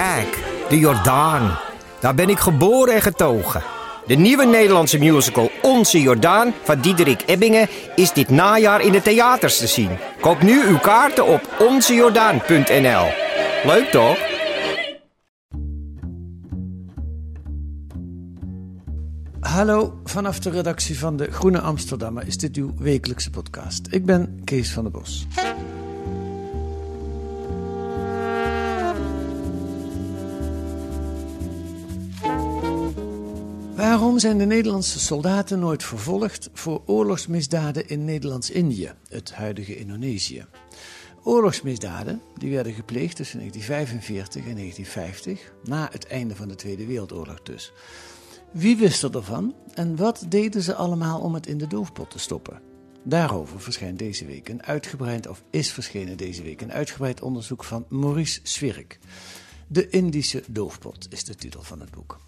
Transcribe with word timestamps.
Kijk, 0.00 0.44
de 0.68 0.78
Jordaan. 0.78 1.58
Daar 2.00 2.14
ben 2.14 2.28
ik 2.28 2.38
geboren 2.38 2.94
en 2.94 3.02
getogen. 3.02 3.62
De 4.06 4.14
nieuwe 4.14 4.46
Nederlandse 4.46 4.98
musical 4.98 5.50
Onze 5.62 6.00
Jordaan 6.00 6.54
van 6.62 6.80
Diederik 6.80 7.22
Ebbingen 7.26 7.68
is 7.96 8.12
dit 8.12 8.28
najaar 8.28 8.80
in 8.80 8.92
de 8.92 9.02
theaters 9.02 9.58
te 9.58 9.66
zien. 9.66 9.90
Koop 10.20 10.42
nu 10.42 10.62
uw 10.66 10.78
kaarten 10.78 11.26
op 11.26 11.48
onzejordaan.nl. 11.58 13.06
Leuk 13.64 13.88
toch? 13.90 14.18
Hallo, 19.40 20.00
vanaf 20.04 20.38
de 20.38 20.50
redactie 20.50 20.98
van 20.98 21.16
de 21.16 21.30
Groene 21.30 21.60
Amsterdammer 21.60 22.26
is 22.26 22.36
dit 22.36 22.56
uw 22.56 22.72
wekelijkse 22.78 23.30
podcast. 23.30 23.86
Ik 23.90 24.06
ben 24.06 24.40
Kees 24.44 24.72
van 24.72 24.82
der 24.82 24.92
Bos. 24.92 25.26
Waarom 33.80 34.18
zijn 34.18 34.38
de 34.38 34.44
Nederlandse 34.44 34.98
soldaten 34.98 35.58
nooit 35.58 35.84
vervolgd 35.84 36.50
voor 36.52 36.82
oorlogsmisdaden 36.86 37.88
in 37.88 38.04
Nederlands-Indië, 38.04 38.92
het 39.08 39.32
huidige 39.32 39.76
Indonesië? 39.76 40.46
Oorlogsmisdaden 41.22 42.20
die 42.38 42.50
werden 42.50 42.72
gepleegd 42.72 43.16
tussen 43.16 43.38
1945 43.38 44.50
en 44.50 44.56
1950, 44.56 45.52
na 45.64 45.88
het 45.92 46.06
einde 46.06 46.36
van 46.36 46.48
de 46.48 46.54
Tweede 46.54 46.86
Wereldoorlog 46.86 47.42
dus. 47.42 47.72
Wie 48.52 48.76
wist 48.76 49.02
er 49.02 49.16
ervan 49.16 49.54
en 49.74 49.96
wat 49.96 50.24
deden 50.28 50.62
ze 50.62 50.74
allemaal 50.74 51.20
om 51.20 51.34
het 51.34 51.46
in 51.46 51.58
de 51.58 51.66
doofpot 51.66 52.10
te 52.10 52.18
stoppen? 52.18 52.60
Daarover 53.02 53.60
verschijnt 53.60 53.98
deze 53.98 54.26
week 54.26 54.48
een 54.48 54.62
uitgebreid, 54.62 55.28
of 55.28 55.42
is 55.50 55.72
verschenen 55.72 56.16
deze 56.16 56.42
week 56.42 56.60
een 56.60 56.72
uitgebreid 56.72 57.22
onderzoek 57.22 57.64
van 57.64 57.84
Maurice 57.88 58.40
Swirk. 58.42 58.98
De 59.66 59.88
Indische 59.88 60.42
doofpot 60.48 61.06
is 61.10 61.24
de 61.24 61.34
titel 61.34 61.62
van 61.62 61.80
het 61.80 61.90
boek. 61.90 62.18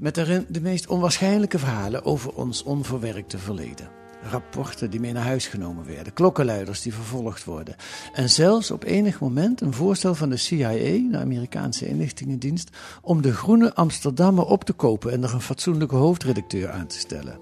Met 0.00 0.14
daarin 0.14 0.46
de 0.48 0.60
meest 0.60 0.86
onwaarschijnlijke 0.86 1.58
verhalen 1.58 2.04
over 2.04 2.34
ons 2.34 2.62
onverwerkte 2.62 3.38
verleden. 3.38 3.88
Rapporten 4.22 4.90
die 4.90 5.00
mee 5.00 5.12
naar 5.12 5.24
huis 5.24 5.46
genomen 5.46 5.86
werden, 5.86 6.12
klokkenluiders 6.12 6.82
die 6.82 6.94
vervolgd 6.94 7.44
worden. 7.44 7.76
En 8.12 8.30
zelfs 8.30 8.70
op 8.70 8.84
enig 8.84 9.20
moment 9.20 9.60
een 9.60 9.72
voorstel 9.72 10.14
van 10.14 10.30
de 10.30 10.36
CIA, 10.36 11.10
de 11.10 11.18
Amerikaanse 11.18 11.86
inlichtingendienst, 11.86 12.70
om 13.02 13.22
de 13.22 13.32
Groene 13.32 13.74
Amsterdammer 13.74 14.44
op 14.44 14.64
te 14.64 14.72
kopen 14.72 15.12
en 15.12 15.22
er 15.22 15.34
een 15.34 15.40
fatsoenlijke 15.40 15.96
hoofdredacteur 15.96 16.70
aan 16.70 16.86
te 16.86 16.98
stellen. 16.98 17.38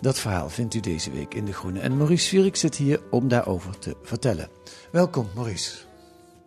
Dat 0.00 0.18
verhaal 0.18 0.50
vindt 0.50 0.74
u 0.74 0.80
deze 0.80 1.10
week 1.10 1.34
in 1.34 1.44
De 1.44 1.52
Groene. 1.52 1.80
En 1.80 1.96
Maurice 1.96 2.26
Zwierik 2.26 2.56
zit 2.56 2.76
hier 2.76 3.00
om 3.10 3.28
daarover 3.28 3.78
te 3.78 3.96
vertellen. 4.02 4.48
Welkom, 4.92 5.28
Maurice. 5.34 5.76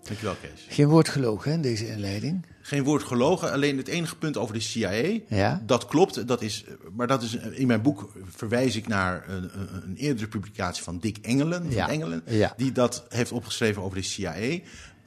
Dankjewel, 0.04 0.36
Kees. 0.42 0.66
Geen 0.70 0.88
woord 0.88 1.10
gelogen 1.10 1.50
hè, 1.50 1.56
in 1.56 1.62
deze 1.62 1.88
inleiding. 1.88 2.46
Geen 2.68 2.84
woord 2.84 3.04
gelogen, 3.04 3.52
alleen 3.52 3.78
het 3.78 3.88
enige 3.88 4.16
punt 4.16 4.38
over 4.38 4.54
de 4.54 4.60
CIA. 4.60 5.20
Ja. 5.28 5.62
Dat 5.66 5.86
klopt, 5.86 6.28
dat 6.28 6.42
is, 6.42 6.64
maar 6.96 7.08
dat 7.08 7.24
is, 7.24 7.36
in 7.36 7.68
mijn 7.68 7.82
boek 7.82 8.12
verwijs 8.36 8.76
ik 8.76 8.88
naar 8.88 9.24
een, 9.30 9.50
een, 9.84 9.96
eerdere 9.96 10.28
publicatie 10.28 10.84
van 10.84 11.00
Dick 11.00 11.18
Engelen, 11.22 11.64
van 11.64 11.72
Ja. 11.72 11.90
Engelen 11.90 12.24
Ja. 12.26 12.54
die 12.58 12.72
dat 12.72 13.06
heeft 13.10 13.32
opgeschreven 13.32 13.82
over 13.82 13.98
de 13.98 14.04
CIA. 14.04 14.60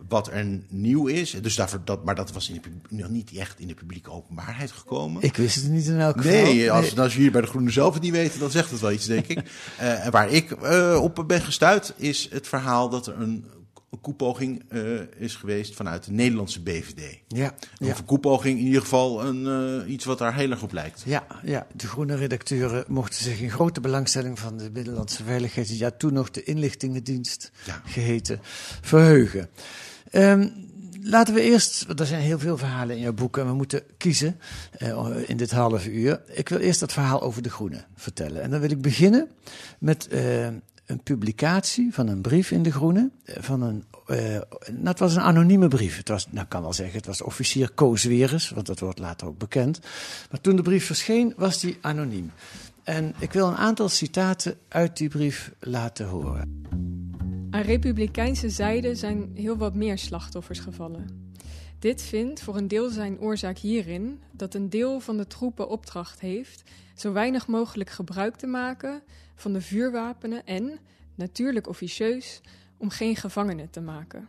Wat 0.09 0.29
er 0.29 0.61
nieuw 0.69 1.07
is, 1.07 1.31
dus 1.31 1.55
daarvoor, 1.55 1.81
dat, 1.85 2.05
maar 2.05 2.15
dat 2.15 2.33
was 2.33 2.49
in 2.49 2.61
de, 2.63 2.97
nog 2.97 3.09
niet 3.09 3.33
echt 3.37 3.61
in 3.61 3.69
de 3.69 3.75
publieke 3.75 4.11
openbaarheid 4.11 4.71
gekomen. 4.71 5.23
Ik 5.23 5.37
wist 5.37 5.55
het 5.55 5.71
niet 5.71 5.87
in 5.87 6.01
elk 6.01 6.17
geval. 6.17 6.33
Nee, 6.33 6.73
als, 6.73 6.99
als 6.99 7.15
je 7.15 7.21
hier 7.21 7.33
bij 7.33 7.41
de 7.41 7.47
Groene 7.47 7.71
zelf 7.71 7.95
het 7.95 8.03
niet 8.03 8.13
weet, 8.13 8.39
dan 8.39 8.51
zegt 8.51 8.71
het 8.71 8.81
wel 8.81 8.93
iets, 8.93 9.07
denk 9.07 9.27
ik. 9.27 9.43
Eh, 9.79 10.07
waar 10.07 10.31
ik 10.31 10.51
eh, 10.51 10.99
op 11.03 11.25
ben 11.27 11.41
gestuurd, 11.41 11.95
is 11.97 12.29
het 12.31 12.49
verhaal 12.49 12.89
dat 12.89 13.07
er 13.07 13.21
een, 13.21 13.45
een 13.91 14.01
koepoging 14.01 14.63
eh, 14.69 14.83
is 15.17 15.35
geweest 15.37 15.75
vanuit 15.75 16.05
de 16.05 16.13
Nederlandse 16.13 16.63
BVD. 16.63 17.19
Ja, 17.29 17.55
Een 17.79 17.87
ja. 17.87 17.95
verkoepoging 17.95 18.59
in 18.59 18.65
ieder 18.67 18.81
geval 18.81 19.25
een, 19.25 19.47
eh, 19.83 19.91
iets 19.93 20.05
wat 20.05 20.19
daar 20.19 20.35
heel 20.35 20.51
erg 20.51 20.63
op 20.63 20.73
lijkt. 20.73 21.03
Ja, 21.07 21.27
ja, 21.45 21.67
de 21.75 21.87
groene 21.89 22.15
redacteuren 22.17 22.85
mochten 22.89 23.23
zich 23.23 23.41
in 23.41 23.51
grote 23.51 23.81
belangstelling 23.81 24.39
van 24.39 24.57
de 24.57 24.71
Binnenlandse 24.71 25.25
Veiligheid, 25.25 25.79
ja 25.79 25.91
toen 25.91 26.13
nog 26.13 26.31
de 26.31 26.43
inlichtingendienst 26.43 27.51
Ja. 27.65 27.83
geheten, 27.85 28.41
verheugen. 28.81 29.49
Ehm, 30.11 30.49
laten 31.03 31.35
we 31.35 31.41
eerst, 31.41 31.87
want 31.87 32.01
er 32.01 32.07
zijn 32.07 32.23
heel 32.23 32.39
veel 32.39 32.59
verhalen 32.59 32.97
in 32.97 33.03
jouw 33.03 33.13
boek 33.13 33.39
en 33.39 33.47
we 33.47 33.53
moeten 33.55 33.83
kiezen 33.97 34.39
eh, 34.73 35.09
in 35.27 35.37
dit 35.37 35.51
half 35.51 35.87
uur. 35.87 36.21
Ik 36.27 36.49
wil 36.49 36.59
eerst 36.59 36.81
dat 36.81 36.93
verhaal 36.93 37.23
over 37.23 37.43
de 37.43 37.51
groene 37.51 37.85
vertellen. 37.97 38.43
En 38.43 38.51
dan 38.51 38.61
wil 38.61 38.71
ik 38.71 38.81
beginnen 38.83 39.29
met 39.79 40.09
eh, 40.09 40.49
een 40.89 41.03
publicatie 41.03 41.95
van 41.95 42.09
een 42.09 42.21
brief 42.21 42.51
in 42.51 42.63
de 42.63 42.73
groene, 42.73 43.11
eh, 43.25 43.43
van 43.43 43.63
een 43.63 43.85
eh, 44.07 44.41
nou, 44.73 44.97
was 44.99 45.15
een 45.15 45.23
anonieme 45.23 45.69
brief. 45.69 45.97
Het 45.97 46.09
was, 46.09 46.27
nou 46.31 46.47
kan 46.47 46.63
wel 46.63 46.73
zeggen, 46.73 46.97
het 46.97 47.07
was 47.07 47.23
officier 47.23 47.71
Koos 47.71 48.05
want 48.55 48.67
dat 48.67 48.81
wordt 48.81 48.99
later 48.99 49.27
ook 49.27 49.39
bekend. 49.39 49.81
Maar 50.31 50.41
toen 50.41 50.57
de 50.57 50.63
brief 50.63 50.87
verscheen, 50.87 51.35
was 51.37 51.61
die 51.61 51.79
anoniem. 51.81 52.31
En 52.83 53.15
ik 53.19 53.33
wil 53.33 53.47
een 53.47 53.57
aantal 53.57 53.89
citaten 53.89 54.57
uit 54.69 54.97
die 54.97 55.09
brief 55.09 55.53
laten 55.61 56.07
horen. 56.07 56.63
Aan 57.51 57.63
republikeinse 57.63 58.49
zijde 58.49 58.95
zijn 58.95 59.31
heel 59.35 59.57
wat 59.57 59.75
meer 59.75 59.99
slachtoffers 59.99 60.59
gevallen. 60.59 61.33
Dit 61.79 62.03
vindt 62.03 62.41
voor 62.41 62.57
een 62.57 62.69
deel 62.69 62.91
zijn 62.91 63.21
oorzaak 63.21 63.59
hierin 63.59 64.21
dat 64.33 64.55
een 64.55 64.71
deel 64.71 65.01
van 65.01 65.17
de 65.17 65.27
troepen 65.27 65.69
opdracht 65.69 66.21
heeft 66.21 66.63
zo 66.95 67.13
weinig 67.13 67.47
mogelijk 67.47 67.91
gebruik 67.91 68.37
te 68.37 68.47
maken 68.47 69.03
van 69.41 69.53
de 69.53 69.61
vuurwapenen 69.61 70.47
en, 70.47 70.79
natuurlijk 71.15 71.69
officieus, 71.69 72.41
om 72.77 72.91
geen 72.91 73.17
gevangenen 73.17 73.71
te 73.71 73.81
maken. 73.81 74.29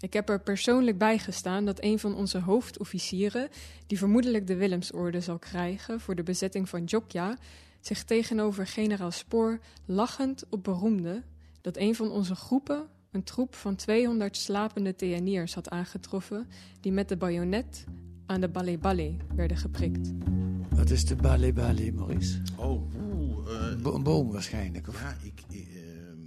Ik 0.00 0.12
heb 0.12 0.28
er 0.28 0.40
persoonlijk 0.40 0.98
bij 0.98 1.18
gestaan 1.18 1.64
dat 1.64 1.82
een 1.82 1.98
van 1.98 2.14
onze 2.14 2.38
hoofdofficieren, 2.38 3.48
die 3.86 3.98
vermoedelijk 3.98 4.46
de 4.46 4.56
Willemsorde 4.56 5.20
zal 5.20 5.38
krijgen 5.38 6.00
voor 6.00 6.14
de 6.14 6.22
bezetting 6.22 6.68
van 6.68 6.84
Jokja, 6.84 7.38
zich 7.80 8.04
tegenover 8.04 8.66
generaal 8.66 9.10
Spoor 9.10 9.58
lachend 9.86 10.44
op 10.50 10.64
beroemde 10.64 11.22
dat 11.60 11.76
een 11.76 11.94
van 11.94 12.10
onze 12.10 12.34
groepen 12.34 12.88
een 13.10 13.22
troep 13.24 13.54
van 13.54 13.76
200 13.76 14.36
slapende 14.36 14.94
TNI'ers 14.94 15.54
had 15.54 15.70
aangetroffen 15.70 16.48
die 16.80 16.92
met 16.92 17.08
de 17.08 17.16
bajonet 17.16 17.84
aan 18.26 18.40
de 18.40 18.48
balé-balé 18.48 19.16
werden 19.34 19.56
geprikt. 19.56 20.12
Wat 20.70 20.90
is 20.90 21.04
de 21.04 21.16
balé 21.16 21.52
balé, 21.52 21.90
Maurice? 21.90 22.42
Oh, 22.56 22.91
oeh, 23.52 23.72
eh, 23.72 23.76
Bo- 23.78 23.94
een 23.94 24.02
boom 24.02 24.32
waarschijnlijk. 24.32 24.88
Of... 24.88 25.00
ja, 25.00 25.16
ik, 25.22 25.40
eh, 25.50 25.56
ehm, 25.58 26.18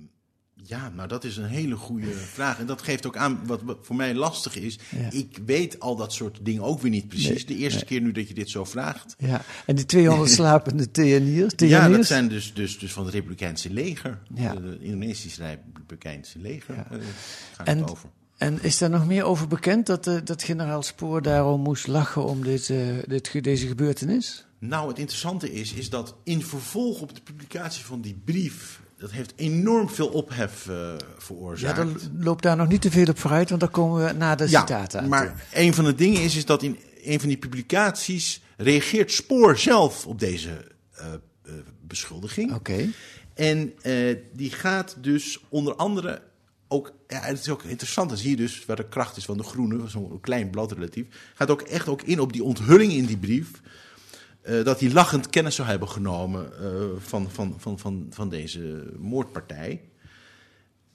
ja, 0.54 0.90
nou 0.90 1.08
dat 1.08 1.24
is 1.24 1.38
een 1.38 1.46
hele 1.46 1.76
goede 1.76 2.12
vraag. 2.36 2.60
En 2.60 2.66
dat 2.66 2.82
geeft 2.82 3.06
ook 3.08 3.18
aan 3.18 3.40
wat 3.46 3.62
voor 3.82 3.96
mij 3.96 4.14
lastig 4.16 4.56
is. 4.56 4.80
Ja. 5.00 5.12
Ik 5.12 5.40
weet 5.46 5.80
al 5.80 5.96
dat 5.96 6.14
soort 6.14 6.40
dingen 6.42 6.64
ook 6.64 6.82
weer 6.82 6.92
niet 6.92 7.08
precies. 7.08 7.28
Nee, 7.28 7.46
de 7.46 7.56
eerste 7.56 7.78
nee. 7.80 7.88
keer 7.88 8.02
nu 8.02 8.12
dat 8.12 8.28
je 8.28 8.34
dit 8.34 8.50
zo 8.50 8.64
vraagt. 8.64 9.16
Ja, 9.18 9.42
en 9.66 9.76
die 9.76 9.86
200 9.86 10.32
slapende 10.40 10.92
TNI'ers? 10.92 11.54
Ja, 11.58 11.90
dat 11.90 12.06
zijn 12.06 12.28
dus, 12.28 12.54
dus, 12.54 12.80
dus 12.80 12.94
van 12.94 13.06
het 13.06 13.14
Republikeinse 13.14 13.74
leger. 13.74 14.20
Ja. 14.34 14.54
De, 14.56 14.62
de 14.62 14.80
Indonesische 14.80 15.44
Republikeinse 15.44 16.40
leger. 16.40 16.76
Ja. 16.76 16.88
eh, 16.92 16.98
gaat 17.56 17.68
En- 17.68 17.78
het 17.80 17.92
over. 17.92 18.10
En 18.38 18.64
is 18.64 18.78
daar 18.78 18.90
nog 18.90 19.06
meer 19.08 19.24
over 19.24 19.48
bekend 19.48 19.86
dat, 19.86 20.08
eh, 20.08 20.16
dat 20.24 20.44
generaal 20.44 20.82
Spoor 20.84 21.22
daarom 21.22 21.62
moest 21.62 21.88
lachen 21.88 22.26
om 22.26 22.44
dit, 22.44 22.68
dit, 23.08 23.44
deze 23.44 23.68
gebeurtenis? 23.68 24.46
Nou, 24.68 24.88
het 24.88 25.00
interessante 25.00 25.54
is, 25.54 25.74
is 25.74 25.90
dat 25.90 26.16
in 26.24 26.44
vervolg 26.44 27.02
op 27.02 27.16
de 27.16 27.22
publicatie 27.22 27.86
van 27.86 28.02
die 28.02 28.22
brief... 28.26 28.82
dat 28.98 29.12
heeft 29.12 29.34
enorm 29.36 29.90
veel 29.90 30.08
ophef 30.08 30.68
eh, 30.68 30.76
Ja, 30.76 30.98
veroorzaakt. 31.18 31.76
dan 31.76 31.98
loopt 32.20 32.44
daar 32.44 32.58
nog 32.58 32.68
niet 32.68 32.82
te 32.82 32.92
veel 32.92 33.08
op 33.08 33.20
vooruit, 33.20 33.50
want 33.50 33.62
dan 33.62 33.72
komen 33.72 34.06
we 34.06 34.12
na 34.12 34.36
de 34.36 34.48
citaten 34.48 35.00
aan 35.00 35.06
toe. 35.06 35.16
maar 35.16 35.48
een 35.54 35.74
van 35.74 35.84
de 35.84 35.96
dingen 35.96 36.22
is, 36.22 36.36
is 36.36 36.46
dat 36.46 36.64
in 36.64 36.80
een 37.04 37.20
van 37.20 37.30
die 37.30 37.38
publicaties... 37.38 38.42
reageert 38.58 39.12
Spoor 39.12 39.58
zelf 39.58 40.08
op 40.08 40.20
deze 40.20 40.50
eh, 40.92 41.14
eh, 41.14 41.54
beschuldiging. 41.82 42.54
Oké. 42.54 42.90
En 43.34 43.74
die 44.34 44.52
gaat 44.52 44.96
dus 45.02 45.40
onder 45.50 45.76
andere 45.76 46.22
ook, 46.68 46.94
ja, 47.08 47.20
het 47.22 47.40
is 47.40 47.50
ook 47.50 47.64
interessant, 47.64 48.10
dan 48.10 48.18
zie 48.18 48.30
je 48.30 48.36
dus 48.36 48.66
waar 48.66 48.76
de 48.76 48.88
kracht 48.88 49.18
is 49.18 49.26
van 49.26 49.38
de 49.38 49.44
groene, 49.44 49.88
zo'n 49.88 50.20
klein 50.22 50.50
blad 50.50 50.72
relatief, 50.72 51.06
gaat 51.34 51.50
ook 51.50 51.62
echt 51.62 51.88
ook 51.88 52.02
in 52.02 52.20
op 52.20 52.34
die 52.34 52.44
onthulling 52.44 52.92
in 52.92 53.06
die 53.06 53.18
brief, 53.18 53.52
eh, 54.46 54.64
dat 54.64 54.80
hij 54.80 54.92
lachend 54.92 55.30
kennis 55.30 55.56
zou 55.56 55.68
hebben 55.68 55.90
genomen 55.90 56.60
eh, 56.60 56.72
van, 56.98 57.32
van, 57.32 57.56
van, 57.58 57.80
van, 57.80 58.08
van 58.10 58.30
deze 58.30 58.92
moordpartij. 58.98 59.82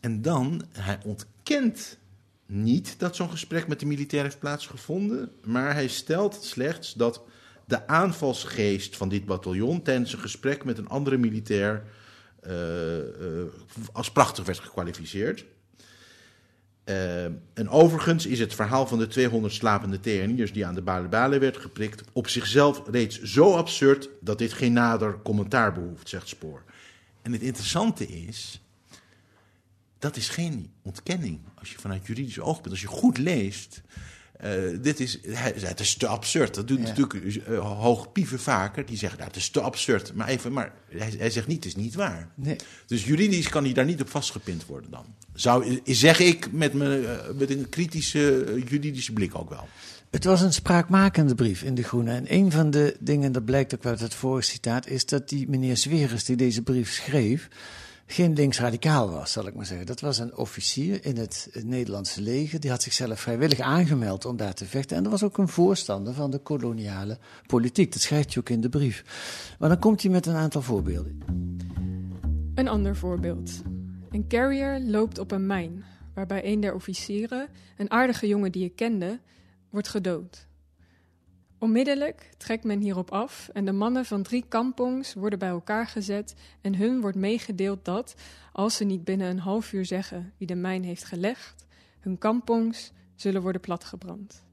En 0.01 0.23
dan, 0.23 0.63
hij 0.73 0.99
ontkent 1.05 1.99
niet 2.47 2.95
dat 2.99 3.17
zo'n 3.17 3.31
gesprek 3.31 3.69
met 3.69 3.81
de 3.81 3.87
militair 3.87 4.23
heeft 4.23 4.39
plaatsgevonden, 4.39 5.33
maar 5.45 5.75
hij 5.75 5.89
stelt 5.89 6.45
slechts 6.45 6.95
dat 6.95 7.23
de 7.65 7.87
aanvalsgeest 7.87 8.97
van 8.97 9.09
dit 9.09 9.25
bataljon 9.25 9.83
tijdens 9.83 10.13
een 10.13 10.19
gesprek 10.19 10.65
met 10.65 10.79
een 10.79 10.89
andere 10.89 11.17
militair 11.17 11.85
uh, 12.47 12.99
uh, 12.99 13.05
als 13.93 14.13
prachtig 14.13 14.45
werd 14.45 14.59
gekwalificeerd. 14.59 15.45
Uh, 16.85 17.25
en 17.25 17.69
overigens 17.69 18.27
is 18.27 18.39
het 18.39 18.55
verhaal 18.55 18.87
van 18.87 18.99
de 18.99 19.07
200 19.07 19.55
slapende 19.55 20.01
TNI'ers 20.01 20.53
die 20.53 20.67
aan 20.67 20.75
de 20.75 20.83
Bale 21.09 21.39
werd 21.39 21.57
geprikt 21.57 22.05
op 22.13 22.29
zichzelf 22.29 22.83
reeds 22.91 23.23
zo 23.23 23.55
absurd 23.57 24.09
dat 24.21 24.39
dit 24.39 24.53
geen 24.53 24.73
nader 24.73 25.19
commentaar 25.23 25.73
behoeft, 25.73 26.09
zegt 26.09 26.29
Spoor. 26.29 26.63
En 27.23 27.33
het 27.33 27.43
interessante 27.43 28.07
is, 28.07 28.63
dat 29.99 30.17
is 30.17 30.29
geen 30.29 30.73
ontkenning 30.83 31.41
als 31.55 31.71
je 31.71 31.79
vanuit 31.79 32.07
juridisch 32.07 32.41
oogpunt, 32.41 32.71
als 32.71 32.81
je 32.81 32.87
goed 32.87 33.19
leest, 33.19 33.83
uh, 34.45 34.79
dit 34.83 35.01
is, 35.01 35.19
het 35.61 35.81
is 35.81 35.95
te 35.95 36.07
absurd. 36.07 36.55
Dat 36.55 36.69
doet 36.69 36.79
ja. 36.79 36.85
natuurlijk 36.85 37.25
uh, 37.49 37.59
hoogpieven 37.59 38.41
vaker. 38.41 38.87
Die 38.87 38.97
zeggen, 38.97 39.19
nou, 39.19 39.31
het 39.31 39.41
is 39.41 39.51
te 39.51 39.61
absurd. 39.61 40.15
Maar, 40.15 40.29
even, 40.29 40.53
maar 40.53 40.73
hij, 40.89 41.15
hij 41.19 41.31
zegt 41.31 41.47
niet, 41.47 41.65
het 41.65 41.65
is 41.65 41.83
niet 41.83 41.95
waar. 41.95 42.29
Nee. 42.35 42.57
Dus 42.87 43.05
juridisch 43.05 43.49
kan 43.49 43.65
hij 43.65 43.73
daar 43.73 43.85
niet 43.85 44.01
op 44.01 44.11
vastgepind 44.11 44.67
worden 44.67 44.91
dan. 44.91 45.05
Zou, 45.35 45.81
zeg 45.85 46.21
ik 46.21 46.53
met, 46.53 46.73
me, 46.73 47.01
uh, 47.01 47.39
met 47.39 47.51
een 47.51 47.69
kritische 47.69 48.45
juridische 48.69 49.13
blik 49.13 49.39
ook 49.39 49.49
wel. 49.49 49.69
Het 50.11 50.25
was 50.25 50.41
een 50.41 50.53
spraakmakende 50.53 51.35
brief 51.35 51.63
in 51.63 51.75
De 51.75 51.83
Groene. 51.83 52.13
En 52.13 52.25
een 52.35 52.51
van 52.51 52.71
de 52.71 52.97
dingen, 53.01 53.33
dat 53.33 53.45
blijkt 53.45 53.75
ook 53.75 53.87
uit 53.87 54.01
het 54.01 54.15
vorige 54.15 54.51
citaat... 54.51 54.87
is 54.87 55.07
dat 55.07 55.29
die 55.29 55.49
meneer 55.49 55.77
Zweres 55.77 56.25
die 56.25 56.37
deze 56.37 56.63
brief 56.63 56.93
schreef 56.93 57.49
geen 58.13 58.33
linksradicaal 58.33 59.11
was, 59.11 59.33
zal 59.33 59.47
ik 59.47 59.55
maar 59.55 59.67
zeggen. 59.67 59.87
Dat 59.87 60.01
was 60.01 60.19
een 60.19 60.37
officier 60.37 61.05
in 61.05 61.17
het, 61.17 61.51
Nederlandse 61.65 62.23
leger. 62.23 62.61
Die 62.61 62.71
had 62.71 62.83
zichzelf 62.83 63.21
vrijwillig 63.21 63.61
aangemeld 63.61 64.25
om 64.25 64.37
daar 64.37 64.55
te 64.55 64.65
vechten. 64.65 64.97
En 64.97 65.03
dat 65.03 65.13
was 65.13 65.23
ook 65.23 65.39
een 65.39 65.49
voorstander 65.49 66.15
van 66.15 66.31
de 66.31 66.39
koloniale 66.39 67.19
politiek. 67.47 67.93
Dat 67.93 68.03
schrijft 68.03 68.29
hij 68.29 68.43
ook 68.43 68.49
in 68.49 68.61
de 68.61 68.69
brief. 68.69 69.05
Maar 69.59 69.69
dan 69.69 69.79
komt 69.79 70.03
hij 70.03 70.11
met 70.11 70.27
een 70.27 70.35
aantal 70.35 70.63
voorbeelden. 70.63 71.21
Een 72.55 72.69
ander 72.69 72.97
voorbeeld. 72.97 73.51
Een 74.11 74.29
carrier 74.29 74.81
loopt 74.81 75.19
op 75.19 75.31
een 75.31 75.47
mijn, 75.47 75.85
waarbij 76.15 76.45
een 76.45 76.61
der 76.61 76.75
officieren, 76.75 77.49
een 77.77 77.91
aardige 77.91 78.27
jongen 78.27 78.53
die 78.53 78.65
ik 78.65 78.77
kende, 78.77 79.21
wordt 79.71 79.89
gedood. 79.89 80.49
Onmiddellijk 81.61 82.31
trekt 82.37 82.65
men 82.65 82.81
hierop 82.81 83.11
af 83.11 83.51
en 83.53 83.65
de 83.65 83.73
mannen 83.73 84.05
van 84.05 84.23
drie 84.23 84.45
kampongs 84.49 85.15
worden 85.15 85.39
bij 85.39 85.49
elkaar 85.49 85.87
gezet 85.87 86.35
en 86.61 86.75
hun 86.75 87.01
wordt 87.01 87.17
meegedeeld 87.17 87.85
dat, 87.85 88.15
als 88.53 88.77
ze 88.77 88.85
niet 88.85 89.05
binnen 89.05 89.31
een 89.31 89.39
half 89.39 89.73
uur 89.73 89.85
zeggen 89.85 90.33
wie 90.39 90.47
de 90.47 90.55
mijn 90.55 90.85
heeft 90.85 91.05
gelegd, 91.05 91.67
hun 92.01 92.19
kampongs 92.19 92.93
zullen 93.15 93.43
worden 93.43 93.61
platgebrand. 93.61 94.45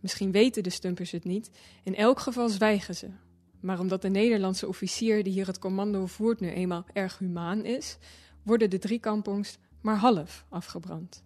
Misschien 0.00 0.30
weten 0.32 0.62
de 0.62 0.70
stumpers 0.70 1.10
het 1.10 1.24
niet, 1.24 1.50
in 1.82 1.96
elk 1.96 2.20
geval 2.20 2.48
zwijgen 2.48 2.94
ze. 2.94 3.08
Maar 3.60 3.80
omdat 3.80 4.02
de 4.02 4.08
Nederlandse 4.08 4.68
officier 4.68 5.24
die 5.24 5.32
hier 5.32 5.46
het 5.46 5.58
commando 5.58 6.06
voert 6.06 6.40
nu 6.40 6.48
eenmaal 6.48 6.84
erg 6.92 7.18
humaan 7.18 7.64
is, 7.64 7.96
worden 8.42 8.70
de 8.70 8.78
drie 8.78 8.98
kampongs 8.98 9.58
maar 9.80 9.96
half 9.96 10.44
afgebrand. 10.48 11.24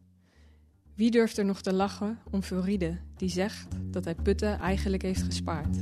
Wie 0.95 1.11
durft 1.11 1.39
er 1.39 1.45
nog 1.45 1.61
te 1.61 1.73
lachen 1.73 2.19
om 2.31 2.43
Furide, 2.43 2.99
die 3.17 3.29
zegt 3.29 3.67
dat 3.91 4.05
hij 4.05 4.15
Putten 4.15 4.59
eigenlijk 4.59 5.03
heeft 5.03 5.23
gespaard? 5.23 5.77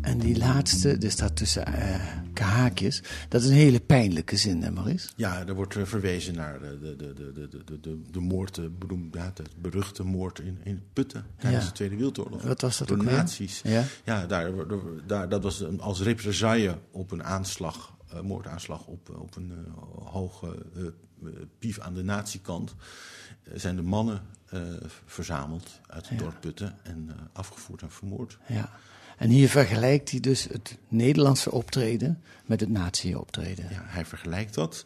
En 0.00 0.18
die 0.18 0.38
laatste, 0.38 0.96
er 0.96 1.10
staat 1.10 1.36
tussen 1.36 1.68
uh, 1.68 2.06
haakjes, 2.40 3.02
dat 3.28 3.42
is 3.42 3.48
een 3.48 3.54
hele 3.54 3.80
pijnlijke 3.80 4.36
zin, 4.36 4.62
hè 4.62 4.70
Maurice? 4.70 5.08
Ja, 5.16 5.46
er 5.46 5.54
wordt 5.54 5.76
verwezen 5.82 6.34
naar 6.34 6.60
de, 6.60 6.78
de, 6.78 6.96
de, 6.96 7.32
de, 7.32 7.48
de, 7.64 7.80
de, 7.80 8.00
de 8.10 8.20
moord, 8.20 8.54
de, 8.54 8.70
ja, 9.12 9.30
de 9.34 9.42
beruchte 9.60 10.02
moord 10.02 10.38
in, 10.38 10.58
in 10.62 10.82
Putten 10.92 11.24
tijdens 11.38 11.62
Ja. 11.64 11.68
de 11.70 11.74
Tweede 11.76 11.94
Wereldoorlog. 11.96 12.42
Wat 12.42 12.60
was 12.60 12.78
dat 12.78 12.88
Door 12.88 12.96
ook 12.96 13.02
weer? 13.02 13.12
nazi's. 13.12 13.60
Ja? 13.64 13.84
Ja, 14.04 14.26
daar, 14.26 14.50
daar, 15.06 15.28
dat 15.28 15.42
was 15.42 15.60
een- 15.60 15.80
als 15.80 16.00
represaille 16.02 16.78
op 16.90 17.10
een 17.10 17.24
aanslag, 17.24 17.96
eh, 18.12 18.20
moordaanslag 18.20 18.86
op, 18.86 19.08
eh, 19.10 19.20
op 19.20 19.36
een 19.36 19.52
eh, 19.52 19.72
hoge 20.12 20.46
eh, 20.74 20.82
eh, 20.82 20.88
pief 21.58 21.78
aan 21.80 21.94
de 21.94 22.02
nazi-kant. 22.02 22.74
eh, 23.44 23.52
zijn 23.58 23.76
de 23.76 23.82
mannen 23.82 24.22
eh, 24.48 24.60
verzameld 25.06 25.80
uit 25.86 26.08
het 26.08 26.18
Ja. 26.18 26.24
dorp 26.24 26.40
Putten 26.40 26.76
en 26.82 27.06
eh, 27.08 27.14
afgevoerd 27.32 27.82
en 27.82 27.90
vermoord. 27.90 28.38
Ja. 28.46 28.70
En 29.18 29.28
hier 29.28 29.48
vergelijkt 29.48 30.10
hij 30.10 30.20
dus 30.20 30.44
het 30.44 30.76
Nederlandse 30.88 31.50
optreden 31.50 32.22
met 32.46 32.60
het 32.60 32.68
nazi-optreden. 32.68 33.64
Ja, 33.70 33.82
hij 33.84 34.04
vergelijkt 34.04 34.54
dat. 34.54 34.84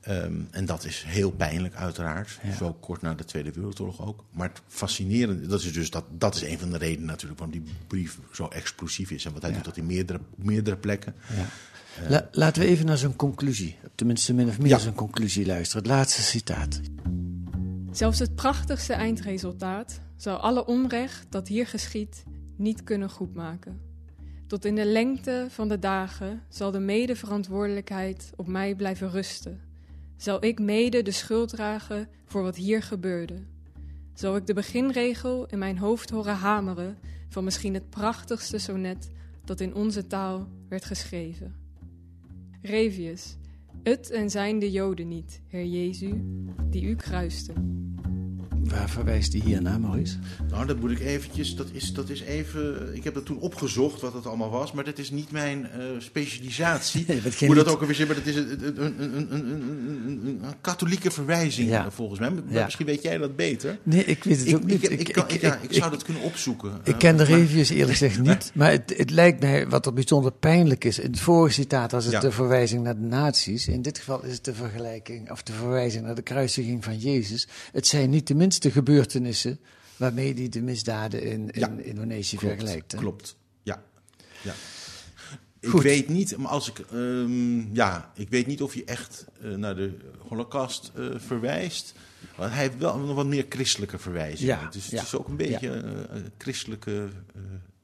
Ehm, 0.00 0.34
en 0.50 0.64
dat 0.64 0.84
is 0.84 1.02
heel 1.06 1.30
pijnlijk, 1.30 1.74
uiteraard. 1.74 2.38
Ja. 2.42 2.52
Zo 2.54 2.72
kort 2.72 3.02
na 3.02 3.14
de 3.14 3.24
Tweede 3.24 3.52
Wereldoorlog 3.52 4.06
ook. 4.06 4.24
Maar 4.32 4.48
het 4.48 4.60
fascinerende, 4.66 5.46
dat 5.46 5.62
is 5.62 5.72
dus 5.72 5.90
dat, 5.90 6.04
dat 6.18 6.34
is 6.34 6.42
een 6.42 6.58
van 6.58 6.70
de 6.70 6.78
redenen 6.78 7.06
natuurlijk 7.06 7.40
waarom 7.40 7.58
die 7.62 7.72
brief 7.86 8.18
zo 8.32 8.46
explosief 8.48 9.10
is. 9.10 9.24
En 9.24 9.32
wat 9.32 9.42
hij 9.42 9.50
Ja. 9.50 9.56
doet 9.56 9.64
dat 9.64 9.76
in 9.76 9.86
meerdere, 9.86 10.20
meerdere 10.36 10.76
plekken. 10.76 11.14
Ja. 11.36 11.46
La- 12.08 12.28
laten 12.32 12.62
we 12.62 12.68
even 12.68 12.86
naar 12.86 12.96
zijn 12.98 13.16
conclusie, 13.16 13.76
tenminste 13.94 14.34
min 14.34 14.48
of 14.48 14.58
meer 14.58 14.68
Ja. 14.68 14.78
zijn 14.78 14.94
conclusie 14.94 15.46
luisteren. 15.46 15.82
Het 15.82 15.92
laatste 15.92 16.22
citaat. 16.22 16.80
Zelfs 17.92 18.18
het 18.18 18.34
prachtigste 18.34 18.92
eindresultaat 18.92 20.00
zal 20.16 20.36
alle 20.36 20.66
onrecht 20.66 21.26
dat 21.28 21.48
hier 21.48 21.66
geschiet 21.66 22.22
niet 22.56 22.84
kunnen 22.84 23.10
goedmaken. 23.10 23.80
Tot 24.46 24.64
in 24.64 24.74
de 24.74 24.84
lengte 24.86 25.46
van 25.48 25.68
de 25.68 25.78
dagen 25.78 26.42
zal 26.48 26.70
de 26.70 26.78
medeverantwoordelijkheid 26.78 28.30
op 28.36 28.46
mij 28.46 28.74
blijven 28.74 29.10
rusten. 29.10 29.60
Zal 30.20 30.44
ik 30.44 30.58
mede 30.58 31.02
de 31.02 31.10
schuld 31.10 31.48
dragen 31.48 32.08
voor 32.24 32.42
wat 32.42 32.56
hier 32.56 32.82
gebeurde. 32.82 33.42
Zal 34.14 34.36
ik 34.36 34.46
de 34.46 34.54
beginregel 34.54 35.46
in 35.46 35.58
mijn 35.58 35.78
hoofd 35.78 36.10
horen 36.10 36.34
hameren 36.34 36.98
van 37.28 37.44
misschien 37.44 37.74
het 37.74 37.90
prachtigste 37.90 38.58
sonnet 38.58 39.10
dat 39.44 39.60
in 39.60 39.74
onze 39.74 40.06
taal 40.06 40.48
werd 40.68 40.84
geschreven. 40.84 41.54
Revius, 42.62 43.36
het 43.82 44.10
en 44.10 44.30
zijn 44.30 44.58
de 44.58 44.70
Joden 44.70 45.08
niet, 45.08 45.40
Heer 45.46 45.66
Jezu, 45.66 46.20
die 46.70 46.82
u 46.82 46.96
kruisten. 46.96 47.80
Waar 48.64 48.90
verwijst 48.90 49.32
hij 49.32 49.42
hier 49.44 49.62
naar, 49.62 49.80
Maurice? 49.80 50.16
Nou, 50.50 50.66
dat 50.66 50.80
moet 50.80 50.90
ik 50.90 51.00
eventjes, 51.00 51.56
dat 51.56 51.66
is, 51.72 51.92
dat 51.92 52.08
is 52.10 52.20
even, 52.20 52.94
ik 52.96 53.04
heb 53.04 53.14
dat 53.14 53.24
toen 53.26 53.38
opgezocht 53.38 54.00
wat 54.00 54.12
het 54.12 54.26
allemaal 54.26 54.50
was, 54.50 54.72
maar 54.72 54.84
dat 54.84 54.98
is 54.98 55.10
niet 55.10 55.30
mijn 55.30 55.70
eh, 55.70 55.80
specialisatie. 55.98 57.06
Hoe 57.46 57.54
dat 57.54 57.68
ook 57.68 57.80
alweer 57.80 57.94
zit, 57.94 58.06
maar 58.06 58.16
dat 58.16 58.26
is 58.26 58.36
een, 58.36 58.74
een, 58.76 60.40
katholieke 60.60 61.10
verwijzing 61.10 61.68
Ja. 61.68 61.84
eh, 61.84 61.90
volgens 61.90 62.20
mij. 62.20 62.30
Ja. 62.48 62.64
Misschien 62.64 62.86
weet 62.86 63.02
jij 63.02 63.18
dat 63.18 63.36
beter. 63.36 63.78
Nee, 63.82 64.04
ik 64.04 64.24
weet 64.24 64.38
het 64.38 64.46
Ik, 64.48 64.54
ook 64.54 64.64
niet. 64.64 64.82
ik, 64.90 65.00
ik, 65.00 65.12
kan- 65.12 65.24
ja, 65.40 65.58
ik 65.62 65.72
zou 65.72 65.90
dat 65.90 66.02
kunnen 66.02 66.22
opzoeken. 66.22 66.70
Ik 66.84 66.92
Eh, 66.92 66.98
ken 66.98 67.16
de 67.16 67.24
reviews 67.24 67.70
eerlijk 67.70 67.90
gezegd 67.90 68.20
niet, 68.20 68.50
maar 68.54 68.70
het, 68.70 68.94
het 68.96 69.10
lijkt 69.10 69.40
mij 69.40 69.68
wat 69.68 69.86
er 69.86 69.92
bijzonder 69.92 70.32
pijnlijk 70.32 70.84
is. 70.84 70.98
In 70.98 71.10
het 71.10 71.20
vorige 71.20 71.54
citaat 71.54 71.92
was 71.92 72.04
het 72.04 72.20
de 72.20 72.30
verwijzing 72.32 72.82
naar 72.82 72.94
de 73.00 73.06
nazi's. 73.06 73.68
In 73.68 73.82
dit 73.82 73.98
geval 73.98 74.24
is 74.24 74.32
het 74.32 74.44
de 74.44 74.54
vergelijking, 74.54 75.30
of 75.30 75.42
de 75.42 75.52
verwijzing 75.52 76.04
naar 76.04 76.14
de 76.14 76.22
kruisiging 76.22 76.84
van 76.84 76.98
Jezus. 76.98 77.48
Het 77.72 77.86
zijn 77.86 78.10
niet 78.10 78.26
de 78.26 78.34
minste 78.34 78.59
gebeurtenissen 78.68 79.60
waarmee 79.96 80.34
hij 80.34 80.48
de 80.48 80.62
misdaden 80.62 81.22
in, 81.22 81.50
in 81.50 81.60
Ja. 81.60 81.68
Indonesië 81.82 82.36
Klopt, 82.36 82.54
vergelijkt. 82.54 82.92
hè? 82.92 82.98
Klopt, 82.98 83.36
ja. 83.62 83.82
ja. 84.42 84.54
Ik 85.60 85.70
weet 85.70 86.08
niet, 86.08 86.36
maar 86.36 86.50
als 86.50 86.68
ik, 86.70 86.78
ehm, 86.78 87.74
ja, 87.74 88.12
ik 88.14 88.28
weet 88.28 88.46
niet 88.46 88.62
of 88.62 88.74
je 88.74 88.84
echt 88.84 89.24
eh, 89.42 89.50
naar 89.54 89.76
de 89.76 89.96
Holocaust 90.28 90.90
eh, 90.94 91.04
verwijst. 91.16 91.94
Want 92.36 92.52
hij 92.52 92.62
heeft 92.62 92.78
wel 92.78 92.98
nog 92.98 93.14
wat 93.16 93.26
meer 93.26 93.46
christelijke 93.48 93.98
verwijzingen. 93.98 94.58
Ja, 94.58 94.68
dus 94.70 94.82
het 94.82 94.92
ja, 94.92 95.02
is 95.02 95.14
ook 95.14 95.28
een 95.28 95.36
beetje 95.36 95.68
een 95.68 96.30
christelijke 96.38 97.08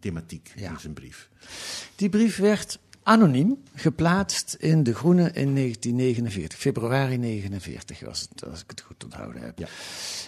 thematiek 0.01 0.53
Ja. 0.57 0.71
in 0.71 0.81
zijn 0.81 0.93
brief. 0.93 1.29
Die 1.97 2.09
brief 2.09 2.37
werd 2.37 2.79
anoniem 3.07 3.63
geplaatst 3.75 4.55
in 4.55 4.83
De 4.83 4.95
Groene 4.95 5.23
in 5.33 5.55
1949. 5.55 6.59
Februari 6.59 7.17
49 7.17 8.01
was 8.01 8.21
het, 8.21 8.45
als 8.45 8.61
ik 8.63 8.71
het 8.71 8.81
goed 8.81 9.05
onthouden 9.05 9.43
heb. 9.43 9.59
Ja. 9.59 9.69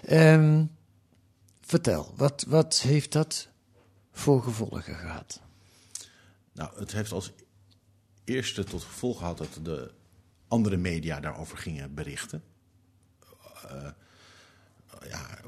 Ehm, 0.04 0.64
vertel, 1.60 2.12
wat, 2.16 2.44
wat 2.48 2.80
heeft 2.80 3.12
dat 3.12 3.48
voor 4.12 4.42
gevolgen 4.42 4.94
gehad? 4.94 5.40
Nou, 6.52 6.70
het 6.78 6.92
heeft 6.92 7.12
als 7.12 7.32
eerste 8.24 8.64
tot 8.64 8.82
gevolg 8.82 9.18
gehad 9.18 9.38
dat 9.38 9.58
de 9.62 9.90
andere 10.48 10.76
media 10.76 11.20
daarover 11.20 11.58
gingen 11.58 11.94
berichten. 11.94 12.42
Eh, 13.68 13.90
ja, 15.08 15.38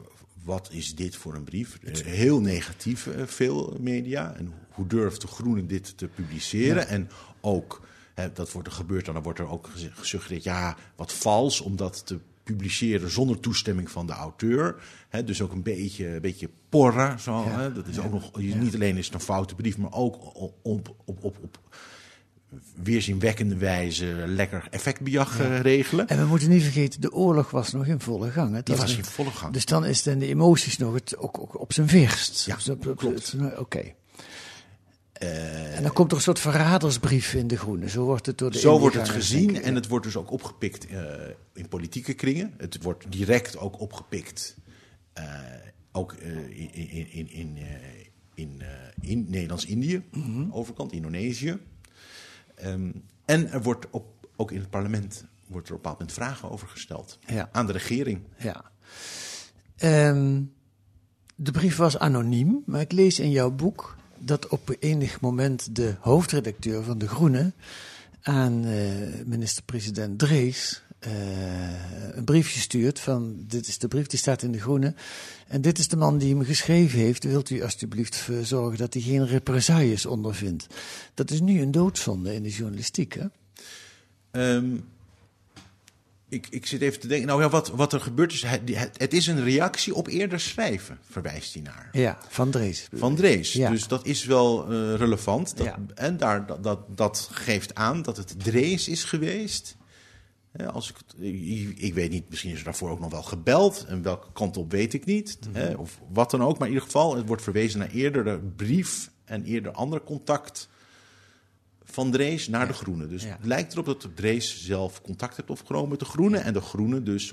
wat 0.43 0.69
is 0.73 0.95
dit 0.95 1.17
voor 1.17 1.35
een 1.35 1.45
brief? 1.45 1.79
Heel 2.05 2.41
negatief, 2.41 3.07
eh, 3.07 3.27
veel 3.27 3.77
media. 3.81 4.35
En 4.35 4.55
hoe 4.81 4.89
durft 4.89 5.21
de 5.21 5.27
Groene 5.27 5.67
dit 5.67 5.99
te 5.99 6.09
publiceren? 6.09 6.89
En 6.89 7.09
ook, 7.41 7.81
hè, 8.15 8.33
dat 8.33 8.53
wordt 8.53 8.69
er 8.69 8.75
gebeurd, 8.75 9.07
en 9.07 9.13
dan 9.13 9.23
wordt 9.23 9.39
er 9.39 9.49
ook 9.49 9.69
gesuggereerd... 9.95 10.43
ja, 10.43 10.77
wat 10.97 11.13
vals 11.13 11.61
om 11.61 11.77
dat 11.77 12.07
te 12.07 12.19
publiceren 12.43 13.11
zonder 13.11 13.41
toestemming 13.41 13.91
van 13.91 14.07
de 14.07 14.13
auteur. 14.13 14.77
Hè, 15.09 15.25
dus 15.25 15.43
ook 15.43 15.53
een 15.53 15.63
beetje, 15.63 16.07
een 16.15 16.21
beetje 16.21 16.51
porren. 16.69 17.21
Zo, 17.21 17.45
Ja, 17.45 17.61
hè? 17.61 17.73
Dat 17.73 17.87
is 17.87 17.99
ook 17.99 18.13
nog, 18.13 18.37
niet 18.37 18.75
alleen 18.75 18.97
is 18.97 19.05
het 19.07 19.15
een 19.15 19.21
foute 19.21 19.55
brief, 19.55 19.79
maar 19.79 19.93
ook 19.93 20.35
op, 20.37 20.55
op, 20.63 20.95
op, 21.05 21.25
op, 21.25 21.59
weerzinwekkende 22.83 23.57
wijze 23.57 24.05
lekker 24.27 24.67
effectbejag 24.71 25.41
eh, 25.41 25.61
regelen. 25.61 26.09
En 26.09 26.19
we 26.19 26.25
moeten 26.25 26.49
niet 26.49 26.63
vergeten, 26.63 27.01
de 27.01 27.13
oorlog 27.13 27.51
was 27.51 27.73
nog 27.73 27.87
in 27.87 28.01
volle 28.01 28.31
gang. 28.31 28.53
Die 28.55 28.63
Dat 28.63 28.79
was 28.79 28.97
in 28.97 29.05
volle 29.05 29.31
gang. 29.31 29.53
Dus 29.53 29.65
dan 29.65 29.85
is 29.85 30.03
dan 30.03 30.19
de 30.19 30.27
emoties 30.27 30.77
nog 30.79 30.95
het, 30.95 31.17
ook, 31.17 31.39
ook 31.39 31.61
op 31.61 31.73
zijn 31.73 31.89
verst. 31.89 32.47
Ja, 32.47 32.55
Dus 32.55 32.69
op- 32.69 32.87
op- 32.87 32.97
klopt. 32.97 33.35
op- 33.41 33.59
Oké. 33.59 33.93
Eh, 35.21 35.77
En 35.77 35.83
dan 35.83 35.93
komt 35.93 36.11
er 36.11 36.17
een 36.17 36.23
soort 36.23 36.39
verradersbrief 36.39 37.35
in 37.35 37.47
de 37.47 37.57
groene. 37.57 37.89
Zo 37.89 38.05
wordt 38.05 38.27
het 38.27 38.39
door 38.39 38.51
de 38.51 38.59
Zo 38.59 38.79
wordt 38.79 38.97
het 38.97 39.09
gezien 39.09 39.55
ik. 39.55 39.63
en 39.63 39.75
het 39.75 39.89
wordt 39.89 40.05
dus 40.05 40.17
ook 40.17 40.31
opgepikt 40.31 40.87
eh, 40.87 41.03
in 41.55 41.69
politieke 41.69 42.13
kringen. 42.15 42.55
Het 42.57 42.83
wordt 42.83 43.13
direct 43.13 43.59
ook 43.59 43.81
opgepikt, 43.81 44.57
eh, 45.13 45.25
ook 45.93 46.13
in, 46.13 46.73
in, 46.75 47.11
in, 47.13 47.31
in, 47.31 47.57
in, 48.35 48.63
in 49.01 49.27
Nederlands-Indië, 49.29 50.03
Mhm. 50.11 50.51
overkant, 50.53 50.93
Indonesië. 50.93 51.59
Ehm, 52.55 52.91
en 53.25 53.51
er 53.53 53.63
wordt 53.63 53.87
op, 53.91 54.29
ook 54.37 54.53
in 54.53 54.61
het 54.61 54.71
parlement 54.71 55.25
wordt 55.47 55.69
er 55.69 55.75
op 55.75 55.79
een 55.87 55.91
bepaald 55.91 55.99
moment 55.99 56.13
vragen 56.19 56.51
over 56.51 56.69
gesteld 56.69 57.19
Ja. 57.27 57.49
aan 57.53 57.67
de 57.67 57.73
regering. 57.73 58.21
Ja. 58.39 58.71
Ehm, 59.77 60.43
de 61.37 61.51
brief 61.51 61.77
was 61.77 61.99
anoniem, 61.99 62.63
maar 62.67 62.81
ik 62.81 62.93
lees 62.93 63.19
in 63.19 63.31
jouw 63.31 63.51
boek 63.51 63.97
dat 64.21 64.49
op 64.49 64.77
enig 64.79 65.21
moment 65.21 65.77
de 65.77 65.95
hoofdredacteur 66.01 66.83
van 66.83 66.99
De 66.99 67.09
Groene 67.09 67.53
aan 68.23 68.65
eh, 68.65 68.81
minister-president 69.25 70.19
Drees 70.19 70.83
eh, 71.01 71.13
een 72.15 72.25
briefje 72.25 72.61
stuurt 72.61 73.01
van 73.01 73.45
dit 73.47 73.69
is 73.69 73.79
de 73.79 73.89
brief, 73.89 74.07
die 74.07 74.19
staat 74.19 74.43
in 74.43 74.53
De 74.53 74.61
Groene. 74.61 74.95
En 75.49 75.61
dit 75.61 75.79
is 75.79 75.89
de 75.89 75.97
man 75.97 76.19
die 76.19 76.35
hem 76.35 76.45
geschreven 76.45 76.99
heeft. 76.99 77.25
Wilt 77.25 77.51
u 77.51 77.63
alstublieft 77.63 78.29
zorgen 78.43 78.79
dat 78.79 78.95
hij 78.95 79.03
geen 79.03 79.27
represailles 79.27 80.07
ondervindt? 80.07 80.67
Dat 81.15 81.31
is 81.31 81.41
nu 81.41 81.61
een 81.61 81.71
doodzonde 81.71 82.35
in 82.35 82.43
de 82.43 82.49
journalistiek, 82.49 83.15
hè? 83.15 83.27
Ehm, 84.31 84.77
ik, 86.31 86.47
ik 86.51 86.67
zit 86.67 86.81
even 86.81 87.01
te 87.01 87.07
denken, 87.07 87.27
nou 87.27 87.43
ja, 87.43 87.49
wat, 87.49 87.69
wat 87.69 87.93
er 87.93 88.01
gebeurt 88.01 88.33
is, 88.33 88.43
het, 88.43 88.61
het 88.97 89.13
is 89.13 89.27
een 89.27 89.45
reactie 89.45 89.95
op 89.95 90.07
eerder 90.07 90.41
schrijven, 90.41 90.99
verwijst 91.11 91.55
hij 91.55 91.63
naar. 91.63 91.89
Ja, 91.93 92.19
van 92.29 92.51
Drees. 92.51 92.89
Van 92.93 93.15
Drees. 93.15 93.53
Ja. 93.53 93.71
Dus 93.71 93.87
dat 93.87 94.07
is 94.07 94.25
wel 94.25 94.63
eh, 94.63 94.95
relevant. 94.95 95.57
Dat, 95.57 95.67
Ja. 95.67 95.79
En 95.95 96.17
daar, 96.17 96.47
dat, 96.47 96.63
dat, 96.63 96.81
dat 96.89 97.29
geeft 97.33 97.75
aan 97.75 98.03
dat 98.03 98.17
het 98.17 98.45
Drees 98.45 98.89
is 98.89 99.05
geweest. 99.05 99.77
Als 100.73 100.91
ik, 100.91 100.97
ik 101.77 101.95
weet 101.95 102.11
niet, 102.11 102.29
misschien 102.29 102.51
is 102.51 102.59
er 102.59 102.65
daarvoor 102.65 102.91
ook 102.91 103.01
nog 103.01 103.11
wel 103.11 103.23
gebeld. 103.23 103.85
En 103.89 104.03
welke 104.03 104.33
kant 104.33 104.57
op 104.57 104.71
weet 104.71 104.93
ik 104.93 105.05
niet. 105.05 105.39
Mhm. 105.41 105.57
Hè, 105.57 105.75
of 105.75 106.01
wat 106.13 106.31
dan 106.31 106.43
ook. 106.43 106.59
Maar 106.59 106.69
in 106.69 106.73
ieder 106.73 106.87
geval, 106.87 107.17
het 107.17 107.27
wordt 107.27 107.43
verwezen 107.43 107.79
naar 107.79 107.91
eerdere 107.91 108.39
brief 108.39 109.11
en 109.25 109.45
eerder 109.45 109.73
ander 109.73 110.03
contact 110.03 110.69
van 111.91 112.11
Drees 112.11 112.49
naar 112.49 112.67
de 112.67 112.73
Groene. 112.73 113.07
Dus 113.07 113.23
het 113.25 113.45
lijkt 113.45 113.73
erop 113.73 113.85
dat 113.87 114.09
Drees 114.15 114.65
zelf 114.65 115.03
contact 115.03 115.37
heeft 115.37 115.51
opgenomen 115.51 115.89
met 115.89 115.99
de 115.99 116.05
Groene. 116.05 116.39
En 116.39 116.53
de 116.53 116.61
Groene 116.61 117.03
dus 117.03 117.33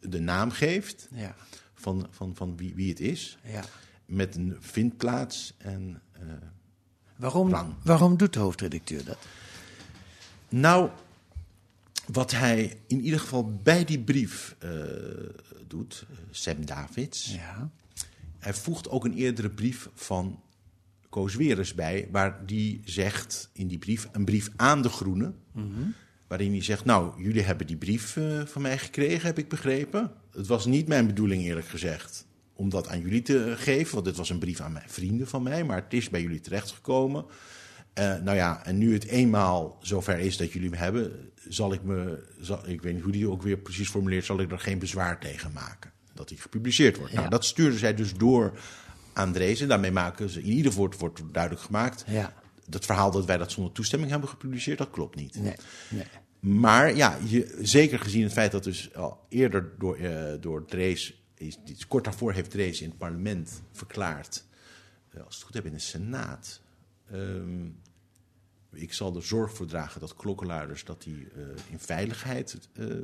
de 0.00 0.20
naam 0.20 0.50
geeft 0.50 1.08
Ja, 1.12 1.34
van, 1.74 2.06
van, 2.10 2.36
van 2.36 2.56
wie, 2.56 2.74
wie 2.74 2.88
het 2.88 3.00
is 3.00 3.38
ja. 3.44 3.64
met 4.06 4.36
een 4.36 4.56
vindplaats. 4.60 5.54
En, 5.58 6.02
eh, 6.12 6.20
Waarom, 7.16 7.50
Rang. 7.50 7.74
waarom 7.82 8.16
doet 8.16 8.32
de 8.32 8.38
hoofdredacteur 8.38 9.04
dat? 9.04 9.18
nou, 10.48 10.90
wat 12.06 12.30
hij 12.30 12.80
in 12.86 13.00
ieder 13.00 13.20
geval 13.20 13.52
bij 13.62 13.84
die 13.84 13.98
brief 14.00 14.56
eh, 14.58 14.70
doet, 15.66 16.04
eh, 16.10 16.16
Sam 16.30 16.66
Davids, 16.66 17.32
Ja. 17.34 17.70
hij 18.38 18.54
voegt 18.54 18.88
ook 18.88 19.04
een 19.04 19.14
eerdere 19.14 19.50
brief 19.50 19.88
van 19.94 20.40
Koos 21.18 21.34
Weres 21.34 21.74
bij, 21.74 22.08
waar 22.10 22.46
die 22.46 22.80
zegt 22.84 23.50
in 23.52 23.66
die 23.66 23.78
brief, 23.78 24.08
een 24.12 24.24
brief 24.24 24.50
aan 24.56 24.82
de 24.82 24.88
Groenen, 24.88 25.34
waarin 26.26 26.50
hij 26.50 26.62
zegt, 26.62 26.84
nou, 26.84 27.22
jullie 27.22 27.42
hebben 27.42 27.66
die 27.66 27.76
brief 27.76 28.16
eh, 28.16 28.40
van 28.44 28.62
mij 28.62 28.78
gekregen, 28.78 29.26
heb 29.26 29.38
ik 29.38 29.48
begrepen. 29.48 30.12
Het 30.32 30.46
was 30.46 30.66
niet 30.66 30.88
mijn 30.88 31.06
bedoeling, 31.06 31.42
eerlijk 31.42 31.66
gezegd, 31.66 32.26
om 32.52 32.68
dat 32.68 32.88
aan 32.88 33.00
jullie 33.00 33.22
te 33.22 33.54
geven, 33.56 33.92
want 33.94 34.04
dit 34.04 34.16
was 34.16 34.30
een 34.30 34.38
brief 34.38 34.60
aan 34.60 34.72
mijn 34.72 34.88
vrienden 34.88 35.26
van 35.26 35.42
mij, 35.42 35.64
maar 35.64 35.82
het 35.82 35.92
is 35.92 36.08
bij 36.08 36.22
jullie 36.22 36.40
terechtgekomen. 36.40 37.24
Eh, 37.92 38.16
nou 38.16 38.36
ja, 38.36 38.64
en 38.64 38.78
nu 38.78 38.92
het 38.92 39.04
eenmaal 39.04 39.78
zover 39.82 40.18
is 40.18 40.36
dat 40.36 40.52
jullie 40.52 40.70
hem 40.70 40.78
hebben, 40.78 41.30
zal 41.48 41.72
ik 41.72 41.82
me, 41.82 42.24
zal, 42.40 42.68
ik 42.68 42.82
weet 42.82 42.94
niet 42.94 43.02
hoe 43.02 43.12
die 43.12 43.30
ook 43.30 43.42
weer 43.42 43.58
precies 43.58 43.88
formuleert, 43.88 44.24
zal 44.24 44.40
ik 44.40 44.52
er 44.52 44.58
geen 44.58 44.78
bezwaar 44.78 45.20
tegen 45.20 45.52
maken 45.52 45.92
dat 46.18 46.28
hij 46.28 46.38
gepubliceerd 46.38 46.96
wordt. 46.96 47.12
Ja. 47.12 47.18
Nou, 47.18 47.30
dat 47.30 47.44
stuurden 47.44 47.78
zij 47.78 47.94
dus 47.94 48.14
door 48.14 48.58
aan 49.18 49.32
Drees 49.32 49.60
en 49.60 49.68
daarmee 49.68 49.90
maken 49.92 50.28
ze, 50.28 50.40
in 50.42 50.52
ieder 50.52 50.72
geval 50.72 50.92
wordt, 50.98 51.22
duidelijk 51.32 51.64
gemaakt, 51.64 52.04
Ja. 52.06 52.34
dat 52.66 52.84
verhaal 52.84 53.10
dat 53.10 53.24
wij 53.24 53.36
dat 53.36 53.52
zonder 53.52 53.72
toestemming 53.72 54.10
hebben 54.10 54.28
gepubliceerd, 54.28 54.78
dat 54.78 54.90
klopt 54.90 55.16
niet. 55.16 55.34
Nee, 55.34 55.54
nee. 55.88 56.04
Maar 56.40 56.96
ja, 56.96 57.18
je, 57.24 57.58
zeker 57.60 57.98
gezien 57.98 58.22
het 58.22 58.32
feit 58.32 58.52
dat 58.52 58.64
dus 58.64 58.94
al 58.94 59.26
eerder 59.28 59.72
door, 59.78 59.96
eh, 59.96 60.40
door 60.40 60.64
Drees, 60.64 61.22
is, 61.34 61.58
iets 61.64 61.86
kort 61.86 62.04
daarvoor 62.04 62.32
heeft 62.32 62.50
Drees 62.50 62.80
in 62.80 62.88
het 62.88 62.98
parlement 62.98 63.62
verklaard, 63.72 64.44
eh, 65.10 65.24
als 65.24 65.34
het 65.34 65.44
goed 65.44 65.54
heb 65.54 65.66
in 65.66 65.72
de 65.72 65.78
Senaat, 65.78 66.60
ehm, 67.10 67.66
ik 68.72 68.92
zal 68.92 69.16
er 69.16 69.22
zorg 69.22 69.54
voor 69.54 69.66
dragen 69.66 70.00
dat 70.00 70.14
klokkenluiders 70.16 70.84
dat 70.84 71.02
die, 71.02 71.28
eh, 71.34 71.42
in 71.70 71.78
veiligheid 71.78 72.58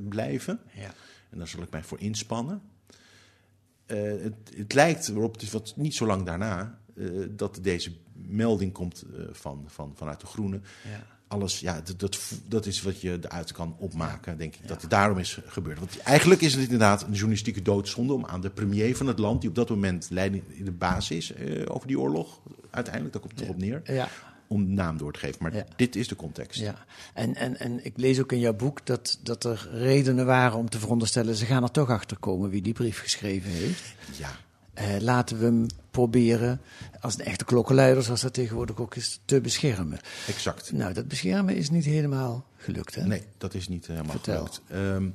blijven. 0.08 0.60
Ja. 0.74 0.94
En 1.30 1.38
daar 1.38 1.48
zal 1.48 1.62
ik 1.62 1.70
mij 1.70 1.82
voor 1.82 2.00
inspannen. 2.00 2.62
Eh, 3.86 3.98
het, 4.02 4.34
het 4.56 4.72
lijkt 4.72 5.08
erop, 5.08 5.32
het 5.32 5.42
is 5.42 5.50
wat 5.50 5.72
niet 5.76 5.94
zo 5.94 6.06
lang 6.06 6.26
daarna, 6.26 6.78
eh, 6.96 7.06
dat 7.30 7.58
deze 7.62 7.92
melding 8.12 8.72
komt 8.72 9.02
eh, 9.02 9.24
van, 9.32 9.64
van, 9.66 9.92
vanuit 9.94 10.20
de 10.20 10.26
Groene. 10.26 10.60
Ja. 10.90 11.06
Alles, 11.28 11.60
ja, 11.60 11.80
dat, 11.80 12.00
dat, 12.00 12.18
dat 12.48 12.66
is 12.66 12.82
wat 12.82 13.00
je 13.00 13.18
eruit 13.22 13.52
kan 13.52 13.76
opmaken, 13.78 14.38
denk 14.38 14.54
ik. 14.54 14.68
Dat 14.68 14.80
het 14.80 14.90
daarom 14.90 15.18
is 15.18 15.38
gebeurd. 15.46 15.78
Want 15.78 15.98
eigenlijk 15.98 16.40
is 16.40 16.52
het 16.52 16.62
inderdaad 16.62 17.02
een 17.02 17.12
journalistieke 17.12 17.62
doodzonde 17.62 18.12
om 18.12 18.26
aan 18.26 18.40
de 18.40 18.50
premier 18.50 18.96
van 18.96 19.06
het 19.06 19.18
land, 19.18 19.40
die 19.40 19.50
op 19.50 19.56
dat 19.56 19.68
moment 19.68 20.06
leiding 20.10 20.42
in 20.48 20.64
de 20.64 20.72
baas 20.72 21.10
is 21.10 21.32
eh, 21.32 21.62
over 21.66 21.86
die 21.86 22.00
oorlog, 22.00 22.40
uiteindelijk, 22.70 23.12
daar 23.12 23.22
komt 23.22 23.34
het 23.34 23.48
erop 23.48 23.60
neer, 23.60 23.82
Ja. 23.84 24.08
Om 24.46 24.64
de 24.66 24.72
naam 24.72 24.98
door 24.98 25.12
te 25.12 25.18
geven. 25.18 25.38
Maar 25.42 25.54
Ja. 25.54 25.64
dit 25.76 25.96
is 25.96 26.08
de 26.08 26.16
context. 26.16 26.60
Ja, 26.60 26.84
en, 27.14 27.34
en, 27.34 27.58
en 27.58 27.84
ik 27.84 27.92
lees 27.96 28.20
ook 28.20 28.32
in 28.32 28.38
jouw 28.38 28.54
boek 28.54 28.86
dat, 28.86 29.18
dat 29.22 29.44
er 29.44 29.68
redenen 29.72 30.26
waren 30.26 30.58
om 30.58 30.68
te 30.70 30.78
veronderstellen... 30.78 31.34
ze 31.34 31.46
gaan 31.46 31.62
er 31.62 31.70
toch 31.70 31.90
achter 31.90 32.16
komen 32.18 32.50
wie 32.50 32.62
die 32.62 32.72
brief 32.72 33.00
geschreven 33.00 33.50
heeft. 33.50 33.82
Ja. 34.18 34.30
Eh, 34.74 35.00
laten 35.00 35.38
we 35.38 35.44
hem 35.44 35.66
proberen, 35.90 36.60
als 37.00 37.14
een 37.18 37.24
echte 37.24 37.44
klokkenluider... 37.44 38.02
zoals 38.02 38.20
dat 38.20 38.32
tegenwoordig 38.34 38.76
ook 38.78 38.94
is, 38.94 39.20
te 39.24 39.40
beschermen. 39.40 39.98
exact. 40.28 40.72
Nou, 40.72 40.92
dat 40.92 41.08
beschermen 41.08 41.56
is 41.56 41.70
niet 41.70 41.84
helemaal 41.84 42.44
gelukt, 42.56 42.94
hè? 42.94 43.06
Nee, 43.06 43.22
dat 43.38 43.54
is 43.54 43.68
niet 43.68 43.86
helemaal 43.86 44.10
Vertel. 44.10 44.34
gelukt. 44.36 44.60
Ehm, 44.68 45.04
eh, 45.04 45.10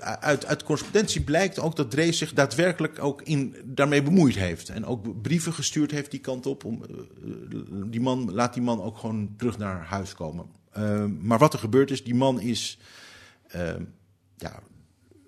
uit, 0.00 0.46
uit 0.46 0.62
correspondentie 0.62 1.20
blijkt 1.20 1.58
ook 1.58 1.76
dat 1.76 1.90
Drees 1.90 2.18
zich 2.18 2.32
daadwerkelijk 2.32 2.98
ook 2.98 3.22
in, 3.22 3.56
daarmee 3.64 4.02
bemoeid 4.02 4.34
heeft. 4.34 4.68
En 4.68 4.84
ook 4.84 5.22
brieven 5.22 5.52
gestuurd 5.52 5.90
heeft 5.90 6.10
die 6.10 6.20
kant 6.20 6.46
op. 6.46 6.64
Om, 6.64 6.84
eh, 6.84 6.90
die 7.86 8.00
man, 8.00 8.32
laat 8.32 8.54
die 8.54 8.62
man 8.62 8.82
ook 8.82 8.98
gewoon 8.98 9.34
terug 9.36 9.58
naar 9.58 9.84
huis 9.84 10.14
komen. 10.14 10.46
Ehm, 10.72 11.26
maar 11.26 11.38
wat 11.38 11.52
er 11.52 11.58
gebeurd 11.58 11.90
is, 11.90 12.04
die 12.04 12.14
man 12.14 12.40
is 12.40 12.78
ehm, 13.48 13.84
ja, 14.36 14.62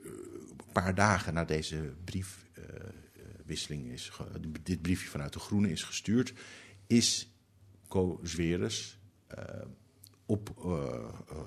een 0.03 0.73
paar 0.73 0.95
dagen 0.95 1.35
na 1.35 1.45
deze 1.45 1.93
briefwisseling, 2.05 3.93
is 3.93 4.11
dit 4.63 4.83
briefje 4.83 5.09
vanuit 5.09 5.33
de 5.33 5.39
Groene 5.39 5.71
is 5.71 5.83
gestuurd, 5.83 6.35
is 6.87 7.29
Co 7.89 8.21
Zweres 8.23 8.99
eh, 9.27 9.45
op, 10.27 10.55
eh, 10.65 10.73
eh, 11.29 11.39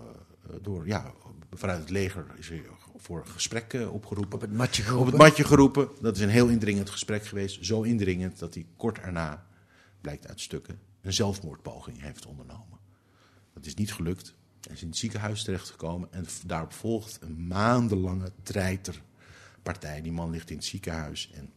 door, 0.62 0.88
ja, 0.88 1.14
vanuit 1.52 1.80
het 1.80 1.90
leger 1.90 2.26
is 2.38 2.50
hij 2.50 2.64
voor 2.96 3.26
gesprek 3.26 3.74
eh, 3.74 3.94
opgeroepen. 3.94 4.34
Op 4.34 4.42
het 4.42 4.54
matje 4.54 4.82
Op 4.82 4.88
geroepen. 4.88 5.14
het 5.14 5.22
matje 5.22 5.44
geroepen. 5.44 5.90
Dat 6.02 6.16
is 6.16 6.22
een 6.22 6.30
heel 6.30 6.48
indringend 6.48 6.90
gesprek 6.90 7.26
geweest. 7.26 7.66
Zo 7.66 7.82
indringend 7.82 8.40
dat 8.40 8.54
hij 8.54 8.66
kort 8.76 9.00
erna, 9.00 9.46
blijkt 10.02 10.28
uit 10.28 10.42
stukken, 10.42 10.80
een 11.02 11.14
zelfmoordpoging 11.14 12.02
heeft 12.02 12.26
ondernomen. 12.26 12.78
Dat 13.54 13.66
is 13.66 13.74
niet 13.74 13.94
gelukt. 13.94 14.36
Hij 14.62 14.76
is 14.76 14.82
in 14.82 14.88
het 14.88 14.98
ziekenhuis 14.98 15.44
terechtgekomen 15.44 16.08
en 16.12 16.26
daarop 16.46 16.74
volgt 16.74 17.20
een 17.22 17.48
maandenlange 17.48 18.32
treiterpartij. 18.44 20.02
Die 20.02 20.12
man 20.12 20.30
ligt 20.30 20.50
in 20.50 20.56
het 20.56 20.66
ziekenhuis 20.66 21.32
en 21.34 21.52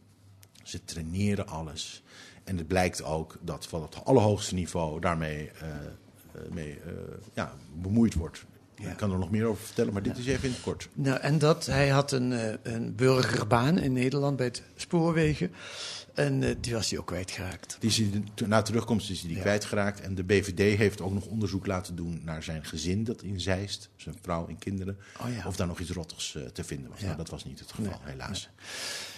ze 0.63 0.83
traineren 0.83 1.47
alles. 1.47 2.03
En 2.43 2.57
het 2.57 2.67
blijkt 2.67 3.03
ook 3.03 3.37
dat 3.41 3.67
van 3.67 3.81
het 3.81 4.05
allerhoogste 4.05 4.55
niveau 4.55 4.99
daarmee 4.99 5.51
eh, 5.51 5.69
eh, 6.31 6.51
mee, 6.51 6.79
eh, 6.79 6.91
ja, 7.33 7.55
bemoeid 7.75 8.13
wordt. 8.13 8.45
Ik 8.89 8.97
kan 8.97 9.11
er 9.11 9.17
nog 9.19 9.31
meer 9.31 9.45
over 9.45 9.63
vertellen, 9.65 9.93
maar 9.93 10.03
dit 10.03 10.17
is 10.17 10.25
even 10.25 10.43
in 10.47 10.51
het 10.51 10.61
kort. 10.61 10.89
Nou, 10.93 11.19
en 11.19 11.37
dat, 11.39 11.65
hij 11.65 11.89
had 11.89 12.11
een, 12.11 12.33
eh, 12.33 12.53
een 12.63 12.95
burgerbaan 12.95 13.77
in 13.79 13.93
Nederland 13.93 14.37
bij 14.37 14.45
het 14.45 14.63
spoorwegen. 14.75 15.51
En 16.13 16.43
eh, 16.43 16.55
die 16.59 16.73
was 16.73 16.89
hij 16.89 16.99
ook 16.99 17.07
kwijtgeraakt. 17.07 17.77
Die 17.79 17.89
is 17.89 17.97
hij, 17.97 18.23
na 18.47 18.61
terugkomst 18.61 19.09
is 19.09 19.17
hij 19.19 19.27
die 19.27 19.37
Ja. 19.37 19.43
kwijtgeraakt. 19.43 20.01
En 20.01 20.15
de 20.15 20.23
BVD 20.23 20.77
heeft 20.77 21.01
ook 21.01 21.13
nog 21.13 21.25
onderzoek 21.25 21.65
laten 21.65 21.95
doen 21.95 22.21
naar 22.25 22.43
zijn 22.43 22.65
gezin 22.65 23.03
dat 23.03 23.21
in 23.21 23.39
Zeist, 23.39 23.89
zijn 23.95 24.15
vrouw 24.21 24.47
en 24.47 24.57
kinderen. 24.57 24.97
Oh 25.21 25.33
ja. 25.35 25.47
Of 25.47 25.55
daar 25.55 25.67
nog 25.67 25.79
iets 25.79 25.91
rottigs 25.91 26.35
eh, 26.35 26.43
te 26.43 26.63
vinden 26.63 26.89
was. 26.89 26.99
Ja. 26.99 27.05
Nou, 27.05 27.17
dat 27.17 27.29
was 27.29 27.45
niet 27.45 27.59
het 27.59 27.71
geval, 27.71 27.99
helaas. 28.03 28.49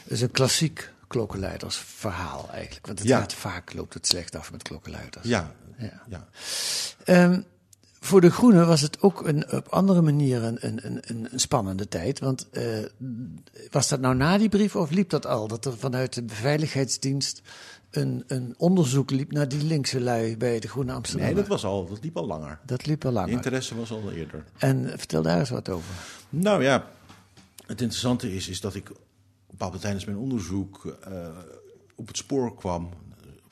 Dat 0.04 0.12
is 0.14 0.22
een 0.22 0.32
klassiek 0.32 0.92
klokkenluidersverhaal 1.08 2.50
eigenlijk. 2.52 2.86
Want 2.88 3.00
het 3.00 3.08
gaat 3.10 3.34
vaak, 3.34 3.74
loopt 3.74 3.94
het 3.94 4.08
slecht 4.08 4.36
af 4.36 4.52
met 4.52 4.62
klokkenluiders. 4.64 5.28
Ja, 5.28 5.52
Ja. 5.78 6.02
ja. 6.10 6.28
Voor 8.04 8.22
de 8.22 8.32
Groenen 8.32 8.68
was 8.68 8.82
het 8.82 9.02
ook 9.02 9.28
een, 9.28 9.52
op 9.52 9.68
andere 9.68 10.02
manieren 10.02 10.58
een, 10.60 10.86
een, 10.86 11.00
een, 11.10 11.28
een 11.32 11.40
spannende 11.40 11.88
tijd. 11.88 12.20
Want 12.20 12.50
eh, 12.50 12.66
was 13.72 13.88
dat 13.88 14.00
nou 14.00 14.16
na 14.16 14.38
die 14.38 14.50
brief 14.50 14.76
of 14.76 14.90
liep 14.90 15.10
dat 15.10 15.26
al? 15.26 15.48
Dat 15.48 15.66
er 15.66 15.78
vanuit 15.78 16.14
de 16.14 16.24
beveiligheidsdienst 16.24 17.42
een, 17.90 18.24
een 18.28 18.54
onderzoek 18.58 19.12
liep 19.12 19.32
naar 19.32 19.48
die 19.48 19.64
linkse 19.64 20.02
lui 20.02 20.38
bij 20.38 20.60
de 20.60 20.68
Groene 20.68 20.94
Amsterdam. 20.94 21.26
Nee, 21.26 21.36
dat, 21.36 21.48
was 21.48 21.66
al, 21.66 21.88
dat 21.90 22.04
liep 22.04 22.18
al 22.18 22.26
langer. 22.26 22.60
Dat 22.66 22.86
liep 22.86 23.06
al 23.06 23.10
De 23.12 23.16
langer. 23.16 23.32
interesse 23.32 23.76
was 23.76 23.92
al 23.92 24.12
eerder. 24.12 24.44
En 24.58 24.94
vertel 24.98 25.22
daar 25.22 25.40
eens 25.40 25.50
wat 25.50 25.70
over. 25.70 25.94
Nou 26.30 26.64
ja, 26.64 26.88
het 27.62 27.82
interessante 27.82 28.36
is, 28.36 28.48
is 28.50 28.62
dat 28.62 28.76
ik 28.76 28.92
bepaald 29.50 29.82
tijdens 29.82 30.06
mijn 30.06 30.18
onderzoek 30.18 30.98
eh, 31.02 31.28
op 31.96 32.08
het 32.08 32.18
spoor 32.18 32.56
kwam. 32.56 32.90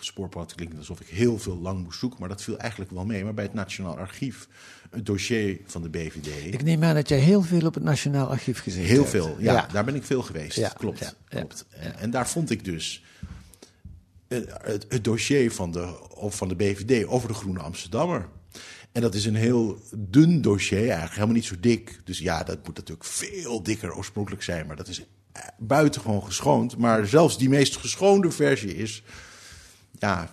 Het 0.01 0.09
spoorpad 0.09 0.55
klinkt 0.55 0.77
alsof 0.77 0.99
ik 1.01 1.07
heel 1.07 1.39
veel 1.39 1.57
lang 1.57 1.83
moest 1.83 1.99
zoeken, 1.99 2.19
maar 2.19 2.29
dat 2.29 2.41
viel 2.41 2.57
eigenlijk 2.57 2.91
wel 2.91 3.05
mee. 3.05 3.23
Maar 3.23 3.33
bij 3.33 3.43
het 3.43 3.53
Nationaal 3.53 3.97
Archief, 3.97 4.47
het 4.89 5.05
dossier 5.05 5.59
van 5.65 5.81
de 5.81 5.89
BVD. 5.89 6.53
Ik 6.53 6.63
neem 6.63 6.83
aan 6.83 6.95
dat 6.95 7.09
jij 7.09 7.19
heel 7.19 7.41
veel 7.41 7.65
op 7.65 7.73
het 7.73 7.83
Nationaal 7.83 8.27
Archief 8.27 8.59
gezeten 8.59 8.89
Heel 8.89 8.97
hebt. 8.97 9.09
veel, 9.09 9.35
ja, 9.39 9.67
Daar 9.71 9.83
ben 9.83 9.95
ik 9.95 10.03
veel 10.03 10.21
geweest. 10.21 10.57
Ja, 10.57 10.69
klopt. 10.69 10.99
ja, 10.99 11.13
ja, 11.29 11.37
klopt. 11.37 11.65
En, 11.69 11.97
en 11.97 12.11
daar 12.11 12.29
vond 12.29 12.49
ik 12.49 12.65
dus 12.65 13.03
het, 14.27 14.85
het, 14.87 15.03
dossier 15.03 15.51
van 15.51 15.71
de, 15.71 15.93
van 16.17 16.47
de 16.47 16.55
BVD 16.55 17.05
over 17.05 17.27
de 17.27 17.33
Groene 17.33 17.59
Amsterdammer. 17.59 18.27
En 18.91 19.01
dat 19.01 19.15
is 19.15 19.25
een 19.25 19.35
heel 19.35 19.79
dun 19.95 20.41
dossier, 20.41 20.79
eigenlijk 20.79 21.13
helemaal 21.13 21.35
niet 21.35 21.45
zo 21.45 21.55
dik. 21.59 22.01
Dus 22.03 22.19
ja, 22.19 22.43
dat 22.43 22.65
moet 22.65 22.77
natuurlijk 22.77 23.07
veel 23.07 23.63
dikker 23.63 23.95
oorspronkelijk 23.95 24.43
zijn. 24.43 24.67
Maar 24.67 24.75
dat 24.75 24.87
is 24.87 25.03
eh, 25.31 25.43
buitengewoon 25.57 26.23
geschoond. 26.23 26.77
Maar 26.77 27.07
zelfs 27.07 27.37
die 27.37 27.49
meest 27.49 27.77
geschoonde 27.77 28.31
versie 28.31 28.75
is, 28.75 29.03
ja, 30.01 30.29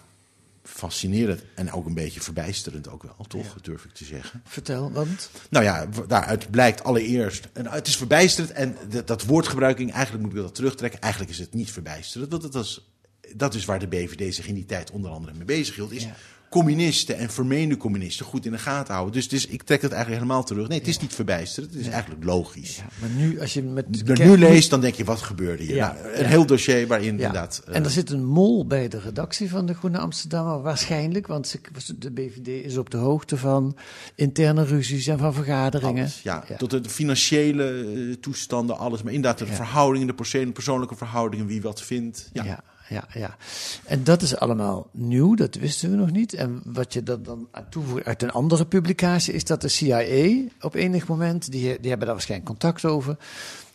fascinerend. 0.62 1.42
En 1.54 1.72
ook 1.72 1.87
een 1.87 1.94
beetje 1.94 2.20
verbijsterend 2.20 2.88
ook 2.88 3.02
wel, 3.02 3.25
toch? 3.28 3.60
Durf 3.62 3.84
ik 3.84 3.92
te 3.92 4.04
zeggen. 4.04 4.42
Vertel, 4.44 4.92
want 4.92 5.30
Nou 5.50 5.64
ja, 5.64 5.88
daaruit 6.06 6.50
blijkt 6.50 6.84
allereerst. 6.84 7.48
En 7.52 7.66
het 7.66 7.87
is 7.87 7.96
verbijsterend 7.96 8.52
en 8.52 8.76
dat, 8.88 9.06
dat 9.06 9.25
woordgebruiking, 9.25 9.92
eigenlijk 9.92 10.25
moet 10.25 10.34
ik 10.34 10.42
dat 10.42 10.54
terugtrekken. 10.54 11.00
Eigenlijk 11.00 11.32
is 11.32 11.38
het 11.38 11.54
niet 11.54 11.70
verbijsterend, 11.70 12.30
want 12.30 12.42
dat, 12.42 12.54
was, 12.54 12.90
dat 13.34 13.54
is 13.54 13.64
waar 13.64 13.78
de 13.78 13.87
BVD 13.87 14.34
zich 14.34 14.46
in 14.46 14.54
die 14.54 14.66
tijd 14.66 14.90
onder 14.90 15.10
andere 15.10 15.34
mee 15.34 15.44
bezig 15.44 15.75
hield. 15.75 15.92
Is 15.92 16.02
Ja. 16.02 16.14
Communisten 16.50 17.17
en 17.17 17.31
vermeende 17.31 17.76
communisten 17.76 18.26
goed 18.26 18.45
in 18.47 18.52
de 18.52 18.59
gaten 18.59 18.93
houden. 18.95 19.14
Dus, 19.14 19.28
dus 19.28 19.47
ik 19.47 19.62
trek 19.62 19.81
dat 19.81 19.90
eigenlijk 19.93 20.23
helemaal 20.23 20.45
terug. 20.45 20.69
Nee, 20.69 20.78
het 20.78 20.88
is 20.88 20.99
niet 20.99 21.14
verbijsterend, 21.14 21.73
het 21.75 21.83
is 21.83 21.88
eigenlijk 21.88 22.25
logisch. 22.25 22.76
ja, 22.76 22.85
maar 23.00 23.09
nu 23.11 23.40
als 23.40 23.55
je 23.55 23.62
met 23.62 24.19
nu 24.19 24.38
leest, 24.38 24.71
dan 24.71 24.81
denk 24.81 24.95
je, 24.95 25.05
wat 25.05 25.21
gebeurde 25.21 25.62
hier? 25.62 25.76
Nou, 25.76 25.95
een 26.14 26.25
heel 26.26 26.47
dossier 26.47 26.87
waarin 26.87 27.09
inderdaad... 27.09 27.62
eh, 27.67 27.75
En 27.75 27.85
er 27.85 27.90
zit 27.90 28.11
een 28.11 28.25
mol 28.25 28.67
bij 28.67 28.88
de 28.88 29.00
redactie 29.00 29.50
van 29.50 29.67
de 29.67 29.75
Groene 29.75 29.99
Amsterdammer, 29.99 30.62
waarschijnlijk, 30.62 31.26
want 31.26 31.57
de 31.99 32.11
BVD 32.11 32.49
is 32.64 32.76
op 32.78 32.90
de 32.90 32.97
hoogte 32.97 33.37
van 33.37 33.76
interne 34.14 34.64
ruzies 34.64 35.07
en 35.07 35.19
van 35.19 35.35
vergaderingen. 35.35 36.02
Alles, 36.02 36.21
ja. 36.23 36.45
Tot 36.59 36.71
de 36.71 36.90
financiële 36.90 37.85
eh, 37.95 38.14
toestanden, 38.21 38.78
alles. 38.78 39.02
Maar 39.02 39.12
inderdaad, 39.12 39.38
de 39.38 39.47
verhoudingen, 39.47 40.07
de 40.07 40.14
persoon- 40.14 40.52
persoonlijke 40.52 40.97
verhoudingen, 40.97 41.47
wie 41.47 41.62
wat 41.62 41.83
vindt. 41.83 42.31
Ja. 42.33 42.61
Ja. 42.88 43.04
ja, 43.12 43.21
ja, 43.21 43.37
En 43.85 44.04
dat 44.04 44.23
is 44.23 44.37
allemaal 44.37 44.88
nieuw, 44.92 45.35
dat 45.35 45.54
wisten 45.54 45.90
we 45.90 45.97
nog 45.97 46.11
niet. 46.11 46.35
En 46.35 46.61
wat 46.64 46.92
je 46.92 47.02
er 47.02 47.23
dan 47.23 47.49
toevoegt 47.71 48.04
uit 48.04 48.23
een 48.23 48.30
andere 48.30 48.66
publicatie 48.66 49.33
is 49.35 49.45
dat 49.45 49.61
de 49.61 49.68
CIA 49.68 50.30
op 50.61 50.75
enig 50.75 51.07
moment, 51.07 51.50
die, 51.50 51.61
die 51.61 51.88
hebben 51.88 52.07
daar 52.07 52.16
waarschijnlijk 52.16 52.50
contact 52.50 52.85
over 52.85 53.16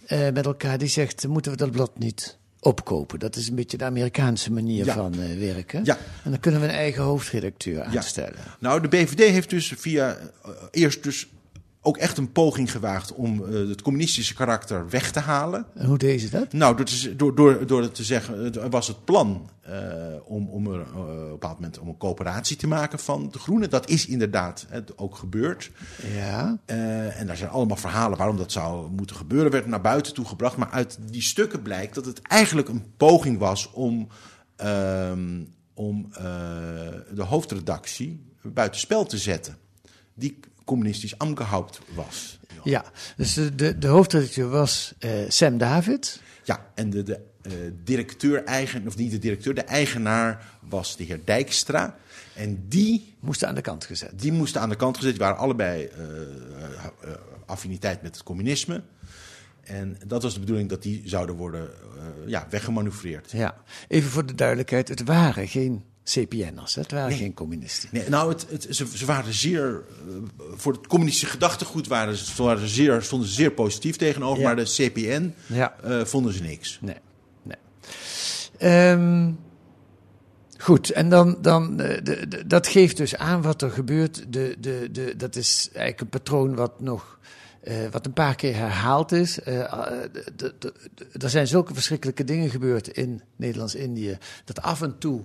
eh, 0.06 0.20
met 0.34 0.46
elkaar, 0.46 0.78
die 0.78 0.88
zegt: 0.88 1.28
moeten 1.28 1.52
we 1.52 1.58
dat 1.58 1.72
blad 1.72 1.98
niet 1.98 2.38
opkopen? 2.60 3.20
Dat 3.20 3.36
is 3.36 3.50
een 3.50 3.56
beetje 3.56 3.78
de 3.78 3.84
Amerikaanse 3.86 4.52
manier 4.52 4.86
Ja. 4.86 4.94
van 4.94 5.14
eh, 5.14 5.40
werken. 5.40 5.86
Ja. 5.86 5.98
En 6.24 6.32
dan 6.32 6.40
kunnen 6.40 6.62
we 6.62 6.68
een 6.68 6.74
eigen 6.74 7.04
hoofdredacteur 7.04 7.84
aanstellen. 7.84 8.40
Nou, 8.60 8.82
de 8.82 8.88
BVD 8.88 9.20
heeft 9.20 9.50
dus 9.50 9.74
via 9.78 10.18
eh, 10.18 10.52
eerst 10.72 11.04
dus 11.04 11.28
ook 11.86 11.98
echt 11.98 12.18
een 12.18 12.32
poging 12.32 12.72
gewaagd 12.72 13.14
om 13.14 13.44
eh, 13.46 13.54
het 13.54 13.82
communistische 13.82 14.34
karakter 14.34 14.90
weg 14.90 15.12
te 15.12 15.20
halen. 15.20 15.66
En 15.74 15.86
hoe 15.86 15.98
deed 15.98 16.22
ze 16.22 16.30
dat? 16.30 16.54
Nou, 16.54 16.76
door, 16.76 16.86
te, 16.86 17.16
door, 17.16 17.36
door, 17.36 17.68
door 17.68 17.92
te 17.92 18.04
zeggen, 18.04 18.70
was 18.70 18.88
het 18.88 19.06
plan 19.06 19.50
eh, 19.64 20.16
om, 20.24 20.48
om 20.48 20.68
er 20.68 20.80
eh, 20.80 20.98
op 20.98 21.08
een 21.08 21.30
bepaald 21.30 21.56
moment 21.56 21.80
om 21.80 21.88
een 21.88 21.98
coöperatie 21.98 22.58
te 22.58 22.68
maken 22.68 23.00
van 23.00 23.30
de 23.32 23.40
Groenen. 23.40 23.70
Dat 23.70 23.90
is 23.90 24.08
inderdaad 24.08 24.66
eh, 24.70 24.80
ook 24.96 25.16
gebeurd. 25.16 25.72
Ja. 26.14 26.58
En 26.66 27.28
daar 27.28 27.38
zijn 27.38 27.50
allemaal 27.50 27.78
verhalen 27.78 28.18
waarom 28.18 28.38
dat 28.38 28.52
zou 28.52 28.90
moeten 28.92 29.16
gebeuren, 29.16 29.52
werd 29.52 29.66
naar 29.66 29.82
buiten 29.82 30.14
toe 30.14 30.26
gebracht. 30.26 30.58
Maar 30.58 30.70
uit 30.70 30.98
die 31.12 31.22
stukken 31.22 31.62
blijkt 31.62 31.96
dat 31.96 32.06
het 32.06 32.22
eigenlijk 32.22 32.70
een 32.70 32.86
poging 32.98 33.38
was 33.38 33.72
om, 33.72 34.08
ehm, 34.56 35.42
om 35.74 36.10
de 37.14 37.24
hoofdredactie 37.24 38.32
buitenspel 38.42 39.06
te 39.06 39.18
zetten. 39.18 39.58
Die 40.14 40.40
communistisch 40.66 41.18
Amgehaupt 41.18 41.80
was. 41.96 42.40
Ja, 42.64 42.86
dus 43.18 43.34
de, 43.34 43.78
de, 43.78 43.88
hoofdredacteur 43.88 44.50
was 44.50 44.94
eh, 45.00 45.12
Sam 45.28 45.58
David. 45.58 46.22
Ja, 46.44 46.66
en 46.76 46.90
de, 46.90 47.04
de 47.04 47.20
eh, 47.42 47.52
directeur-eigen, 47.84 48.88
of 48.88 48.98
niet 48.98 49.12
de 49.12 49.20
directeur, 49.20 49.54
de 49.54 49.62
eigenaar 49.62 50.46
was 50.70 50.98
de 50.98 51.04
heer 51.04 51.20
Dijkstra. 51.26 51.98
En 52.34 52.66
die 52.68 53.16
Moest 53.20 53.44
aan 53.44 53.56
de 53.56 53.62
kant 53.62 53.86
gezet. 53.86 54.12
Die 54.16 54.32
moesten 54.32 54.62
aan 54.62 54.70
de 54.70 54.76
kant 54.76 54.98
gezet. 54.98 55.12
Die 55.12 55.22
waren 55.22 55.38
allebei 55.38 55.86
eh, 55.86 56.02
affiniteit 57.46 58.02
met 58.02 58.16
het 58.16 58.24
communisme. 58.24 58.84
En 59.64 59.98
dat 60.08 60.24
was 60.24 60.34
de 60.34 60.40
bedoeling 60.40 60.70
dat 60.70 60.84
die 60.84 61.02
zouden 61.06 61.36
worden 61.36 61.70
ja, 62.26 62.48
weggemanoeuvreerd. 62.50 63.32
Ja, 63.32 63.58
even 63.88 64.10
voor 64.10 64.26
de 64.26 64.36
duidelijkheid: 64.36 64.88
het 64.88 65.04
waren 65.04 65.48
geen 65.48 65.84
CPN'ers, 66.04 66.76
het 66.76 66.92
waren 66.92 67.10
Nee. 67.10 67.18
geen 67.18 67.34
communisten. 67.34 67.90
Nee, 67.92 68.10
nou, 68.10 68.30
het, 68.32 68.46
het, 68.50 68.68
ze, 68.70 68.88
ze 68.98 69.06
waren 69.06 69.34
zeer. 69.34 69.84
eh, 70.08 70.16
voor 70.56 70.74
het 70.74 70.88
communistische 70.88 71.32
gedachtegoed 71.34 71.88
waren 71.88 72.16
ze, 72.16 72.44
waren 72.44 72.60
ze 72.62 72.68
zeer, 72.68 73.02
stonden 73.02 73.28
ze 73.28 73.34
zeer 73.34 73.52
positief 73.52 73.96
tegenover. 73.96 74.40
Ja. 74.42 74.46
Maar 74.48 74.56
de 74.56 74.64
CPN 74.64 75.34
Ja. 75.48 75.76
eh, 75.84 76.04
vonden 76.06 76.34
ze 76.34 76.42
niks. 76.42 76.80
Nee, 76.82 76.96
nee. 77.44 77.58
Ehm, 78.58 79.32
goed, 80.58 80.90
en 80.92 81.10
dan, 81.10 81.38
dan 81.42 81.80
eh, 81.80 82.04
de, 82.04 82.28
de- 82.28 82.48
dat 82.48 82.68
geeft 82.68 82.98
dus 82.98 83.16
aan 83.16 83.42
wat 83.42 83.62
er 83.62 83.72
gebeurt. 83.72 84.26
De, 84.34 84.56
de, 84.60 84.90
de, 84.92 85.14
dat 85.18 85.36
is 85.36 85.68
eigenlijk 85.74 86.02
een 86.02 86.10
patroon 86.10 86.56
wat 86.56 86.80
nog. 86.82 87.20
wat 87.92 88.06
een 88.06 88.14
paar 88.14 88.36
keer 88.36 88.56
herhaald 88.56 89.12
is. 89.12 89.40
Er 89.42 91.30
zijn 91.30 91.48
zulke 91.48 91.74
verschrikkelijke 91.74 92.24
dingen 92.24 92.50
gebeurd 92.50 92.88
in 92.88 93.22
Nederlands-Indië. 93.36 94.18
dat 94.46 94.62
af 94.62 94.82
en 94.82 94.98
toe 94.98 95.24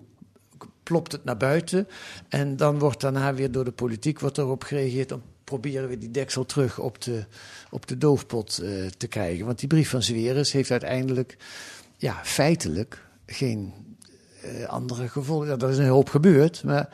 plopt 0.88 1.12
het 1.12 1.24
naar 1.24 1.36
buiten. 1.36 1.88
En 2.28 2.56
dan 2.56 2.78
wordt 2.78 3.00
daarna 3.00 3.34
weer 3.34 3.50
door 3.50 3.64
de 3.64 3.72
politiek 3.72 4.20
wordt 4.20 4.38
erop 4.38 4.64
gereageerd. 4.64 5.08
Dan 5.08 5.22
proberen 5.44 5.88
we 5.88 5.98
die 5.98 6.10
deksel 6.10 6.46
terug 6.46 6.78
op 6.78 7.02
de, 7.02 7.24
op 7.70 7.86
de 7.86 7.98
doofpot 7.98 8.58
eh, 8.58 8.86
te 8.86 9.06
krijgen. 9.06 9.46
Want 9.46 9.58
die 9.58 9.68
brief 9.68 9.90
van 9.90 10.02
Zweres 10.02 10.52
heeft 10.52 10.70
uiteindelijk, 10.70 11.36
ja, 11.96 12.20
feitelijk 12.22 13.04
geen 13.26 13.72
eh, 14.42 14.64
andere 14.64 15.08
gevolgen. 15.08 15.48
Ja, 15.48 15.56
er 15.56 15.70
is 15.70 15.78
een 15.78 15.86
hoop 15.86 16.08
gebeurd, 16.08 16.64
maar 16.64 16.88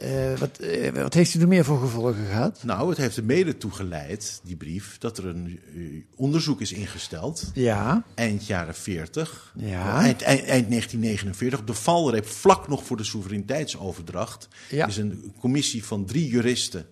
eh, 0.00 0.38
wat, 0.38 0.58
eh, 0.58 0.92
wat 0.92 1.14
heeft 1.14 1.32
hij 1.32 1.42
er 1.42 1.48
meer 1.48 1.64
voor 1.64 1.80
gevolgen 1.80 2.26
gehad? 2.26 2.62
Nou, 2.64 2.88
het 2.88 2.98
heeft 2.98 3.16
er 3.16 3.24
mede 3.24 3.56
toe 3.56 3.70
geleid, 3.70 4.40
die 4.44 4.56
brief, 4.56 4.98
dat 4.98 5.18
er 5.18 5.26
een 5.26 5.60
eh, 5.74 5.82
onderzoek 6.16 6.60
is 6.60 6.72
ingesteld. 6.72 7.50
Ja, 7.54 8.04
eind 8.14 8.46
jaren 8.46 8.74
40, 8.74 9.52
Ja. 9.56 10.02
eind, 10.02 10.22
eind, 10.22 10.44
eind 10.44 10.68
1949, 10.68 11.58
op 11.60 11.66
de 11.66 11.74
valreep, 11.74 12.26
vlak 12.26 12.68
nog 12.68 12.84
voor 12.84 12.96
de 12.96 13.04
soevereiniteitsoverdracht, 13.04 14.48
Ja. 14.70 14.86
is 14.86 14.96
een 14.96 15.32
commissie 15.40 15.84
van 15.84 16.04
drie 16.04 16.28
juristen 16.28 16.86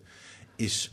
is 0.56 0.90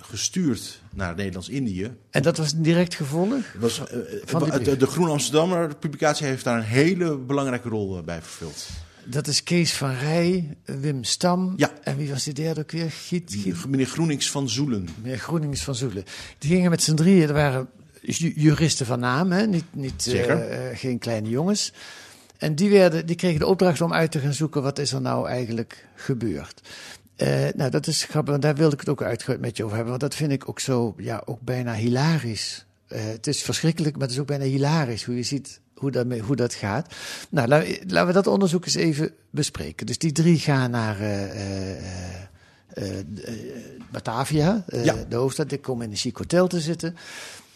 gestuurd 0.00 0.80
naar 0.90 1.14
Nederlands-Indië. 1.14 1.90
en 2.10 2.22
dat 2.22 2.36
was 2.36 2.52
een 2.52 2.62
direct 2.62 2.94
gevolg? 2.94 3.34
Was, 3.58 3.80
Van 4.24 4.50
de, 4.64 4.76
de 4.76 4.86
Groen 4.86 5.10
Amsterdammer 5.10 5.76
publicatie 5.76 6.26
heeft 6.26 6.44
daar 6.44 6.56
een 6.58 6.64
hele 6.64 7.16
belangrijke 7.16 7.68
rol 7.68 8.02
bij 8.02 8.22
vervuld. 8.22 8.68
Dat 9.04 9.26
is 9.26 9.42
Kees 9.42 9.72
van 9.72 9.94
Rij, 9.94 10.56
Wim 10.64 11.04
Stam. 11.04 11.52
Ja. 11.56 11.70
En 11.82 11.96
wie 11.96 12.10
was 12.10 12.24
die 12.24 12.34
derde 12.34 12.60
ook 12.60 12.70
weer? 12.70 12.90
Giet, 12.90 13.36
Giet 13.42 13.66
Meneer 13.68 13.86
Groenings 13.86 14.30
van 14.30 14.48
Zoelen. 14.48 14.88
Meneer 15.02 15.18
Groenings 15.18 15.62
van 15.64 15.74
Zoelen. 15.74 16.04
Die 16.38 16.50
gingen 16.50 16.70
met 16.70 16.82
z'n 16.82 16.94
drieën, 16.94 17.28
er 17.28 17.34
waren 17.34 17.68
ju- 18.00 18.32
juristen 18.36 18.86
van 18.86 19.00
naam, 19.00 19.32
hè? 19.32 19.46
Niet, 19.46 19.64
niet, 19.70 20.02
Zeker. 20.02 20.40
eh, 20.40 20.70
eh, 20.70 20.78
geen 20.78 20.98
kleine 20.98 21.28
jongens. 21.28 21.72
En 22.38 22.54
die, 22.54 22.70
werden, 22.70 23.06
die 23.06 23.16
kregen 23.16 23.38
de 23.38 23.46
opdracht 23.46 23.80
om 23.80 23.92
uit 23.92 24.10
te 24.10 24.18
gaan 24.18 24.34
zoeken 24.34 24.62
wat 24.62 24.78
is 24.78 24.92
er 24.92 25.00
nou 25.00 25.28
eigenlijk 25.28 25.86
gebeurd. 25.96 26.60
Eh, 27.16 27.48
nou, 27.56 27.70
dat 27.70 27.86
is 27.86 28.04
grappig, 28.04 28.30
want 28.30 28.42
daar 28.42 28.54
wilde 28.54 28.74
ik 28.74 28.80
het 28.80 28.88
ook 28.88 29.02
uitgebreid 29.02 29.40
met 29.40 29.56
je 29.56 29.62
over 29.64 29.76
hebben. 29.76 29.98
Want 29.98 30.10
dat 30.10 30.20
vind 30.20 30.32
ik 30.32 30.48
ook 30.48 30.60
zo, 30.60 30.94
ja, 30.96 31.22
ook 31.24 31.40
bijna 31.40 31.74
hilarisch. 31.74 32.66
Het 32.86 33.26
is 33.26 33.42
verschrikkelijk, 33.42 33.92
maar 33.94 34.02
het 34.02 34.10
is 34.12 34.18
ook 34.18 34.26
bijna 34.26 34.44
hilarisch 34.44 35.04
hoe 35.04 35.16
je 35.16 35.22
ziet 35.22 35.60
hoe 35.82 35.90
dat, 35.90 36.06
mee- 36.06 36.20
hoe 36.20 36.36
dat 36.36 36.54
gaat. 36.54 36.94
Nou, 37.30 37.48
laten 37.48 38.06
we, 38.06 38.12
dat 38.12 38.26
onderzoek 38.26 38.64
eens 38.64 38.74
even 38.74 39.10
bespreken. 39.30 39.86
Dus 39.86 39.98
die 39.98 40.12
drie 40.12 40.38
gaan 40.38 40.70
naar 40.70 41.00
eh, 41.00 41.76
eh, 41.76 41.78
eh, 42.68 42.94
Batavia, 43.90 44.64
Ja. 44.82 44.94
de 45.08 45.16
hoofdstad. 45.16 45.48
Die 45.48 45.58
komen 45.58 45.84
in 45.84 45.90
een 45.90 45.96
chic 45.96 46.16
hotel 46.16 46.46
te 46.46 46.60
zitten. 46.60 46.96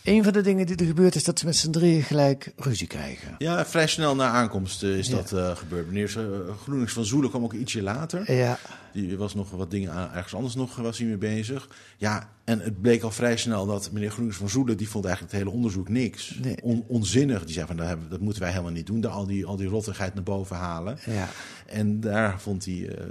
Een 0.04 0.24
van 0.24 0.32
de 0.32 0.40
dingen 0.40 0.66
die 0.66 0.76
er 0.76 0.86
gebeurt 0.86 1.14
is 1.14 1.24
dat 1.24 1.38
ze 1.38 1.44
met 1.44 1.56
z'n 1.56 1.70
drieën 1.70 2.02
gelijk 2.02 2.52
ruzie 2.56 2.86
krijgen. 2.86 3.34
Ja, 3.38 3.66
vrij 3.66 3.86
snel 3.86 4.14
na 4.14 4.28
aankomst 4.30 4.82
is 4.82 5.08
Ja. 5.08 5.22
dat 5.22 5.58
gebeurd. 5.58 5.86
Meneer 5.86 6.14
uh, 6.18 6.38
Groenings 6.62 6.92
van 6.92 7.04
Zoelen 7.04 7.30
kwam 7.30 7.42
ook 7.44 7.52
ietsje 7.52 7.82
later. 7.82 8.32
Ja, 8.32 8.58
Die 8.92 9.16
was 9.16 9.34
nog 9.34 9.50
wat 9.50 9.70
dingen 9.70 9.92
aan, 9.92 10.12
ergens 10.12 10.34
anders 10.34 10.54
nog 10.54 10.76
was 10.76 10.98
hij 10.98 11.06
mee 11.06 11.16
bezig. 11.16 11.68
Ja, 11.96 12.28
en 12.46 12.60
het 12.60 12.80
bleek 12.80 13.02
al 13.02 13.10
vrij 13.10 13.36
snel 13.36 13.66
dat 13.66 13.90
meneer 13.92 14.10
Groenings 14.10 14.38
van 14.38 14.48
Zoelen... 14.48 14.76
die 14.76 14.88
vond 14.88 15.04
eigenlijk 15.04 15.34
het 15.34 15.42
hele 15.42 15.56
onderzoek 15.56 15.88
niks. 15.88 16.38
Nee. 16.42 16.56
On- 16.62 16.84
onzinnig. 16.86 17.44
Die 17.44 17.54
zei 17.54 17.66
van, 17.66 17.76
dat, 17.76 17.86
hebben, 17.86 18.08
dat 18.10 18.20
moeten 18.20 18.42
wij 18.42 18.50
helemaal 18.50 18.72
niet 18.72 18.86
doen. 18.86 19.00
Daar 19.00 19.12
al 19.12 19.26
die, 19.26 19.46
al 19.46 19.56
die 19.56 19.68
rottigheid 19.68 20.14
naar 20.14 20.22
boven 20.22 20.56
halen. 20.56 20.98
ja. 21.06 21.28
En 21.66 22.00
daar 22.00 22.40
vond 22.40 22.64
hij, 22.64 22.88
eh, 22.88 23.04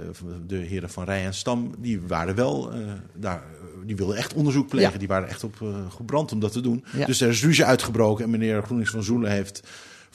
de 0.46 0.56
heren 0.56 0.90
van 0.90 1.04
Rij 1.04 1.24
en 1.24 1.34
Stam, 1.34 1.74
die 1.78 2.00
waren 2.00 2.34
wel, 2.34 2.72
eh, 2.72 2.78
daar, 3.14 3.42
die 3.86 3.96
wilden 3.96 4.16
echt 4.16 4.34
onderzoek 4.34 4.68
plegen. 4.68 4.92
Ja. 4.92 4.98
Die 4.98 5.08
waren 5.08 5.28
echt 5.28 5.44
op 5.44 5.62
eh, 5.62 5.68
gebrand 5.90 6.32
om 6.32 6.40
dat 6.40 6.52
te 6.52 6.60
doen. 6.60 6.84
Ja. 6.96 7.06
Dus 7.06 7.20
er 7.20 7.28
is 7.28 7.42
ruzie 7.42 7.64
uitgebroken 7.64 8.24
en 8.24 8.30
meneer 8.30 8.62
Groenings 8.62 8.90
van 8.90 9.02
Zoelen 9.02 9.30
heeft 9.30 9.62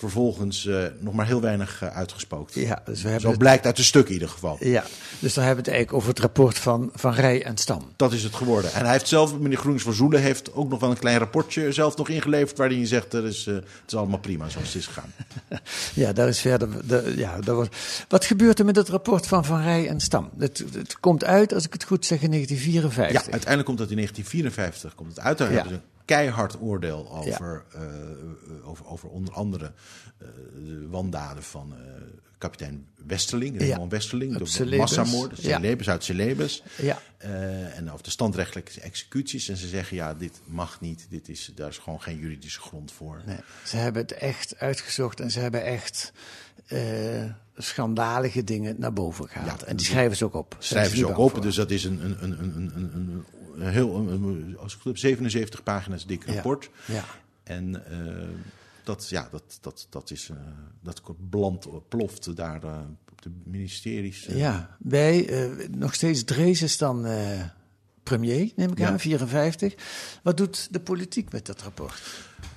vervolgens 0.01 0.65
eh, 0.67 0.83
nog 0.99 1.13
maar 1.13 1.25
heel 1.25 1.41
weinig 1.41 1.81
eh, 1.81 1.95
uitgespookt. 1.97 2.53
ja 2.53 2.81
dus 2.85 2.95
we 3.01 3.03
hebben 3.03 3.21
Zo 3.21 3.29
het- 3.29 3.37
blijkt 3.37 3.65
uit 3.65 3.75
de 3.75 3.83
stuk 3.83 4.07
in 4.07 4.13
ieder 4.13 4.29
geval. 4.29 4.57
Ja, 4.59 4.83
dus 5.19 5.33
dan 5.33 5.43
hebben 5.43 5.63
we 5.63 5.69
het 5.69 5.79
eigenlijk 5.79 5.93
over 5.93 6.09
het 6.09 6.19
rapport 6.19 6.57
van, 6.57 6.89
van 6.93 7.13
Rij 7.13 7.43
en 7.43 7.57
Stam. 7.57 7.91
Dat 7.95 8.13
is 8.13 8.23
het 8.23 8.35
geworden. 8.35 8.73
En 8.73 8.83
hij 8.83 8.91
heeft 8.91 9.07
zelf, 9.07 9.37
meneer 9.39 9.57
Groenings 9.57 9.83
van 9.83 9.93
Zoelen, 9.93 10.21
heeft 10.21 10.53
ook 10.53 10.69
nog 10.69 10.79
wel 10.79 10.89
een 10.91 10.97
klein 10.99 11.17
rapportje 11.17 11.71
zelf 11.71 11.97
nog 11.97 12.09
ingeleverd. 12.09 12.57
Waarin 12.57 12.77
hij 12.77 12.87
zegt: 12.87 13.11
dat 13.11 13.23
is, 13.23 13.47
eh, 13.47 13.53
het 13.53 13.63
is 13.87 13.95
allemaal 13.95 14.19
prima 14.19 14.49
zoals 14.49 14.67
het 14.67 14.75
is 14.75 14.87
gegaan. 14.87 15.13
Ja, 15.93 16.13
daar 16.13 16.27
is 16.27 16.39
verder. 16.41 16.87
De, 16.87 17.13
ja, 17.17 17.39
daar 17.39 17.55
wordt, 17.55 17.75
wat 18.07 18.25
gebeurt 18.25 18.59
er 18.59 18.65
met 18.65 18.75
het 18.75 18.89
rapport 18.89 19.27
van 19.27 19.45
Van 19.45 19.61
Rij 19.61 19.87
en 19.87 19.99
Stam? 19.99 20.29
Het, 20.37 20.63
het 20.73 20.99
komt 20.99 21.23
uit, 21.23 21.53
als 21.53 21.65
ik 21.65 21.73
het 21.73 21.83
goed 21.83 22.05
zeg, 22.05 22.21
in 22.21 22.29
1954. 22.31 23.25
Ja, 23.25 23.31
uiteindelijk 23.31 23.65
komt 23.65 23.77
dat 23.77 23.89
in 23.89 23.95
1954 23.95 24.95
komt 24.95 25.09
het 25.09 25.19
uit. 25.19 25.37
Daar 25.37 25.47
Ja. 25.51 25.53
hebben 25.55 25.73
ze 25.73 25.79
keihard 26.11 26.61
oordeel 26.61 27.11
over, 27.11 27.63
eh, 27.73 27.81
over, 28.69 28.85
over 28.85 29.09
onder 29.09 29.33
andere 29.33 29.71
eh, 30.17 30.27
de 30.55 30.87
wandaden 30.89 31.43
van 31.43 31.73
eh, 31.73 31.79
kapitein 32.37 32.87
Westerling, 33.07 33.59
Ja. 33.59 33.67
Raymond 33.67 33.91
Westerling, 33.91 34.33
Op 34.33 34.39
de 34.39 34.45
Celebes. 34.45 34.77
massamoord, 34.77 35.41
Ja. 35.41 35.55
Celebes 35.57 35.89
uit 35.89 36.03
Celebes. 36.03 36.63
Ja. 36.77 37.01
En 37.73 37.91
over 37.91 38.03
de 38.03 38.09
standrechtelijke 38.09 38.81
executies. 38.81 39.49
En 39.49 39.57
ze 39.57 39.67
zeggen, 39.67 39.95
ja, 39.95 40.13
dit 40.13 40.41
mag 40.45 40.81
niet, 40.81 41.05
dit 41.09 41.29
is, 41.29 41.51
daar 41.55 41.69
is 41.69 41.77
gewoon 41.77 42.01
geen 42.01 42.17
juridische 42.17 42.59
grond 42.59 42.91
voor. 42.91 43.21
Nee, 43.25 43.37
ze 43.65 43.77
hebben 43.77 44.01
het 44.01 44.11
echt 44.11 44.57
uitgezocht 44.57 45.19
en 45.19 45.31
ze 45.31 45.39
hebben 45.39 45.63
echt 45.63 46.13
schandalige 47.55 48.43
dingen 48.43 48.75
naar 48.77 48.93
boven 48.93 49.29
gehaald. 49.29 49.59
Ja, 49.61 49.65
en 49.67 49.75
die 49.75 49.85
schrijven 49.85 50.17
ze 50.17 50.25
ook 50.25 50.33
op. 50.33 50.55
Schrijven 50.59 50.97
ze 50.97 51.07
ook 51.07 51.17
op. 51.17 51.41
Dus 51.41 51.55
dat 51.55 51.71
is 51.71 51.83
een, 51.83 52.05
een, 52.05 52.23
een, 52.23 52.55
een, 52.55 52.91
een 52.95 53.25
heel, 53.59 53.95
een, 53.95 54.07
een- 54.23 54.57
als 54.57 54.77
heb, 54.83 54.97
77 54.97 55.63
pagina's 55.63 56.05
dik 56.05 56.25
rapport. 56.25 56.69
Ja. 56.85 57.03
En 57.43 57.85
eh, 57.91 58.27
dat, 58.83 59.09
ja, 59.09 59.27
dat, 59.31 59.57
dat, 59.61 59.87
dat 59.89 60.11
is, 60.11 60.29
eh, 60.29 60.37
dat 60.81 61.01
bland 61.29 61.67
ploft 61.89 62.35
daar 62.35 62.63
eh, 62.63 62.79
op 63.11 63.21
de 63.21 63.31
ministeries. 63.43 64.25
eh. 64.27 64.37
Ja, 64.37 64.75
bij 64.79 65.27
eh, 65.29 65.69
nog 65.69 65.93
steeds 65.93 66.23
Drees 66.23 66.61
is 66.61 66.77
dan 66.77 67.05
eh, 67.05 67.43
premier, 68.03 68.51
neem 68.55 68.71
ik 68.71 68.77
Ja. 68.77 68.87
aan, 68.89 68.99
54. 68.99 69.75
Wat 70.23 70.37
doet 70.37 70.73
de 70.73 70.79
politiek 70.79 71.31
met 71.31 71.45
dat 71.45 71.61
rapport? 71.61 72.01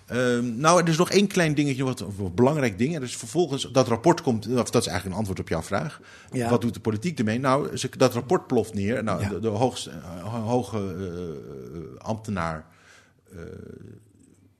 Ehm, 0.07 0.57
nou, 0.57 0.83
er 0.83 0.89
is 0.89 0.97
nog 0.97 1.11
één 1.11 1.27
klein 1.27 1.55
dingetje, 1.55 1.85
wat 1.85 2.01
een 2.01 2.35
belangrijk 2.35 2.79
ding. 2.79 2.95
Er 2.97 3.03
is 3.03 3.17
vervolgens, 3.17 3.69
dat 3.73 3.89
rapport 3.89 4.21
komt, 4.23 4.47
of 4.47 4.71
dat 4.71 4.83
is 4.83 4.89
eigenlijk 4.89 5.05
een 5.05 5.13
antwoord 5.13 5.41
op 5.41 5.49
jouw 5.49 5.63
vraag. 5.63 6.01
Ja. 6.33 6.51
Wat 6.51 6.61
doet 6.61 6.75
de 6.75 6.81
politiek 6.81 7.19
ermee? 7.19 7.39
Nou, 7.39 7.77
ze- 7.77 7.91
dat 7.97 8.15
rapport 8.15 8.47
ploft 8.47 8.75
neer. 8.75 9.05
Nou, 9.05 9.21
Ja. 9.21 9.29
de, 9.29 9.39
de 9.41 9.49
hoogste, 9.49 9.91
eh, 9.91 10.45
hoge 10.47 10.79
eh, 11.99 12.01
ambtenaar 12.05 12.67
eh, 13.33 13.39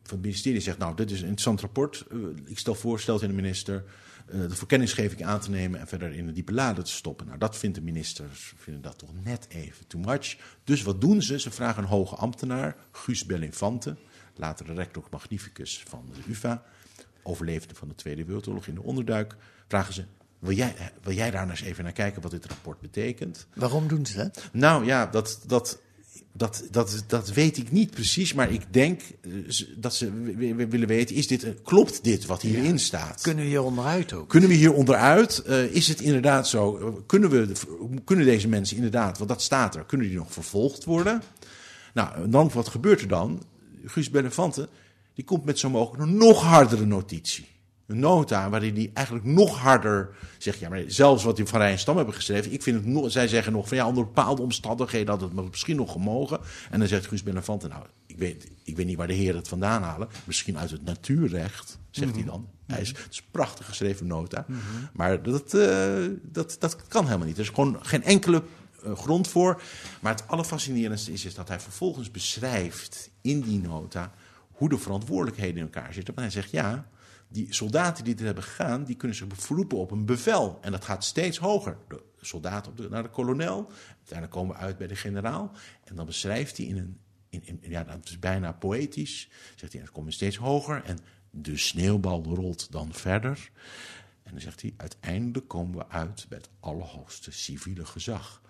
van 0.03 0.17
het 0.17 0.23
ministerie 0.23 0.61
zegt, 0.61 0.79
nou, 0.79 0.97
dit 0.97 1.11
is 1.11 1.17
een 1.19 1.23
interessant 1.25 1.61
rapport. 1.61 2.05
Ik 2.45 2.59
stel 2.59 2.75
voor, 2.75 3.01
stelt 3.01 3.23
in 3.23 3.29
de 3.29 3.35
minister, 3.35 3.85
de 4.31 4.49
verkenningsgeving 4.57 5.25
aan 5.25 5.41
te 5.41 5.51
nemen 5.51 5.81
en 5.81 5.87
verder 5.87 6.13
in 6.13 6.27
de 6.27 6.33
diepe 6.33 6.53
lade 6.53 6.83
te 6.83 6.91
stoppen. 6.91 7.27
Nou, 7.27 7.39
dat 7.39 7.57
vindt 7.57 7.77
de 7.77 7.83
ministers, 7.83 8.53
vinden 8.57 8.83
dat 8.83 8.99
toch 8.99 9.11
net 9.25 9.47
even 9.49 9.87
too 9.87 10.01
much. 10.01 10.37
Dus 10.65 10.83
wat 10.83 11.01
doen 11.01 11.23
ze? 11.23 11.41
Ze 11.41 11.51
vragen 11.51 11.83
een 11.83 11.89
hoge 11.89 12.15
ambtenaar, 12.15 12.77
Guus 12.93 13.27
Bellinfante, 13.27 13.97
later 14.37 14.67
de 14.67 14.73
rector 14.73 15.05
magnificus 15.11 15.83
van 15.89 16.05
de 16.13 16.33
UvA, 16.33 16.63
overlevende 17.23 17.75
van 17.75 17.89
de 17.89 17.95
Tweede 17.95 18.25
Wereldoorlog 18.25 18.67
in 18.67 18.75
de 18.75 18.83
onderduik, 18.83 19.37
vragen 19.69 19.95
ze, 19.95 20.05
wil 20.39 20.55
jij, 20.55 20.75
eh, 20.77 20.87
wil 21.03 21.15
jij 21.15 21.31
daar 21.31 21.47
nou 21.47 21.59
eens 21.59 21.69
even 21.69 21.85
naar 21.85 21.93
kijken 21.93 22.23
wat 22.23 22.31
dit 22.31 22.47
rapport 22.47 22.81
betekent? 22.81 23.47
Waarom 23.55 23.89
doen 23.89 24.07
ze 24.07 24.17
dat? 24.17 24.49
Nou 24.53 24.85
ja, 24.85 25.07
dat, 25.07 25.41
dat, 25.47 25.79
dat, 26.33 26.65
dat, 26.71 27.05
dat 27.07 27.29
weet 27.29 27.57
ik 27.57 27.73
niet 27.73 27.91
precies. 27.91 28.33
Maar 28.33 28.51
ik 28.51 28.73
denk 28.73 29.01
eh, 29.21 29.31
dat 29.77 29.95
ze 29.95 30.13
willen 30.69 30.89
weten: 30.89 31.17
is 31.17 31.27
dit, 31.27 31.55
klopt 31.63 32.05
dit 32.05 32.27
wat 32.27 32.43
hierin 32.43 32.79
staat? 32.79 33.21
Kunnen 33.21 33.45
we 33.45 33.51
hier 33.51 33.63
onderuit 33.63 34.13
ook? 34.13 34.29
Kunnen 34.29 34.49
we 34.49 34.55
hier 34.55 34.73
onderuit? 34.73 35.39
Eh, 35.39 35.65
is 35.65 35.89
het 35.89 36.01
inderdaad 36.01 36.49
zo? 36.49 36.73
Kunnen, 37.07 37.31
we, 37.31 37.53
kunnen 38.05 38.25
deze 38.25 38.49
mensen 38.49 38.77
inderdaad, 38.77 39.19
want 39.19 39.31
dat 39.31 39.43
staat 39.43 39.75
er, 39.75 39.85
kunnen 39.85 40.09
die 40.09 40.17
nog 40.17 40.33
vervolgd 40.33 40.85
worden? 40.85 41.23
Nou, 41.95 42.15
en 42.15 42.31
dan, 42.31 42.51
wat 42.55 42.69
gebeurt 42.69 43.01
er 43.01 43.09
dan? 43.09 43.43
Guus 43.85 44.11
Bellefante, 44.11 44.69
die 45.15 45.25
komt 45.25 45.45
met 45.45 45.59
zo 45.59 45.71
mogelijk 45.71 46.03
een 46.03 46.17
nog 46.17 46.43
hardere 46.43 46.85
notitie. 46.85 47.53
Een 47.87 47.99
nota 47.99 48.51
waarin 48.51 48.75
hij 48.75 48.91
eigenlijk 48.95 49.27
nog 49.27 49.59
harder 49.59 50.15
zegt, 50.39 50.59
ja, 50.59 50.69
maar 50.69 50.83
zelfs 50.87 51.25
wat 51.25 51.37
die 51.37 51.47
van 51.47 51.61
Rij 51.61 51.71
en 51.71 51.79
Stam 51.79 51.97
hebben 51.97 52.15
geschreven, 52.15 52.53
ik 52.53 52.63
vind 52.63 52.77
het 52.77 52.87
nog, 52.87 53.11
zij 53.11 53.29
zeggen 53.29 53.53
nog 53.53 53.69
van 53.69 53.77
ja, 53.77 53.87
onder 53.87 54.05
bepaalde 54.05 54.43
omstandigheden 54.43 55.09
had 55.09 55.21
het 55.21 55.51
misschien 55.51 55.77
nog 55.77 55.93
gemogen. 55.93 56.41
En 56.71 56.79
dan 56.79 56.89
zegt 56.89 57.07
Guus 57.07 57.23
Bellefante, 57.23 57.69
nou, 57.69 57.85
ik 58.07 58.19
weet, 58.19 58.49
ik 58.63 58.77
weet 58.77 58.87
niet 58.87 58.97
waar 58.97 59.07
de 59.07 59.13
heren 59.13 59.37
het 59.37 59.49
vandaan 59.49 59.83
halen, 59.83 60.09
misschien 60.25 60.59
uit 60.59 60.71
het 60.71 60.85
natuurrecht, 60.85 61.79
zegt 61.91 62.15
hij 62.15 62.25
dan. 62.25 62.49
Hij 62.67 62.81
is, 62.81 62.89
het 62.89 63.07
is 63.11 63.19
een 63.19 63.25
prachtig 63.31 63.67
geschreven 63.67 64.07
nota, 64.07 64.47
maar 64.93 65.23
dat, 65.23 65.55
eh, 65.55 65.95
dat, 66.23 66.57
dat 66.59 66.77
kan 66.89 67.05
helemaal 67.05 67.27
niet. 67.27 67.37
Er 67.37 67.43
is 67.43 67.49
gewoon 67.49 67.79
geen 67.83 68.03
enkele 68.03 68.43
eh, 68.83 68.97
grond 68.97 69.29
voor. 69.29 69.63
Maar 70.01 70.13
het 70.13 70.29
allerfascinerendste 70.29 71.13
is, 71.13 71.25
is 71.25 71.35
dat 71.35 71.49
hij 71.49 71.61
vervolgens 71.61 72.11
beschrijft 72.11 73.11
in 73.25 73.41
die 73.41 73.61
nota 73.61 74.15
hoe 74.51 74.69
de 74.69 74.79
verantwoordelijkheden 74.79 75.57
in 75.57 75.63
elkaar 75.63 75.93
zitten. 75.93 76.15
Want 76.15 76.33
hij 76.33 76.43
zegt 76.43 76.53
ja, 76.53 76.89
die 77.29 77.55
soldaten 77.55 78.05
die 78.05 78.15
dit 78.15 78.25
hebben 78.25 78.45
gegaan, 78.45 78.85
die 78.85 78.97
kunnen 78.97 79.17
zich 79.17 79.27
beroepen 79.27 79.79
op 79.79 79.91
een 79.91 80.05
bevel. 80.05 80.59
En 80.61 80.73
dat 80.73 80.85
gaat 80.85 81.05
steeds 81.05 81.39
hoger. 81.39 81.77
De 81.89 82.03
soldaat 82.21 82.69
op 82.69 82.77
de, 82.77 82.89
naar 82.89 83.03
de 83.03 83.09
kolonel, 83.09 83.71
uiteindelijk 83.87 84.31
komen 84.31 84.57
we 84.57 84.63
uit 84.63 84.79
bij 84.79 84.87
de 84.87 84.97
generaal. 84.97 85.53
En 85.85 85.97
dan 85.97 86.07
beschrijft 86.07 86.57
hij 86.57 86.67
in 86.67 86.77
een, 86.77 86.99
in, 87.29 87.59
ja, 87.61 87.85
dat 87.85 88.05
is 88.05 88.19
bijna 88.19 88.53
poëtisch, 88.53 89.29
zegt 89.55 89.73
hij, 89.73 89.83
het 89.83 89.91
komt 89.91 90.13
steeds 90.13 90.37
hoger 90.37 90.83
en 90.85 90.99
de 91.31 91.57
sneeuwbal 91.57 92.25
rolt 92.25 92.73
dan 92.73 92.93
verder. 92.93 93.51
En 94.23 94.33
dan 94.33 94.41
zegt 94.41 94.61
hij, 94.61 94.75
uiteindelijk 94.77 95.49
komen 95.49 95.77
we 95.79 95.89
uit 95.89 96.27
bij 96.29 96.39
het 96.39 96.49
allerhoogste 96.61 97.33
civiele 97.33 97.85
gezag. 97.85 98.43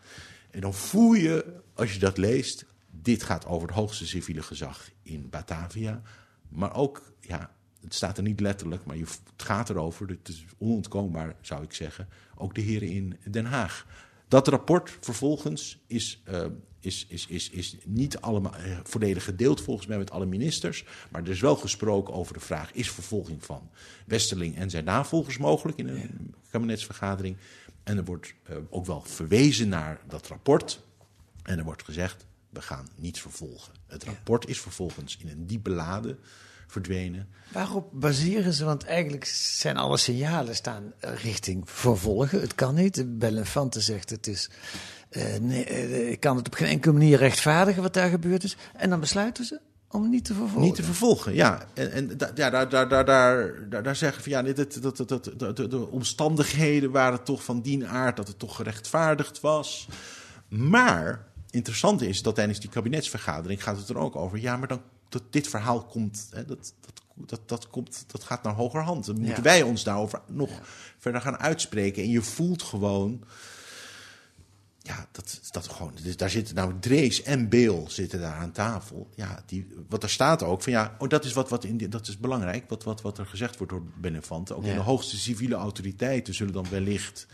En 0.50 0.60
dan 0.60 0.74
voel 0.74 1.12
je, 1.12 1.60
als 1.74 1.92
je 1.92 1.98
dat 1.98 2.18
leest, 2.18 2.64
dit 3.02 3.22
gaat 3.22 3.46
over 3.46 3.68
het 3.68 3.76
hoogste 3.76 4.06
civiele 4.06 4.42
gezag 4.42 4.90
in 5.02 5.30
Batavia. 5.30 6.02
Maar 6.48 6.74
ook, 6.74 7.12
ja, 7.20 7.50
het 7.80 7.94
staat 7.94 8.16
er 8.16 8.22
niet 8.22 8.40
letterlijk, 8.40 8.84
maar 8.84 8.96
je, 8.96 9.04
het 9.32 9.42
gaat 9.42 9.70
erover, 9.70 10.08
het 10.08 10.28
is 10.28 10.44
onontkoombaar 10.58 11.34
zou 11.40 11.62
ik 11.62 11.72
zeggen, 11.72 12.08
ook 12.34 12.54
de 12.54 12.60
heren 12.60 12.88
in 12.88 13.16
Den 13.30 13.44
Haag. 13.44 13.86
Dat 14.28 14.48
rapport 14.48 14.98
vervolgens 15.00 15.82
is, 15.86 16.22
eh, 16.24 16.44
is, 16.80 17.06
is, 17.08 17.26
is, 17.26 17.50
is 17.50 17.76
niet 17.84 18.18
allemaal 18.20 18.54
eh, 18.54 18.78
volledig 18.82 19.24
gedeeld 19.24 19.60
volgens 19.60 19.86
mij 19.86 19.98
met 19.98 20.10
alle 20.10 20.26
ministers. 20.26 20.84
Maar 21.10 21.22
er 21.22 21.30
is 21.30 21.40
wel 21.40 21.56
gesproken 21.56 22.14
over 22.14 22.34
de 22.34 22.40
vraag: 22.40 22.72
is 22.72 22.90
vervolging 22.90 23.44
van 23.44 23.70
Westerling 24.06 24.56
en 24.56 24.70
zijn 24.70 24.84
navolgers 24.84 25.38
mogelijk 25.38 25.78
in 25.78 25.88
een 25.88 26.34
kabinetsvergadering? 26.50 27.36
En 27.82 27.96
er 27.96 28.04
wordt 28.04 28.34
eh, 28.42 28.56
ook 28.70 28.86
wel 28.86 29.02
verwezen 29.02 29.68
naar 29.68 30.00
dat 30.08 30.26
rapport. 30.26 30.80
En 31.42 31.58
er 31.58 31.64
wordt 31.64 31.84
gezegd: 31.84 32.26
we 32.54 32.62
gaan 32.62 32.88
niet 32.96 33.20
vervolgen. 33.20 33.72
Het 33.86 34.04
rapport 34.04 34.48
is 34.48 34.60
vervolgens 34.60 35.16
in 35.20 35.28
een 35.28 35.46
diepe 35.46 35.70
lade 35.70 36.16
verdwenen. 36.66 37.28
Waarop 37.52 37.88
baseren 37.92 38.52
ze? 38.52 38.64
Want 38.64 38.84
eigenlijk 38.84 39.24
zijn 39.24 39.76
alle 39.76 39.96
signalen 39.96 40.54
staan 40.54 40.92
richting 41.00 41.70
vervolgen. 41.70 42.40
Het 42.40 42.54
kan 42.54 42.74
niet. 42.74 43.18
Bellenfante 43.18 43.80
zegt 43.80 44.10
het 44.10 44.26
is. 44.26 44.50
eh, 45.10 45.36
nee, 45.40 45.64
eh, 45.64 46.10
ik 46.10 46.20
kan 46.20 46.36
het 46.36 46.46
op 46.46 46.54
geen 46.54 46.68
enkele 46.68 46.92
manier 46.92 47.18
rechtvaardigen 47.18 47.82
wat 47.82 47.94
daar 47.94 48.10
gebeurd 48.10 48.44
is. 48.44 48.56
En 48.76 48.90
dan 48.90 49.00
besluiten 49.00 49.44
ze 49.44 49.60
om 49.88 50.10
niet 50.10 50.24
te 50.24 50.34
vervolgen. 50.34 50.60
Niet 50.60 50.74
te 50.74 50.82
vervolgen, 50.82 51.34
ja. 51.34 51.66
En, 51.74 51.92
en 51.92 52.16
da- 52.16 52.30
ja, 52.34 52.50
daar, 52.50 52.68
daar, 52.68 52.88
daar, 52.88 53.04
daar, 53.04 53.82
daar, 53.82 53.96
zeggen 53.96 54.22
van 54.22 54.32
ja, 54.32 54.42
dit, 54.42 54.82
dat, 54.82 54.96
dat, 54.96 55.08
dat, 55.38 55.56
de, 55.56 55.68
de 55.68 55.86
omstandigheden 55.90 56.90
waren 56.90 57.24
toch 57.24 57.44
van 57.44 57.60
die 57.60 57.86
aard 57.86 58.16
dat 58.16 58.28
het 58.28 58.38
toch 58.38 58.56
gerechtvaardigd 58.56 59.40
was. 59.40 59.88
Maar 60.48 61.26
interessant 61.54 62.02
is 62.02 62.22
dat 62.22 62.34
tijdens 62.34 62.60
die 62.60 62.70
kabinetsvergadering 62.70 63.62
gaat 63.62 63.76
het 63.76 63.88
er 63.88 63.98
ook 63.98 64.16
over. 64.16 64.38
Ja, 64.38 64.56
maar 64.56 64.68
dan 64.68 64.82
dat 65.08 65.22
dit 65.30 65.48
verhaal 65.48 65.84
komt, 65.84 66.28
hè, 66.30 66.44
dat, 66.44 66.74
dat, 66.80 67.02
dat, 67.28 67.48
dat, 67.48 67.68
komt, 67.68 68.04
dat 68.06 68.24
gaat 68.24 68.42
naar 68.42 68.54
hogerhand. 68.54 69.06
Dan 69.06 69.14
moeten 69.16 69.36
Ja. 69.36 69.42
wij 69.42 69.62
ons 69.62 69.84
daarover 69.84 70.20
nog 70.26 70.50
verder 70.98 71.20
gaan 71.20 71.38
uitspreken. 71.38 72.02
En 72.02 72.10
je 72.10 72.22
voelt 72.22 72.62
gewoon 72.62 73.24
ja, 74.80 75.06
dat, 75.12 75.40
dat 75.50 75.68
gewoon. 75.68 75.92
Dus 76.02 76.16
daar 76.16 76.30
zitten 76.30 76.54
nou 76.54 76.72
Drees 76.80 77.22
en 77.22 77.48
Beel 77.48 77.84
zitten 77.88 78.20
daar 78.20 78.34
aan 78.36 78.52
tafel. 78.52 79.08
Ja, 79.14 79.42
die, 79.46 79.66
wat 79.88 80.02
er 80.02 80.10
staat 80.10 80.42
ook 80.42 80.62
van 80.62 80.72
ja, 80.72 80.94
oh, 80.98 81.08
dat 81.08 81.24
is 81.24 81.32
wat, 81.32 81.48
wat 81.48 81.64
in 81.64 81.76
die- 81.76 81.88
dat 81.88 82.08
is 82.08 82.18
belangrijk. 82.18 82.64
Wat, 82.68 82.84
wat, 82.84 83.00
wat 83.02 83.18
er 83.18 83.26
gezegd 83.26 83.56
wordt 83.56 83.72
door 83.72 83.82
Benefante. 84.00 84.54
Ook 84.56 84.64
in 84.64 84.74
de 84.74 84.80
hoogste 84.80 85.16
civiele 85.16 85.54
autoriteiten 85.54 86.34
zullen 86.34 86.52
dan 86.52 86.66
wellicht 86.70 87.26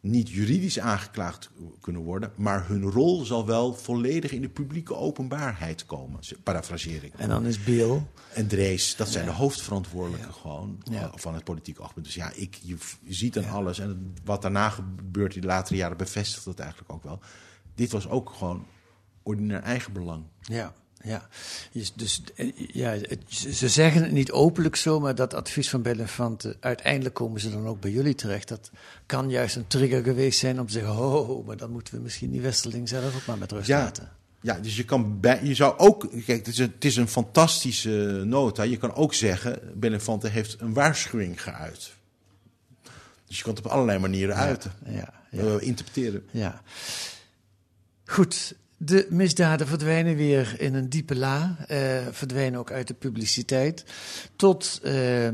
niet 0.00 0.30
juridisch 0.30 0.78
aangeklaagd 0.78 1.50
kunnen 1.80 2.02
worden, 2.02 2.32
maar 2.36 2.66
hun 2.68 2.82
rol 2.82 3.24
zal 3.24 3.46
wel 3.46 3.74
volledig 3.74 4.32
in 4.32 4.40
de 4.40 4.48
publieke 4.48 4.94
openbaarheid 4.94 5.86
komen. 5.86 6.20
Parafraseer 6.42 7.04
ik. 7.04 7.12
En 7.16 7.28
dan 7.28 7.46
is 7.46 7.64
Bill. 7.64 8.02
En 8.34 8.46
Drees, 8.46 8.96
dat 8.96 9.08
zijn 9.08 9.24
de 9.24 9.30
hoofdverantwoordelijken 9.30 10.34
gewoon 10.34 10.82
Ja. 10.90 11.02
eh, 11.02 11.08
van 11.14 11.34
het 11.34 11.44
politieke 11.44 11.82
oogpunt. 11.82 12.04
Dus 12.06 12.14
ja, 12.14 12.30
ik, 12.34 12.58
je, 12.62 12.76
ziet 13.06 13.34
dan 13.34 13.48
alles. 13.48 13.78
En 13.78 14.14
wat 14.24 14.42
daarna 14.42 14.68
gebeurt 14.70 15.34
in 15.34 15.40
de 15.40 15.46
latere 15.46 15.76
jaren 15.76 15.96
bevestigt 15.96 16.44
dat 16.44 16.58
eigenlijk 16.58 16.92
ook 16.92 17.02
wel. 17.02 17.18
Dit 17.74 17.90
was 17.92 18.08
ook 18.08 18.30
gewoon 18.30 18.66
ordinair 19.22 19.62
eigenbelang. 19.62 20.24
Ja, 20.40 20.72
ja. 21.02 21.28
Dus, 21.72 22.22
eh, 22.36 22.52
ja, 22.72 22.96
ze 23.28 23.52
ze 23.52 23.68
zeggen 23.68 24.02
het 24.02 24.12
niet 24.12 24.30
openlijk 24.32 24.76
zo, 24.76 25.00
maar 25.00 25.14
dat 25.14 25.34
advies 25.34 25.70
van 25.70 25.82
Bellefante, 25.82 26.56
uiteindelijk 26.60 27.14
komen 27.14 27.40
ze 27.40 27.50
dan 27.50 27.66
ook 27.66 27.80
bij 27.80 27.90
jullie 27.90 28.14
terecht. 28.14 28.48
Dat 28.48 28.70
kan 29.06 29.30
juist 29.30 29.56
een 29.56 29.66
trigger 29.66 30.02
geweest 30.02 30.38
zijn 30.38 30.60
om 30.60 30.66
te 30.66 30.72
zeggen, 30.72 30.92
oh, 30.92 31.30
oh, 31.30 31.46
maar 31.46 31.56
dan 31.56 31.70
moeten 31.70 31.94
we 31.94 32.00
misschien 32.00 32.30
die 32.30 32.40
Westerling 32.40 32.88
zelf 32.88 33.16
ook 33.16 33.26
maar 33.26 33.38
met 33.38 33.52
rust 33.52 33.66
Ja. 33.66 33.78
laten. 33.82 34.12
Ja, 34.40 34.54
dus 34.58 34.76
je 34.76 34.84
kan 34.84 35.20
bij, 35.20 35.40
je 35.44 35.54
zou 35.54 35.78
ook, 35.78 36.00
kijk, 36.10 36.26
het 36.26 36.46
is 36.46 36.58
een, 36.58 36.72
het 36.74 36.84
is 36.84 36.96
een 36.96 37.08
fantastische 37.08 38.22
nota. 38.26 38.62
Je 38.62 38.76
kan 38.76 38.94
ook 38.94 39.14
zeggen, 39.14 39.60
Benefante 39.74 40.28
heeft 40.28 40.60
een 40.60 40.72
waarschuwing 40.72 41.42
geuit. 41.42 41.92
Dus 43.26 43.36
je 43.36 43.42
kan 43.42 43.54
het 43.54 43.64
op 43.64 43.70
allerlei 43.70 43.98
manieren 43.98 44.34
uiten, 44.36 44.72
Ja, 44.86 45.12
ja. 45.30 45.42
eh, 45.42 45.54
interpreteren. 45.60 46.26
Ja. 46.30 46.62
Goed, 48.04 48.54
de 48.78 49.06
misdaden 49.10 49.66
verdwijnen 49.66 50.16
weer 50.16 50.54
in 50.58 50.74
een 50.74 50.88
diepe 50.88 51.16
la, 51.16 51.56
eh, 51.68 51.78
verdwijnen 52.10 52.60
ook 52.60 52.72
uit 52.72 52.86
de 52.86 52.94
publiciteit. 52.94 53.84
Tot 54.36 54.80
eh 54.82 55.28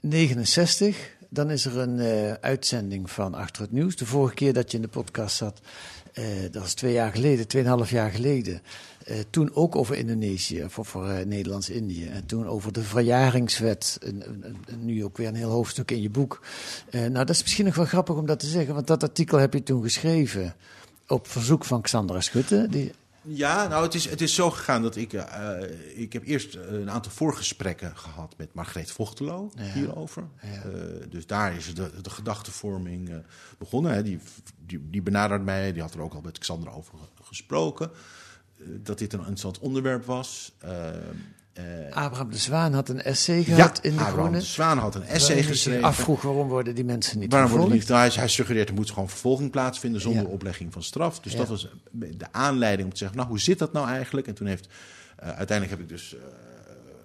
69, 0.00 1.16
dan 1.28 1.50
is 1.50 1.64
er 1.64 1.78
een 1.78 1.98
eh, 1.98 2.32
uitzending 2.32 3.10
van 3.10 3.34
Achter 3.34 3.62
het 3.62 3.72
Nieuws. 3.72 3.96
De 3.96 4.06
vorige 4.06 4.34
keer 4.34 4.52
dat 4.52 4.70
je 4.70 4.76
in 4.76 4.82
de 4.82 4.88
podcast 4.88 5.36
zat, 5.36 5.60
dat 6.50 6.62
was 6.62 6.74
twee 6.74 6.92
jaar 6.92 7.12
geleden, 7.12 7.46
tweeënhalf 7.46 7.90
jaar 7.90 8.10
geleden. 8.10 8.62
Toen 9.30 9.54
ook 9.54 9.76
over 9.76 9.96
Indonesië, 9.96 10.64
voor, 10.68 11.08
eh, 11.08 11.26
Nederlands-Indië. 11.26 12.06
En 12.06 12.26
toen 12.26 12.46
over 12.46 12.72
de 12.72 12.82
verjaringswet. 12.82 13.98
Nu 14.78 15.04
ook 15.04 15.16
weer 15.16 15.28
een 15.28 15.34
heel 15.34 15.50
hoofdstuk 15.50 15.90
in 15.90 16.02
je 16.02 16.10
boek. 16.10 16.40
Nou, 16.90 17.12
dat 17.12 17.30
is 17.30 17.42
misschien 17.42 17.64
nog 17.64 17.74
wel 17.74 17.84
grappig 17.84 18.16
om 18.16 18.26
dat 18.26 18.40
te 18.40 18.46
zeggen, 18.46 18.74
want 18.74 18.86
dat 18.86 19.02
artikel 19.02 19.38
heb 19.38 19.52
je 19.52 19.62
toen 19.62 19.82
geschreven 19.82 20.54
op 21.08 21.28
verzoek 21.28 21.64
van 21.64 21.80
Xandra 21.82 22.20
Schutte. 22.20 22.66
Die, 22.70 22.92
Ja, 23.22 23.68
nou, 23.68 23.82
het 23.84 23.94
is, 23.94 24.08
het 24.08 24.20
is 24.20 24.34
zo 24.34 24.50
gegaan 24.50 24.82
dat 24.82 24.96
ik... 24.96 25.12
eh, 25.12 25.50
ik 25.94 26.12
heb 26.12 26.24
eerst 26.26 26.54
eh, 26.54 26.72
een 26.72 26.90
aantal 26.90 27.12
voorgesprekken 27.12 27.96
gehad 27.96 28.34
met 28.36 28.54
Margreet 28.54 28.90
Vochtelo 28.90 29.50
Ja. 29.54 29.62
hierover. 29.72 30.24
Ja. 30.42 30.48
Eh, 30.48 30.70
dus 31.10 31.26
daar 31.26 31.56
is 31.56 31.74
de, 31.74 31.90
de 32.02 32.10
gedachtenvorming 32.10 33.08
eh, 33.08 33.16
begonnen. 33.58 33.92
Hè. 33.92 34.02
Die, 34.02 34.18
die, 34.66 34.86
die 34.90 35.02
benadert 35.02 35.42
mij, 35.44 35.72
die 35.72 35.82
had 35.82 35.94
er 35.94 36.00
ook 36.00 36.14
al 36.14 36.20
met 36.20 36.38
Xandra 36.38 36.70
over 36.70 36.98
ge- 36.98 37.22
gesproken. 37.24 37.90
dat 38.64 38.98
dit 38.98 39.12
een 39.12 39.18
interessant 39.18 39.58
onderwerp 39.58 40.04
was. 40.04 40.52
Eh, 41.58 41.64
Abraham 41.96 42.30
de 42.30 42.36
Zwaan 42.38 42.72
had 42.72 42.88
een 42.88 43.02
essay 43.02 43.42
gehad 43.44 43.78
in 43.82 43.90
de 43.90 43.96
Abraham 43.98 44.18
Groene. 44.20 44.38
de 44.38 44.44
Zwaan 44.44 44.78
had 44.78 44.94
een 44.94 45.02
essay 45.02 45.42
geschreven. 45.42 45.82
afvroeg 45.84 46.22
waarom 46.22 46.48
worden 46.48 46.74
die 46.74 46.84
mensen 46.84 47.18
niet 47.18 47.32
Waarom 47.32 47.50
vervolgd. 47.50 47.74
niet? 47.74 47.88
Nou, 47.88 48.10
hij, 48.12 48.28
suggereert 48.28 48.68
er 48.68 48.74
moet 48.74 48.90
gewoon 48.90 49.08
vervolging 49.08 49.50
plaatsvinden 49.50 50.00
zonder 50.00 50.22
Ja. 50.22 50.28
oplegging 50.28 50.72
van 50.72 50.82
straf. 50.82 51.20
Dus 51.20 51.32
Ja. 51.32 51.38
dat 51.38 51.48
was 51.48 51.68
de 51.92 52.26
aanleiding 52.32 52.84
om 52.86 52.92
te 52.92 52.98
zeggen, 52.98 53.16
nou 53.16 53.28
hoe 53.28 53.40
zit 53.40 53.58
dat 53.58 53.72
nou 53.72 53.88
eigenlijk? 53.88 54.26
En 54.26 54.34
toen 54.34 54.46
heeft, 54.46 54.68
eh, 55.16 55.28
uiteindelijk 55.28 55.70
heb 55.70 55.80
ik 55.80 55.88
dus 55.96 56.14
eh, 56.14 56.20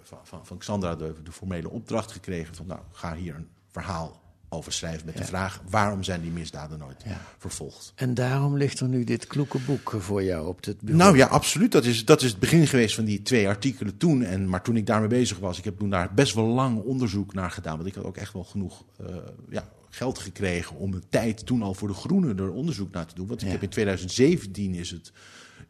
van, 0.03 0.17
van, 0.23 0.45
van 0.45 0.57
Xandra 0.57 0.95
de, 0.95 1.13
de 1.23 1.31
formele 1.31 1.69
opdracht 1.69 2.11
gekregen 2.11 2.55
van 2.55 2.65
nou 2.67 2.79
ga 2.91 3.15
hier 3.15 3.35
een 3.35 3.47
verhaal 3.71 4.21
over 4.53 5.01
met 5.05 5.17
de 5.17 5.23
vraag 5.25 5.61
waarom 5.69 6.03
zijn 6.03 6.21
die 6.21 6.31
misdaden 6.31 6.79
nooit 6.79 7.01
Ja. 7.05 7.21
vervolgd? 7.37 7.91
En 7.95 8.13
daarom 8.13 8.57
ligt 8.57 8.79
er 8.79 8.87
nu 8.87 9.03
dit 9.03 9.27
kloeke 9.27 9.57
boek 9.59 9.95
voor 9.97 10.23
jou 10.23 10.47
op 10.47 10.65
het 10.65 10.79
bureau. 10.81 11.03
Nou 11.03 11.17
ja, 11.17 11.25
absoluut. 11.27 11.71
Dat 11.71 11.85
is, 11.85 12.05
dat 12.05 12.21
is 12.21 12.29
het 12.29 12.39
begin 12.39 12.67
geweest 12.67 12.95
van 12.95 13.05
die 13.05 13.21
twee 13.21 13.47
artikelen 13.47 13.97
toen. 13.97 14.23
En, 14.23 14.49
maar 14.49 14.61
toen 14.63 14.77
ik 14.77 14.85
daarmee 14.85 15.07
bezig 15.09 15.39
was, 15.39 15.57
ik 15.57 15.63
heb 15.63 15.79
toen 15.79 15.89
daar 15.89 16.13
best 16.13 16.33
wel 16.33 16.45
lang 16.45 16.81
onderzoek 16.81 17.33
naar 17.33 17.51
gedaan. 17.51 17.75
Want 17.75 17.87
ik 17.87 17.95
had 17.95 18.03
ook 18.03 18.17
echt 18.17 18.33
wel 18.33 18.43
genoeg 18.43 18.83
eh, 18.97 19.15
ja, 19.49 19.69
geld 19.89 20.19
gekregen 20.19 20.75
om 20.77 20.91
de 20.91 21.01
tijd 21.09 21.45
toen 21.45 21.61
al 21.61 21.73
voor 21.73 21.87
de 21.87 21.93
Groenen 21.93 22.37
er 22.39 22.51
onderzoek 22.51 22.91
naar 22.93 23.05
te 23.05 23.15
doen. 23.15 23.27
Want 23.27 23.41
ik 23.41 23.47
Ja. 23.47 23.53
heb 23.53 23.63
in 23.63 23.69
2017 23.69 24.73
is 24.75 24.91
het, 24.91 25.11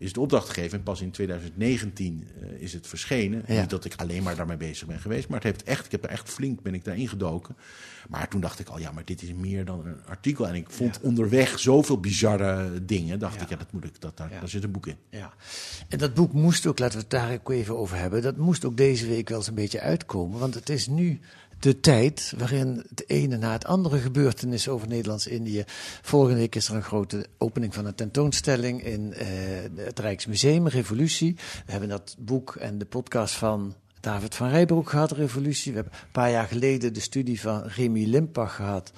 is 0.04 0.14
de 0.14 0.20
opdracht 0.20 0.48
gegeven 0.48 0.78
en 0.78 0.84
pas 0.84 1.02
in 1.02 1.12
2019 1.12 2.28
eh, 2.42 2.62
is 2.62 2.74
het 2.74 2.88
verschenen. 2.88 3.44
Ja. 3.48 3.60
Niet 3.62 3.70
dat 3.70 3.86
ik 3.86 3.94
alleen 3.96 4.24
maar 4.24 4.36
daarmee 4.36 4.58
bezig 4.58 4.88
ben 4.88 5.00
geweest, 5.00 5.28
maar 5.28 5.38
het 5.38 5.48
heeft 5.48 5.64
echt, 5.64 5.86
ik 5.86 5.92
heb 5.92 6.04
er 6.04 6.10
echt 6.10 6.30
flink 6.30 6.62
ben 6.62 6.74
ik 6.74 6.84
daarin 6.84 7.08
gedoken. 7.08 7.56
Maar 8.10 8.28
toen 8.28 8.42
dacht 8.42 8.60
ik 8.60 8.68
al, 8.70 8.80
ja, 8.80 8.92
maar 8.92 9.06
dit 9.06 9.22
is 9.22 9.34
meer 9.34 9.66
dan 9.66 9.86
een 9.86 10.06
artikel. 10.06 10.48
En 10.48 10.56
ik 10.56 10.70
vond 10.70 11.00
onderweg 11.02 11.60
zoveel 11.60 12.00
bizarre 12.00 12.86
dingen. 12.86 13.20
Dacht 13.20 13.36
Ja. 13.36 13.42
ik, 13.42 13.50
ja, 13.50 13.56
dat 13.56 13.72
moet 13.72 13.84
ik, 13.86 14.02
dat, 14.02 14.18
daar, 14.18 14.30
daar 14.30 14.50
zit 14.50 14.64
een 14.64 14.72
boek 14.72 14.88
in. 14.88 14.96
Ja, 15.10 15.34
en 15.88 15.98
dat 15.98 16.14
boek 16.14 16.34
moest 16.34 16.66
ook, 16.66 16.80
laten 16.80 16.96
we 16.98 17.02
het 17.02 17.12
daar 17.12 17.34
ook 17.34 17.52
even 17.52 17.78
over 17.78 17.98
hebben, 17.98 18.22
dat 18.22 18.38
moest 18.38 18.66
ook 18.66 18.78
deze 18.78 19.08
week 19.08 19.30
wel 19.30 19.38
eens 19.38 19.48
een 19.48 19.54
beetje 19.56 19.80
uitkomen. 19.80 20.40
Want 20.40 20.54
het 20.54 20.70
is 20.70 20.88
nu 20.88 21.20
de 21.64 21.80
tijd 21.80 22.34
waarin 22.38 22.86
het 22.90 23.10
ene 23.10 23.38
na 23.38 23.52
het 23.52 23.66
andere 23.66 23.98
gebeurtenis 23.98 24.68
over 24.68 24.88
Nederlands-Indië. 24.88 25.64
Volgende 26.02 26.36
week 26.36 26.56
is 26.56 26.68
er 26.68 26.76
een 26.76 26.84
grote 26.84 27.26
opening 27.38 27.74
van 27.74 27.86
een 27.86 27.96
tentoonstelling 27.96 28.84
in 28.84 29.14
eh, 29.14 29.28
het 29.76 30.00
Rijksmuseum, 30.00 30.68
Revolutie. 30.68 31.36
We 31.66 31.72
hebben 31.72 31.90
dat 31.90 32.16
boek 32.20 32.56
en 32.56 32.78
de 32.78 32.86
podcast 32.86 33.36
van 33.36 33.76
David 34.04 34.36
van 34.36 34.50
Rijbroek 34.50 34.90
gehad, 34.90 35.12
Revolutie. 35.12 35.72
We 35.72 35.78
hebben 35.80 35.94
een 36.02 36.08
paar 36.12 36.32
jaar 36.32 36.48
geleden 36.48 36.94
de 36.94 37.00
studie 37.00 37.42
van 37.42 37.64
Remy 37.66 38.06
Limpach 38.06 38.56
gehad. 38.56 38.92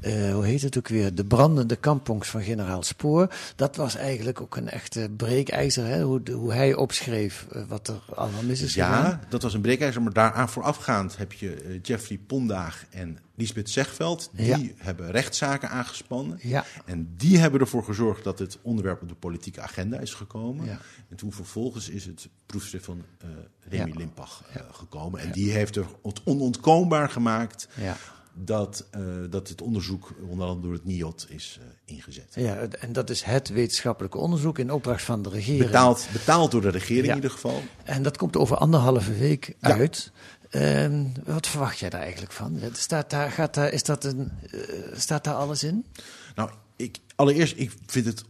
Eh, 0.00 0.32
hoe 0.32 0.44
heet 0.44 0.62
het 0.62 0.78
ook 0.78 0.88
weer? 0.88 1.14
De 1.14 1.24
brandende 1.24 1.76
kampongs 1.76 2.28
van 2.28 2.42
generaal 2.42 2.82
Spoor. 2.82 3.34
Dat 3.56 3.76
was 3.76 3.96
eigenlijk 3.96 4.40
ook 4.40 4.56
een 4.56 4.68
echte 4.68 5.10
breekijzer, 5.16 5.86
hè? 5.86 6.02
Hoe, 6.02 6.22
de- 6.22 6.32
hoe 6.32 6.52
hij 6.52 6.74
opschreef 6.74 7.46
eh, 7.52 7.62
wat 7.68 7.88
er 7.88 8.00
allemaal 8.14 8.42
mis 8.42 8.60
is 8.60 8.72
gegaan. 8.72 9.02
Ja, 9.04 9.20
dat 9.28 9.42
was 9.42 9.54
een 9.54 9.60
breekijzer. 9.60 10.02
Maar 10.02 10.12
daaraan 10.12 10.48
voorafgaand 10.48 11.16
heb 11.16 11.32
je 11.32 11.54
eh, 11.54 11.78
Jeffrey 11.82 12.18
Pondaag 12.26 12.84
en 12.90 13.18
Lisbeth 13.40 13.70
Zegveld. 13.70 14.30
Die 14.32 14.46
Ja. 14.46 14.58
hebben 14.76 15.10
rechtszaken 15.10 15.70
aangespannen. 15.70 16.38
Ja. 16.42 16.64
En 16.84 17.14
die 17.16 17.38
hebben 17.38 17.60
ervoor 17.60 17.84
gezorgd 17.84 18.24
dat 18.24 18.38
het 18.38 18.58
onderwerp 18.62 19.02
op 19.02 19.08
de 19.08 19.14
politieke 19.14 19.60
agenda 19.60 19.98
is 19.98 20.14
gekomen. 20.14 20.66
Ja. 20.66 20.78
En 21.08 21.16
toen 21.16 21.32
vervolgens 21.32 21.88
is 21.88 22.04
het 22.04 22.28
proefschrift 22.46 22.84
van 22.84 23.02
eh 23.18 23.28
Remy. 23.68 23.92
Limpach 23.96 24.42
eh, 24.52 24.62
gekomen. 24.72 25.20
En 25.20 25.32
die 25.32 25.50
heeft 25.52 25.76
er 25.76 25.86
het 26.02 26.20
onontkoombaar 26.24 27.08
gemaakt 27.08 27.68
Ja. 27.80 27.96
dat, 28.34 28.86
eh, 28.90 29.00
dat 29.30 29.48
het 29.48 29.62
onderzoek 29.62 30.14
onder 30.28 30.46
andere 30.46 30.62
door 30.66 30.72
het 30.72 30.84
NIOT 30.84 31.26
is 31.28 31.58
ingezet. 31.84 32.32
Ja, 32.34 32.56
en 32.56 32.92
dat 32.92 33.10
is 33.10 33.22
het 33.22 33.48
wetenschappelijk 33.48 34.14
onderzoek 34.14 34.58
in 34.58 34.70
opdracht 34.72 35.02
van 35.02 35.22
de 35.22 35.28
regering. 35.28 35.64
Betaald, 35.64 36.08
betaald 36.12 36.50
door 36.50 36.60
de 36.60 36.68
regering 36.70 37.04
Ja. 37.04 37.10
in 37.10 37.16
ieder 37.16 37.30
geval. 37.30 37.62
En 37.84 38.02
dat 38.02 38.16
komt 38.16 38.36
over 38.36 38.56
anderhalve 38.56 39.12
week 39.14 39.54
Ja. 39.60 39.72
uit. 39.76 40.12
Ehm, 40.50 41.04
wat 41.24 41.46
verwacht 41.46 41.78
jij 41.78 41.90
daar 41.90 42.00
eigenlijk 42.00 42.32
van? 42.32 42.60
Staat 42.72 43.10
daar, 43.10 43.30
gaat 43.30 43.54
daar, 43.54 43.72
is 43.72 43.82
dat 43.82 44.04
een, 44.04 44.30
eh, 44.50 44.58
staat 44.96 45.24
daar 45.24 45.34
alles 45.34 45.64
in? 45.64 45.86
Nou, 46.34 46.50
ik, 46.76 46.98
allereerst, 47.16 47.54
ik 47.56 47.72
vind 47.86 48.06
het 48.06 48.24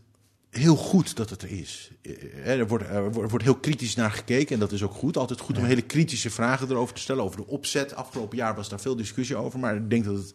heel 0.50 0.76
goed 0.76 1.16
dat 1.16 1.30
het 1.30 1.42
er 1.42 1.50
is. 1.50 1.90
Eh, 2.02 2.46
Er 2.58 2.66
wordt, 2.68 2.84
er 2.84 3.02
wordt- 3.02 3.16
er 3.18 3.28
wordt 3.28 3.44
heel 3.44 3.56
kritisch 3.58 3.94
naar 3.94 4.10
gekeken 4.10 4.54
en 4.54 4.60
dat 4.60 4.72
is 4.72 4.82
ook 4.82 4.94
goed. 4.94 5.16
Altijd 5.16 5.40
goed 5.40 5.58
om 5.58 5.64
hele 5.64 5.82
kritische 5.82 6.30
vragen 6.30 6.70
erover 6.70 6.94
te 6.94 7.00
stellen. 7.00 7.24
Over 7.24 7.36
de 7.36 7.46
opzet. 7.46 7.94
Afgelopen 7.94 8.36
jaar 8.36 8.54
was 8.54 8.68
daar 8.68 8.80
veel 8.80 8.96
discussie 8.96 9.36
over. 9.36 9.58
Maar 9.58 9.76
ik 9.76 9.90
denk 9.90 10.04
dat 10.04 10.16
het 10.16 10.34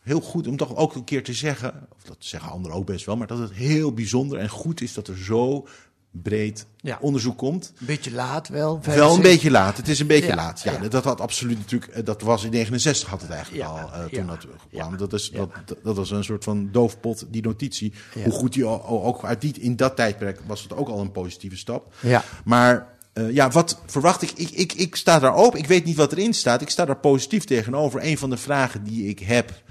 heel 0.00 0.20
goed 0.20 0.46
om 0.46 0.56
toch 0.56 0.76
ook 0.76 0.94
een 0.94 1.04
keer 1.04 1.24
te 1.24 1.32
zeggen. 1.34 1.86
Of 1.96 2.02
dat 2.02 2.16
zeggen 2.18 2.50
anderen 2.50 2.76
ook 2.76 2.86
best 2.86 3.06
wel. 3.06 3.16
Maar 3.16 3.26
dat 3.26 3.38
het 3.38 3.52
heel 3.52 3.92
bijzonder 3.94 4.38
en 4.38 4.48
goed 4.48 4.80
is 4.80 4.94
dat 4.94 5.08
er 5.08 5.18
zo 5.18 5.66
breed 6.10 6.66
Ja. 6.76 6.98
onderzoek 7.00 7.38
komt. 7.38 7.72
Een 7.80 7.86
beetje 7.86 8.12
laat 8.12 8.48
wel. 8.48 8.60
Wel 8.66 8.74
een 8.76 8.82
75. 8.82 9.22
beetje 9.32 9.50
laat. 9.50 9.76
Het 9.76 9.88
is 9.88 10.00
een 10.00 10.06
beetje 10.06 10.26
Ja, 10.28 10.34
laat. 10.34 10.60
Ja, 10.60 10.72
ja. 10.82 10.88
Dat 10.88 11.04
had 11.04 11.20
absoluut 11.20 11.58
natuurlijk. 11.58 11.92
eh, 11.92 12.04
Dat 12.04 12.22
was 12.22 12.44
in 12.44 12.50
69 12.50 13.08
had 13.08 13.20
het 13.22 13.30
eigenlijk 13.30 13.64
al. 13.64 13.76
eh, 13.78 14.04
toen 14.04 14.26
dat 14.26 14.46
kwam. 14.70 14.96
dat, 14.96 15.12
is, 15.12 15.30
dat, 15.30 15.50
dat- 15.82 15.96
was 15.96 16.10
een 16.10 16.24
soort 16.24 16.44
van 16.44 16.68
doofpot, 16.72 17.24
die 17.28 17.42
notitie. 17.42 17.92
Hoe 18.24 18.32
goed 18.32 18.52
die 18.52 18.66
ook 18.66 19.24
uit 19.24 19.40
die, 19.40 19.54
in 19.60 19.76
dat 19.76 19.96
tijdperk 19.96 20.40
was 20.46 20.62
het 20.62 20.74
ook 20.74 20.88
al 20.88 21.00
een 21.00 21.12
positieve 21.12 21.56
stap. 21.56 21.94
Ja. 22.00 22.24
Maar 22.44 22.86
eh, 23.12 23.30
ja, 23.30 23.50
wat 23.50 23.80
verwacht 23.86 24.22
ik? 24.22 24.30
Ik, 24.30 24.50
ik? 24.50 24.72
ik 24.72 24.96
sta 24.96 25.18
daar 25.18 25.34
open. 25.34 25.58
Ik 25.58 25.66
weet 25.66 25.84
niet 25.84 25.96
wat 25.96 26.12
erin 26.12 26.34
staat. 26.34 26.60
Ik 26.60 26.70
sta 26.70 26.84
daar 26.84 26.96
positief 26.98 27.44
tegenover. 27.44 28.04
Een 28.04 28.18
van 28.18 28.30
de 28.30 28.36
vragen 28.36 28.84
die 28.84 29.06
ik 29.08 29.18
heb 29.18 29.62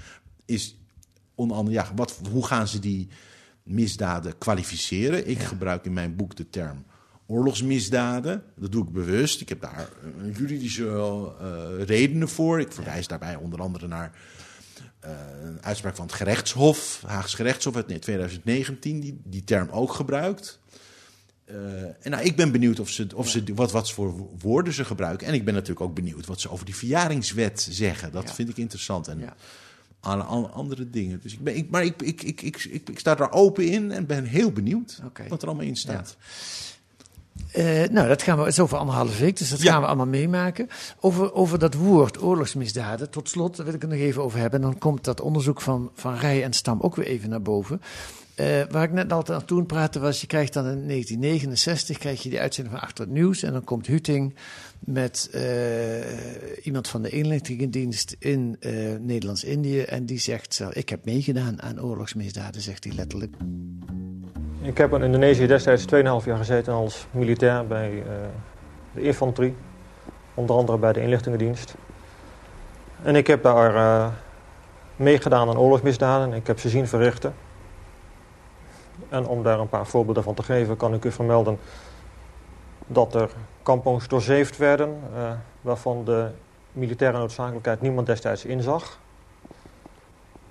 is 0.44 0.76
onder 1.34 1.56
andere, 1.56 1.76
ja, 1.76 1.88
wat, 1.94 2.18
hoe 2.30 2.46
gaan 2.46 2.68
ze 2.68 2.78
die 2.78 3.08
misdaden 3.70 4.38
kwalificeren? 4.38 5.28
Ik 5.28 5.38
gebruik 5.40 5.84
in 5.84 5.92
mijn 5.92 6.16
boek 6.16 6.36
de 6.36 6.50
term 6.50 6.84
oorlogsmisdaden. 7.26 8.42
Dat 8.56 8.72
doe 8.72 8.84
ik 8.84 8.92
bewust. 8.92 9.40
Ik 9.40 9.48
heb 9.48 9.60
daar 9.60 9.88
juridische 10.32 10.86
eh, 11.40 11.84
redenen 11.84 12.28
voor. 12.28 12.60
Ik 12.60 12.72
verwijs 12.72 13.06
daarbij 13.06 13.36
onder 13.36 13.60
andere 13.60 13.86
naar 13.86 14.12
eh, 15.00 15.10
een 15.42 15.62
uitspraak 15.62 15.96
van 15.96 16.06
het 16.06 16.14
gerechtshof, 16.14 17.02
Haags 17.06 17.34
gerechtshof 17.34 17.76
uit 17.76 18.02
2019, 18.02 19.00
die 19.00 19.20
die 19.24 19.44
term 19.44 19.68
ook 19.70 19.92
gebruikt. 19.92 20.60
Eh, 21.44 21.82
en 21.82 22.10
nou, 22.10 22.24
ik 22.24 22.36
ben 22.36 22.52
benieuwd 22.52 22.80
of 22.80 22.90
ze, 22.90 23.06
of 23.14 23.28
ze, 23.28 23.42
wat, 23.54 23.72
wat 23.72 23.92
voor 23.92 24.28
woorden 24.38 24.72
ze 24.72 24.84
gebruiken. 24.84 25.26
En 25.26 25.34
ik 25.34 25.44
ben 25.44 25.54
natuurlijk 25.54 25.80
ook 25.80 25.94
benieuwd 25.94 26.26
wat 26.26 26.40
ze 26.40 26.50
over 26.50 26.64
die 26.64 26.76
verjaringswet 26.76 27.66
zeggen. 27.70 28.12
Dat 28.12 28.28
Ja. 28.28 28.34
vind 28.34 28.48
ik 28.48 28.56
interessant. 28.56 29.08
En 29.08 29.18
Ja. 30.02 30.08
alle, 30.10 30.22
alle 30.22 30.48
andere 30.48 30.90
dingen. 30.90 31.20
Dus 31.22 31.32
ik 31.32 31.40
ben, 31.40 31.56
ik, 31.56 31.70
maar 31.70 31.84
ik, 31.84 32.02
ik, 32.02 32.22
ik, 32.22 32.42
ik, 32.42 32.64
ik, 32.64 32.88
ik 32.88 32.98
sta 32.98 33.14
daar 33.14 33.32
open 33.32 33.66
in 33.68 33.90
en 33.92 34.06
ben 34.06 34.24
heel 34.24 34.52
benieuwd 34.52 35.00
wat 35.28 35.42
er 35.42 35.48
allemaal 35.48 35.66
in 35.66 35.76
staat. 35.76 36.16
Eh, 37.52 37.88
nou, 37.90 38.08
dat 38.08 38.22
gaan 38.22 38.36
we, 38.36 38.42
het 38.44 38.52
is 38.52 38.60
over 38.60 38.78
anderhalve 38.78 39.22
week, 39.22 39.36
dus 39.38 39.50
dat 39.50 39.62
Ja. 39.62 39.72
gaan 39.72 39.80
we 39.80 39.86
allemaal 39.86 40.06
meemaken. 40.06 40.68
Over, 41.00 41.32
over 41.34 41.58
dat 41.58 41.74
woord 41.74 42.22
oorlogsmisdaden, 42.22 43.10
tot 43.10 43.28
slot, 43.28 43.56
daar 43.56 43.66
wil 43.66 43.74
ik 43.74 43.80
het 43.80 43.90
nog 43.90 43.98
even 44.00 44.22
over 44.22 44.38
hebben. 44.38 44.60
En 44.62 44.66
dan 44.70 44.78
komt 44.78 45.04
dat 45.04 45.20
onderzoek 45.20 45.60
van, 45.60 45.90
van 45.94 46.14
Rij 46.16 46.44
en 46.44 46.52
Stam 46.52 46.80
ook 46.80 46.96
weer 46.96 47.06
even 47.06 47.30
naar 47.30 47.42
boven. 47.42 47.80
Eh, 48.40 48.62
waar 48.70 48.82
ik 48.82 48.92
net 48.92 49.12
altijd 49.12 49.38
aan 49.38 49.44
toen 49.44 49.66
praatte 49.66 49.98
was, 49.98 50.20
je 50.20 50.26
krijgt 50.26 50.52
dan 50.52 50.66
in 50.66 50.86
1969 50.86 51.98
krijg 51.98 52.22
je 52.22 52.28
die 52.28 52.40
uitzending 52.40 52.76
van 52.76 52.84
Achter 52.84 53.04
het 53.04 53.12
Nieuws. 53.12 53.42
En 53.42 53.52
dan 53.52 53.64
komt 53.64 53.86
Huting 53.86 54.34
met 54.78 55.28
eh, 55.32 56.66
iemand 56.66 56.88
van 56.88 57.02
de 57.02 57.08
inlichtingendienst 57.08 58.16
in 58.18 58.56
eh, 58.60 58.72
Nederlands-Indië. 58.98 59.80
En 59.80 60.06
die 60.06 60.18
zegt, 60.18 60.62
ik 60.70 60.88
heb 60.88 61.04
meegedaan 61.04 61.62
aan 61.62 61.82
oorlogsmisdaden, 61.82 62.60
zegt 62.60 62.84
hij 62.84 62.92
letterlijk. 62.92 63.34
Ik 64.62 64.78
heb 64.78 64.92
in 64.92 65.02
Indonesië 65.02 65.46
destijds 65.46 65.84
2,5 65.84 65.90
jaar 66.24 66.36
gezeten 66.36 66.72
als 66.72 67.06
militair 67.10 67.66
bij 67.66 68.02
de 68.94 69.02
infanterie. 69.02 69.54
Onder 70.34 70.56
andere 70.56 70.78
bij 70.78 70.92
de 70.92 71.02
inlichtingendienst. 71.02 71.74
En 73.02 73.16
ik 73.16 73.26
heb 73.26 73.42
daar 73.42 74.12
meegedaan 74.96 75.48
aan 75.48 75.58
oorlogsmisdaden. 75.58 76.32
Ik 76.32 76.46
heb 76.46 76.58
ze 76.58 76.68
zien 76.68 76.88
verrichten. 76.88 77.34
En 79.10 79.26
om 79.26 79.42
daar 79.42 79.58
een 79.60 79.68
paar 79.68 79.86
voorbeelden 79.86 80.22
van 80.22 80.34
te 80.34 80.42
geven, 80.42 80.76
kan 80.76 80.94
ik 80.94 81.04
u 81.04 81.12
vermelden 81.12 81.58
dat 82.86 83.14
er 83.14 83.30
kampongs 83.62 84.08
doorzeefd 84.08 84.56
werden, 84.56 85.00
eh, 85.14 85.32
waarvan 85.60 86.04
de 86.04 86.30
militaire 86.72 87.18
noodzakelijkheid 87.18 87.80
niemand 87.80 88.06
destijds 88.06 88.44
inzag. 88.44 88.98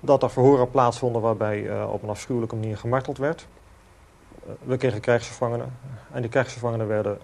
Dat 0.00 0.22
er 0.22 0.30
verhoren 0.30 0.70
plaatsvonden 0.70 1.22
waarbij 1.22 1.68
eh, 1.68 1.92
op 1.92 2.02
een 2.02 2.08
afschuwelijke 2.08 2.54
manier 2.54 2.76
gemarteld 2.76 3.18
werd. 3.18 3.46
Eh, 4.46 4.52
we 4.62 4.76
kregen 4.76 5.00
krijgsgevangenen 5.00 5.78
en 6.12 6.20
die 6.20 6.30
krijgsgevangenen 6.30 6.86
werden 6.86 7.18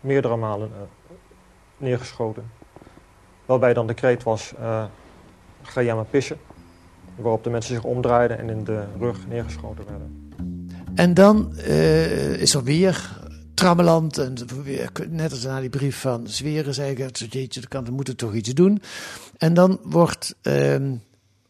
meerdere 0.00 0.36
malen 0.36 0.70
neergeschoten. 1.76 2.50
Waarbij 3.46 3.74
dan 3.74 3.86
de 3.86 3.94
kreet 3.94 4.22
was, 4.22 4.54
ga 5.62 5.82
jij 5.82 5.94
maar 5.94 6.04
pissen. 6.04 6.40
Waarop 7.16 7.44
de 7.44 7.50
mensen 7.50 7.74
zich 7.74 7.84
omdraaiden 7.84 8.38
en 8.38 8.50
in 8.50 8.64
de 8.64 8.84
rug 8.98 9.26
neergeschoten 9.26 9.84
werden. 9.86 10.21
En 10.94 11.14
dan 11.14 11.56
eh, 11.56 12.32
is 12.32 12.54
er 12.54 12.62
weer 12.64 13.20
trammeland. 13.54 14.18
En 14.18 14.34
net 15.08 15.30
als 15.30 15.42
na 15.42 15.60
die 15.60 15.68
brief 15.68 15.96
van 15.96 16.28
Zweren 16.28 16.74
zei 16.74 16.90
ik, 16.96 17.16
jeetje, 17.16 17.60
dan 17.60 17.68
kan- 17.68 17.84
we 17.84 17.90
moeten 17.90 18.16
toch 18.16 18.34
iets 18.34 18.48
doen. 18.54 18.82
En 19.38 19.54
dan 19.54 19.80
wordt 19.82 20.34
ehm, 20.42 20.94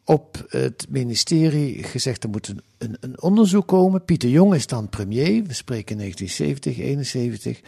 op 0.04 0.44
het 0.48 0.86
ministerie 0.88 1.82
gezegd, 1.82 2.22
er 2.24 2.30
moet 2.30 2.48
een, 2.48 2.60
een, 2.82 2.96
een 3.00 3.22
onderzoek 3.22 3.66
komen. 3.66 4.04
Pieter 4.04 4.28
Jong 4.28 4.54
is 4.54 4.66
dan 4.66 4.88
premier. 4.88 5.42
We 5.46 5.54
spreken 5.54 5.96
1970, 5.96 6.78
71. 6.78 7.60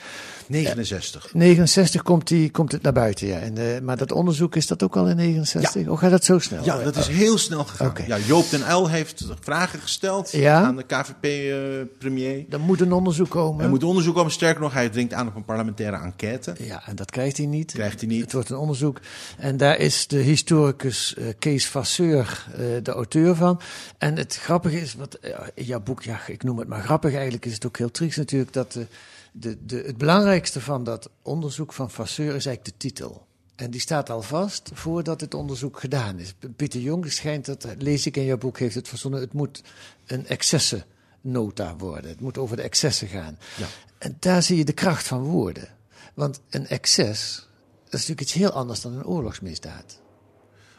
69. 0.47 1.35
69 1.35 2.03
komt, 2.03 2.29
die, 2.29 2.51
komt 2.51 2.73
het 2.73 2.83
naar 2.83 2.93
buiten, 2.93 3.27
ja. 3.27 3.39
En, 3.39 3.59
eh, 3.59 3.81
maar 3.81 3.97
dat 3.97 4.13
onderzoek, 4.13 4.57
is 4.57 4.67
dat 4.67 4.83
ook 4.83 4.97
al 4.97 5.09
in 5.09 5.17
69? 5.17 5.89
Of 5.89 5.99
gaat 5.99 6.11
dat 6.11 6.25
zo 6.25 6.39
snel? 6.39 6.65
Ja, 6.65 6.79
dat 6.83 6.97
is 6.97 7.09
heel 7.09 7.39
snel 7.39 7.65
gegaan. 7.65 7.93
Ja, 8.07 8.19
Joop 8.19 8.51
den 8.51 8.63
Uyl 8.69 8.89
heeft 8.89 9.25
vragen 9.41 9.81
gesteld 9.81 10.31
Ja. 10.31 10.63
aan 10.63 10.77
de 10.77 10.83
KVP-premier. 10.87 12.45
Er 12.51 12.61
moet 12.61 12.81
een 12.81 12.93
onderzoek 12.93 13.31
komen. 13.31 13.65
er 13.65 13.71
moet 13.71 13.85
onderzoek 13.85 14.15
komen. 14.15 14.33
Sterker 14.33 14.63
nog, 14.63 14.73
hij 14.73 14.89
dringt 14.89 15.13
aan 15.13 15.27
op 15.27 15.35
een 15.35 15.45
parlementaire 15.45 15.97
enquête. 15.97 16.55
Ja, 16.59 16.83
en 16.87 16.97
dat 16.97 17.11
krijgt 17.11 17.37
hij 17.37 17.47
niet. 17.47 17.73
Krijgt 17.73 18.01
hij 18.01 18.09
niet. 18.09 18.23
Het 18.23 18.33
wordt 18.33 18.51
een 18.51 18.57
onderzoek. 18.57 19.01
En 19.39 19.57
daar 19.57 19.79
is 19.79 20.07
de 20.07 20.17
historicus 20.17 21.15
eh, 21.15 21.27
Kees 21.39 21.67
Vasseur 21.67 22.47
eh, 22.53 22.59
de 22.83 22.91
auteur 22.91 23.35
van. 23.35 23.61
En 23.99 24.17
het 24.17 24.37
grappige 24.37 24.81
is, 24.81 24.95
wat 25.05 25.15
eh, 25.15 25.47
in 25.55 25.65
jouw 25.65 25.81
boek, 25.81 26.03
ja, 26.03 26.27
ik 26.27 26.43
noem 26.43 26.59
het 26.59 26.69
maar 26.69 26.83
grappig, 26.83 27.13
eigenlijk 27.13 27.45
is 27.45 27.55
het 27.55 27.67
ook 27.67 27.79
heel 27.79 27.91
triest 27.91 28.17
natuurlijk, 28.17 28.53
dat 28.53 28.73
de, 28.73 28.87
de, 29.33 29.65
de, 29.67 29.77
het 29.77 29.99
belangrijkste 29.99 30.61
van 30.61 30.85
dat 30.85 31.11
onderzoek 31.23 31.73
van 31.73 31.91
Vasseur 31.91 32.35
is 32.35 32.47
eigenlijk 32.47 32.65
de 32.65 32.77
titel. 32.77 33.27
En 33.55 33.71
die 33.71 33.81
staat 33.81 34.11
al 34.11 34.23
vast 34.23 34.71
voordat 34.73 35.21
het 35.21 35.35
onderzoek 35.35 35.81
gedaan 35.81 36.19
is. 36.19 36.35
Pieter 36.57 36.81
Jong 36.81 37.13
schijnt 37.13 37.45
dat, 37.47 37.67
lees 37.79 38.07
ik 38.07 38.17
in 38.17 38.25
jouw 38.25 38.39
boek, 38.39 38.59
heeft 38.59 38.75
het 38.75 38.89
verzonnen, 38.89 39.21
het 39.21 39.33
moet 39.33 39.63
een 40.07 40.27
excessennota 40.27 41.77
worden. 41.77 42.11
Het 42.11 42.21
moet 42.21 42.39
over 42.39 42.57
de 42.57 42.63
excessen 42.63 43.09
gaan. 43.09 43.39
Ja. 43.57 43.67
En 43.99 44.17
daar 44.19 44.43
zie 44.43 44.57
je 44.57 44.65
de 44.65 44.73
kracht 44.73 45.07
van 45.07 45.23
woorden. 45.23 45.69
Want 46.15 46.41
een 46.51 46.67
excess, 46.67 47.37
dat 47.85 47.85
is 47.85 47.91
natuurlijk 47.91 48.21
iets 48.21 48.33
heel 48.33 48.51
anders 48.51 48.81
dan 48.81 48.93
een 48.93 49.07
oorlogsmisdaad. 49.07 50.03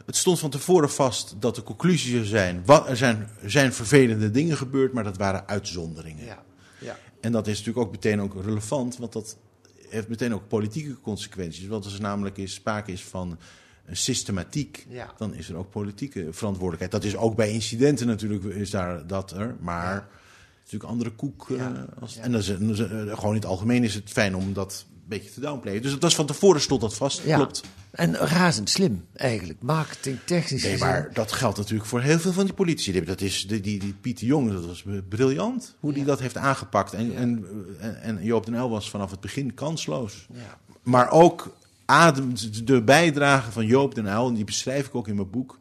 Het 0.05 0.15
stond 0.15 0.39
van 0.39 0.49
tevoren 0.49 0.89
vast 0.89 1.35
dat 1.39 1.55
de 1.55 1.63
conclusie 1.63 2.11
zou 2.13 2.25
zijn... 2.25 2.61
Wat, 2.65 2.89
er, 2.89 2.97
zijn, 2.97 3.29
er 3.41 3.51
zijn 3.51 3.73
vervelende 3.73 4.31
dingen 4.31 4.57
gebeurd, 4.57 4.93
maar 4.93 5.03
dat 5.03 5.17
waren 5.17 5.47
uitzonderingen. 5.47 6.25
Ja. 6.25 6.43
ja. 6.79 6.97
En 7.21 7.31
dat 7.31 7.47
is 7.47 7.57
natuurlijk 7.57 7.85
ook 7.85 7.91
meteen 7.91 8.21
ook 8.21 8.43
relevant, 8.43 8.97
want 8.97 9.13
dat 9.13 9.37
heeft 9.89 10.07
meteen 10.07 10.33
ook 10.33 10.47
politieke 10.47 11.01
consequenties. 11.01 11.67
Want 11.67 11.83
als 11.85 11.93
er 11.93 12.01
namelijk 12.01 12.37
is, 12.37 12.53
sprake 12.53 12.91
is 12.91 13.03
van 13.03 13.37
een 13.85 13.97
systematiek, 13.97 14.85
Ja. 14.89 15.13
dan 15.17 15.33
is 15.33 15.49
er 15.49 15.55
ook 15.55 15.69
politieke 15.69 16.27
verantwoordelijkheid. 16.31 16.91
Dat 16.91 17.03
is 17.03 17.15
ook 17.17 17.35
bij 17.35 17.51
incidenten 17.51 18.07
natuurlijk, 18.07 18.43
is 18.43 18.69
daar 18.69 19.07
dat 19.07 19.31
er, 19.31 19.55
maar 19.59 19.93
het 19.93 20.03
is 20.03 20.71
natuurlijk 20.71 20.91
andere 20.91 21.11
koek. 21.11 21.49
eh, 21.49 21.67
als. 21.99 22.17
En 22.17 22.31
dat 22.31 22.41
is, 22.41 22.47
gewoon 22.47 23.29
in 23.29 23.33
het 23.41 23.45
algemeen 23.45 23.83
is 23.83 23.93
het 23.93 24.09
fijn 24.09 24.35
om 24.35 24.53
dat 24.53 24.85
beetje 25.07 25.31
te 25.31 25.39
downplayen. 25.39 25.81
Dus 25.81 25.99
dat 25.99 26.09
is 26.09 26.15
van 26.15 26.25
tevoren 26.25 26.61
stond 26.61 26.81
dat 26.81 26.95
vast, 26.95 27.21
Ja. 27.25 27.35
klopt. 27.35 27.61
En 27.91 28.15
razend 28.15 28.69
slim 28.69 29.05
eigenlijk. 29.15 29.61
Marketing, 29.61 30.17
technisch. 30.25 30.63
Nee, 30.63 30.71
gezien. 30.71 30.87
maar 30.87 31.09
dat 31.13 31.31
geldt 31.31 31.57
natuurlijk 31.57 31.89
voor 31.89 32.01
heel 32.01 32.19
veel 32.19 32.33
van 32.33 32.45
die 32.45 32.53
politici. 32.53 33.03
Dat 33.03 33.21
is, 33.21 33.47
die, 33.47 33.61
die, 33.61 33.79
die 33.79 33.93
Pieter 34.01 34.27
Jong, 34.27 34.51
dat 34.51 34.65
was 34.65 34.83
briljant 35.09 35.75
hoe 35.79 35.93
die 35.93 36.05
dat 36.05 36.19
heeft 36.19 36.37
aangepakt. 36.37 36.93
En, 36.93 37.15
en, 37.15 37.45
en, 37.79 38.01
en 38.01 38.23
Joop 38.23 38.45
den 38.45 38.53
Uyl 38.55 38.69
was 38.69 38.89
vanaf 38.89 39.11
het 39.11 39.19
begin 39.19 39.53
kansloos. 39.53 40.27
Maar 40.83 41.11
ook 41.11 41.55
ademt 41.85 42.67
de 42.67 42.81
bijdrage 42.81 43.51
van 43.51 43.65
Joop 43.65 43.95
den 43.95 44.05
Uyl, 44.05 44.27
en 44.27 44.33
die 44.33 44.43
beschrijf 44.43 44.87
ik 44.87 44.95
ook 44.95 45.07
in 45.07 45.15
mijn 45.15 45.29
boek, 45.29 45.57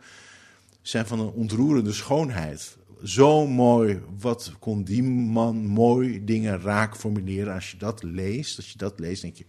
zijn 0.82 1.06
van 1.06 1.20
een 1.20 1.30
ontroerende 1.30 1.92
schoonheid. 1.92 2.76
Zo 3.04 3.46
mooi, 3.46 4.00
wat 4.20 4.52
kon 4.58 4.84
die 4.84 5.02
man 5.02 5.66
mooi 5.66 6.24
dingen 6.24 6.60
raak 6.60 6.96
formuleren. 6.96 7.54
Als 7.54 7.70
je 7.70 7.76
dat 7.76 8.02
leest, 8.02 8.56
als 8.56 8.72
je 8.72 8.78
dat 8.78 8.98
leest, 8.98 9.22
denk 9.22 9.36
je, 9.36 9.44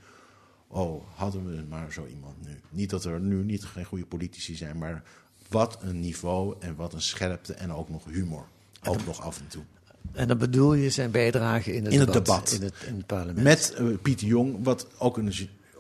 oh, 0.68 1.04
hadden 1.14 1.46
we 1.46 1.64
maar 1.70 1.92
zo 1.92 2.06
iemand 2.06 2.46
nu. 2.46 2.60
Niet 2.70 2.90
dat 2.90 3.06
er 3.06 3.20
nu 3.20 3.44
niet 3.44 3.64
geen 3.64 3.86
goede 3.86 4.06
politici 4.06 4.56
zijn, 4.56 4.78
maar 4.78 5.04
wat 5.50 5.78
een 5.82 6.00
niveau 6.00 6.56
en 6.60 6.76
wat 6.76 6.94
een 6.94 7.02
scherpte 7.02 7.54
en 7.54 7.74
ook 7.74 7.90
nog 7.90 8.06
humor. 8.06 8.46
Ook 8.84 9.06
nog 9.06 9.22
af 9.22 9.40
en 9.40 9.48
toe. 9.48 9.64
En 10.12 10.28
dan 10.28 10.38
bedoel 10.38 10.74
je 10.74 10.90
zijn 10.90 11.12
bijdrage 11.12 11.76
in 11.76 11.84
het, 11.84 11.94
In 11.94 12.00
het 12.00 12.14
debat, 12.14 12.26
debat. 12.26 12.52
In, 12.52 12.62
het, 12.62 12.74
in 12.88 12.96
het 12.96 13.06
parlement. 13.06 13.44
Met 13.44 13.74
eh, 13.78 13.86
Pieter 14.02 14.28
Jong, 14.28 14.64
wat 14.64 14.88
ook 14.98 15.18
een. 15.18 15.34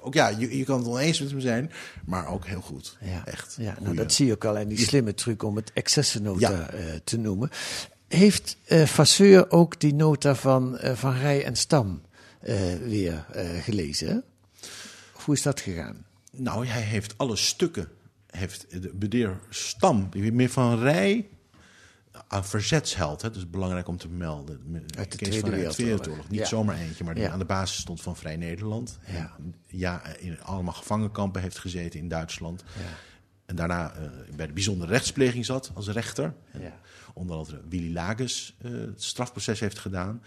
Ook 0.06 0.14
ja, 0.14 0.28
je, 0.28 0.58
je 0.58 0.64
kan 0.64 0.78
het 0.80 0.88
oneens 0.88 1.20
met 1.20 1.30
hem 1.30 1.40
zijn, 1.40 1.72
maar 2.06 2.28
ook 2.28 2.46
heel 2.46 2.62
goed. 2.62 2.98
Ja, 3.02 3.26
Echt. 3.26 3.56
Ja, 3.60 3.78
nou, 3.82 3.96
dat 3.96 4.14
zie 4.14 4.26
je 4.26 4.32
ook 4.34 4.46
al 4.46 4.58
in 4.58 4.68
die 4.68 4.78
slimme 4.78 5.14
truc 5.14 5.44
om 5.44 5.56
het 5.56 5.72
excessennota 5.74 6.50
Ja. 6.52 6.70
eh, 6.70 6.84
te 7.04 7.18
noemen. 7.18 7.50
Heeft 8.08 8.58
Vasseur 8.86 9.52
ook 9.52 9.80
die 9.80 9.94
nota 9.94 10.36
van, 10.36 10.78
eh, 10.78 10.96
van 10.96 11.14
Rij 11.14 11.44
en 11.46 11.56
Stam 11.56 12.02
weer 12.84 13.26
gelezen? 13.62 14.24
Of 15.16 15.26
hoe 15.26 15.36
is 15.36 15.42
dat 15.42 15.60
gegaan? 15.60 16.06
Nou, 16.32 16.66
hij 16.68 16.82
heeft 16.82 17.14
alle 17.18 17.36
stukken. 17.36 17.88
Heeft 18.30 18.66
de 18.70 18.92
bedeer 18.94 19.40
Stam, 19.50 20.10
meer 20.14 20.50
van 20.50 20.80
Rij. 20.80 21.28
Een 22.30 22.44
verzetsheld, 22.44 23.22
hè, 23.22 23.36
is 23.36 23.50
belangrijk 23.50 23.88
om 23.88 23.98
te 23.98 24.08
melden. 24.10 24.86
Uit 24.98 25.12
de 25.12 25.18
Tweede 25.18 25.50
Wereldoorlog. 25.50 26.30
Niet 26.30 26.40
Ja. 26.40 26.46
zomaar 26.46 26.78
eentje, 26.78 27.04
maar 27.04 27.14
die 27.14 27.24
Ja. 27.24 27.30
aan 27.32 27.40
de 27.40 27.46
basis 27.46 27.80
stond 27.80 28.02
van 28.02 28.16
Vrij 28.16 28.36
Nederland. 28.36 28.98
Ja. 29.08 29.36
Ja, 29.66 30.06
in 30.16 30.42
allemaal 30.42 30.74
gevangenkampen 30.74 31.42
heeft 31.42 31.58
gezeten 31.60 32.00
in 32.00 32.08
Duitsland. 32.08 32.64
En 33.46 33.56
daarna 33.56 33.94
eh, 33.94 34.10
bij 34.36 34.48
de 34.48 34.54
bijzondere 34.54 34.92
rechtspleging 34.92 35.46
zat 35.46 35.72
als 35.74 35.88
rechter. 35.88 36.34
Ja. 36.60 36.80
Onder 37.14 37.36
andere 37.38 37.62
Willy 37.70 37.94
Lages 37.94 38.56
eh, 38.62 38.72
het 38.72 39.04
strafproces 39.04 39.60
heeft 39.60 39.80
gedaan. 39.80 40.22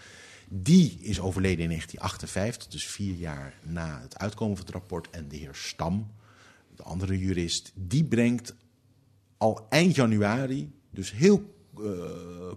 Die 0.47 0.97
is 1.01 1.19
overleden 1.19 1.63
in 1.63 1.69
1958, 1.69 2.67
dus 2.67 2.87
vier 2.87 3.15
jaar 3.15 3.53
na 3.63 4.01
het 4.01 4.17
uitkomen 4.17 4.57
van 4.57 4.65
het 4.65 4.73
rapport. 4.73 5.09
En 5.09 5.27
de 5.27 5.35
heer 5.35 5.55
Stam, 5.55 6.11
de 6.75 6.83
andere 6.83 7.19
jurist, 7.19 7.71
die 7.75 8.03
brengt 8.03 8.55
al 9.37 9.65
eind 9.69 9.95
januari, 9.95 10.71
dus 10.91 11.11
heel 11.11 11.57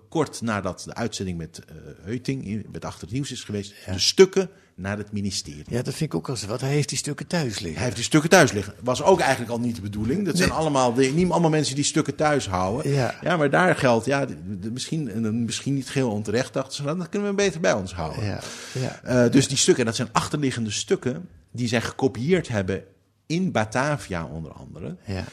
kort 0.09 0.41
nadat 0.41 0.83
de 0.85 0.95
uitzending 0.95 1.39
met 1.39 1.59
eh 1.69 1.75
Heuting, 2.03 2.47
in- 2.47 2.67
met 2.73 2.85
Achter 2.85 3.03
het 3.03 3.13
Nieuws 3.13 3.33
is 3.33 3.45
geweest, 3.45 3.75
de 3.93 3.99
stukken 3.99 4.49
naar 4.75 4.99
het 4.99 5.13
ministerie. 5.13 5.65
Ja, 5.69 5.83
dat 5.83 5.95
vind 5.95 6.13
ik 6.13 6.15
ook 6.15 6.29
als 6.29 6.45
wat. 6.45 6.61
Hij 6.61 6.71
heeft 6.71 6.89
die 6.89 6.99
stukken 6.99 7.27
thuis 7.27 7.55
liggen. 7.59 7.75
Hij 7.75 7.83
heeft 7.85 7.97
die 7.97 8.05
stukken 8.05 8.31
thuis 8.31 8.53
liggen. 8.53 8.75
Was 8.81 9.03
ook 9.03 9.21
eigenlijk 9.21 9.51
al 9.51 9.61
niet 9.61 9.75
de 9.75 9.81
bedoeling. 9.83 10.25
Dat 10.25 10.37
zijn 10.37 10.51
allemaal, 10.51 10.95
de, 10.95 11.07
niet 11.07 11.31
allemaal 11.31 11.51
mensen 11.51 11.75
die 11.75 11.85
stukken 11.85 12.15
thuis 12.15 12.49
houden. 12.49 12.93
Ja. 12.93 13.37
maar 13.37 13.51
daar 13.51 13.77
geldt, 13.77 14.07
ja, 14.07 14.27
de- 14.27 14.59
de- 14.61 14.71
misschien, 14.71 15.11
en 15.11 15.45
misschien 15.45 15.75
niet 15.75 15.91
geheel 15.91 16.11
onterecht, 16.11 16.53
dachten 16.53 16.75
ze, 16.75 16.83
nou, 16.83 16.99
dat 16.99 17.09
kunnen 17.09 17.29
we 17.29 17.35
beter 17.35 17.61
bij 17.61 17.73
ons 17.73 17.95
houden. 17.95 18.25
Ja, 18.25 18.41
ja. 18.81 19.01
Eh, 19.03 19.33
dus 19.33 19.49
die 19.49 19.57
stukken, 19.57 19.85
dat 19.85 19.97
zijn 19.97 20.09
achterliggende 20.13 20.71
stukken, 20.71 21.29
die 21.51 21.69
zij 21.69 21.81
gekopieerd 21.81 22.49
hebben 22.49 22.85
in 23.27 23.53
Batavia 23.53 24.25
onder 24.25 24.53
andere. 24.53 24.97
ja. 25.07 25.25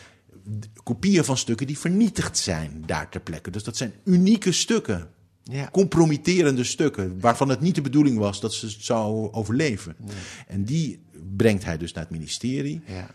Kopieën 0.83 1.23
van 1.23 1.37
stukken 1.37 1.67
die 1.67 1.77
vernietigd 1.79 2.37
zijn 2.37 2.83
daar 2.85 3.09
ter 3.09 3.21
plekke. 3.21 3.51
Dus 3.51 3.63
dat 3.63 3.77
zijn 3.77 3.93
unieke 4.03 4.51
stukken. 4.51 5.09
Ja. 5.43 5.69
Compromitterende 5.71 6.63
stukken, 6.63 7.19
waarvan 7.19 7.49
het 7.49 7.59
niet 7.59 7.75
de 7.75 7.81
bedoeling 7.81 8.17
was 8.17 8.39
dat 8.39 8.53
ze 8.53 8.65
het 8.65 8.75
zou 8.79 9.31
overleven. 9.33 9.95
En 10.47 10.63
die 10.65 11.03
brengt 11.35 11.63
hij 11.65 11.77
dus 11.77 11.93
naar 11.93 12.03
het 12.03 12.11
ministerie. 12.11 12.81
Ja. 12.85 13.09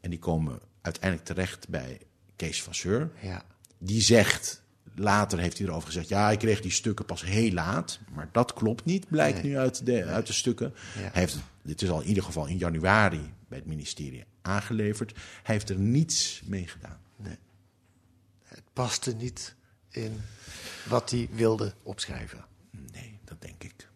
En 0.00 0.10
die 0.10 0.18
komen 0.18 0.58
uiteindelijk 0.80 1.24
terecht 1.28 1.68
bij 1.68 1.98
Kees 2.36 2.62
Vasseur. 2.62 3.10
Ja. 3.22 3.42
Die 3.78 4.00
zegt, 4.00 4.62
later 4.94 5.38
heeft 5.38 5.58
hij 5.58 5.66
erover 5.66 5.86
gezegd... 5.86 6.08
ja, 6.08 6.30
ik 6.30 6.38
kreeg 6.38 6.60
die 6.60 6.70
stukken 6.70 7.04
pas 7.04 7.24
heel 7.24 7.52
laat. 7.52 7.98
Maar 8.14 8.28
dat 8.32 8.52
klopt 8.52 8.84
niet, 8.84 9.08
blijkt 9.08 9.42
Nee. 9.42 9.50
nu 9.52 9.58
uit 9.58 9.86
de, 9.86 10.04
uit 10.04 10.26
de 10.26 10.32
stukken. 10.32 10.74
Ja. 10.94 11.00
Hij 11.00 11.10
heeft, 11.20 11.38
dit 11.62 11.82
is 11.82 11.90
al 11.90 12.00
in 12.00 12.08
ieder 12.08 12.22
geval 12.22 12.46
in 12.46 12.56
januari 12.58 13.32
bij 13.50 13.58
het 13.58 13.66
ministerie 13.66 14.24
aangeleverd. 14.42 15.12
Hij 15.42 15.54
heeft 15.54 15.68
er 15.68 15.76
niets 15.78 16.42
mee 16.44 16.66
gedaan. 16.66 16.98
Het 18.44 18.62
paste 18.72 19.12
niet 19.14 19.54
in 19.90 20.20
wat 20.88 21.10
hij 21.10 21.28
wilde 21.32 21.74
opschrijven. 21.82 22.44
Nee, 22.92 23.18
dat 23.24 23.42
denk 23.42 23.62
ik. 23.64 23.88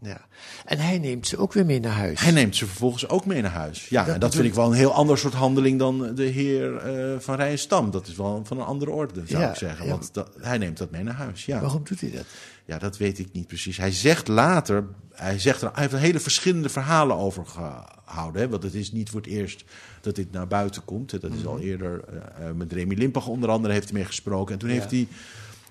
Ja. 0.00 0.26
En 0.64 0.78
hij 0.78 0.98
neemt 0.98 1.26
ze 1.28 1.36
ook 1.36 1.52
weer 1.52 1.66
mee 1.66 1.80
naar 1.80 1.92
huis. 1.92 2.20
Hij 2.20 2.30
neemt 2.32 2.56
ze 2.56 2.66
vervolgens 2.66 3.08
ook 3.08 3.26
mee 3.26 3.42
naar 3.42 3.50
huis. 3.50 3.88
Ja, 3.88 4.04
Dat 4.04 4.14
en 4.14 4.20
dat 4.20 4.34
vind 4.34 4.46
ik 4.46 4.54
wel 4.54 4.66
een 4.66 4.76
heel 4.76 4.92
ander 4.94 5.18
soort 5.18 5.34
handeling 5.34 5.78
dan 5.78 6.14
de 6.14 6.24
heer 6.24 6.76
eh, 6.76 7.18
Van 7.20 7.34
Rijenstam. 7.36 7.90
Dat 7.90 8.06
is 8.06 8.16
wel 8.16 8.44
van 8.44 8.58
een 8.58 8.64
andere 8.64 8.90
orde, 8.90 9.26
zou 9.26 9.42
Ja, 9.42 9.50
ik 9.50 9.56
zeggen. 9.56 9.84
ja. 9.84 9.90
Want 9.90 10.14
dat, 10.14 10.36
hij 10.40 10.58
neemt 10.58 10.78
dat 10.78 10.90
mee 10.90 11.02
naar 11.02 11.14
huis, 11.14 11.44
ja. 11.46 11.60
Waarom 11.60 11.84
doet 11.84 12.00
hij 12.00 12.10
dat? 12.10 12.24
Ja, 12.64 12.78
dat 12.78 12.96
weet 12.96 13.18
ik 13.18 13.32
niet 13.32 13.46
precies. 13.46 13.76
Hij 13.76 13.92
zegt 13.92 14.28
later, 14.28 14.84
hij, 15.12 15.38
zegt 15.38 15.62
er, 15.62 15.70
hij 15.72 15.80
heeft 15.80 15.92
er 15.94 15.98
hele 15.98 16.20
verschillende 16.20 16.68
verhalen 16.68 17.16
over 17.16 17.46
gehouden. 17.46 18.42
Hè? 18.42 18.48
Want 18.48 18.62
het 18.62 18.74
is 18.74 18.92
niet 18.92 19.10
voor 19.10 19.20
het 19.20 19.30
eerst 19.30 19.64
dat 20.00 20.14
dit 20.14 20.32
naar 20.32 20.46
buiten 20.46 20.84
komt. 20.84 21.20
Dat 21.20 21.32
is 21.32 21.46
al 21.46 21.60
eerder 21.60 22.04
eh, 22.04 22.48
eh, 22.48 22.54
met 22.54 22.72
Remy 22.72 22.94
Limpach 22.94 23.26
onder 23.26 23.50
andere 23.50 23.72
heeft 23.72 23.88
hij 23.88 23.98
mee 23.98 24.06
gesproken. 24.06 24.52
En 24.52 24.60
toen 24.60 24.68
heeft 24.68 24.90
hij, 24.90 25.08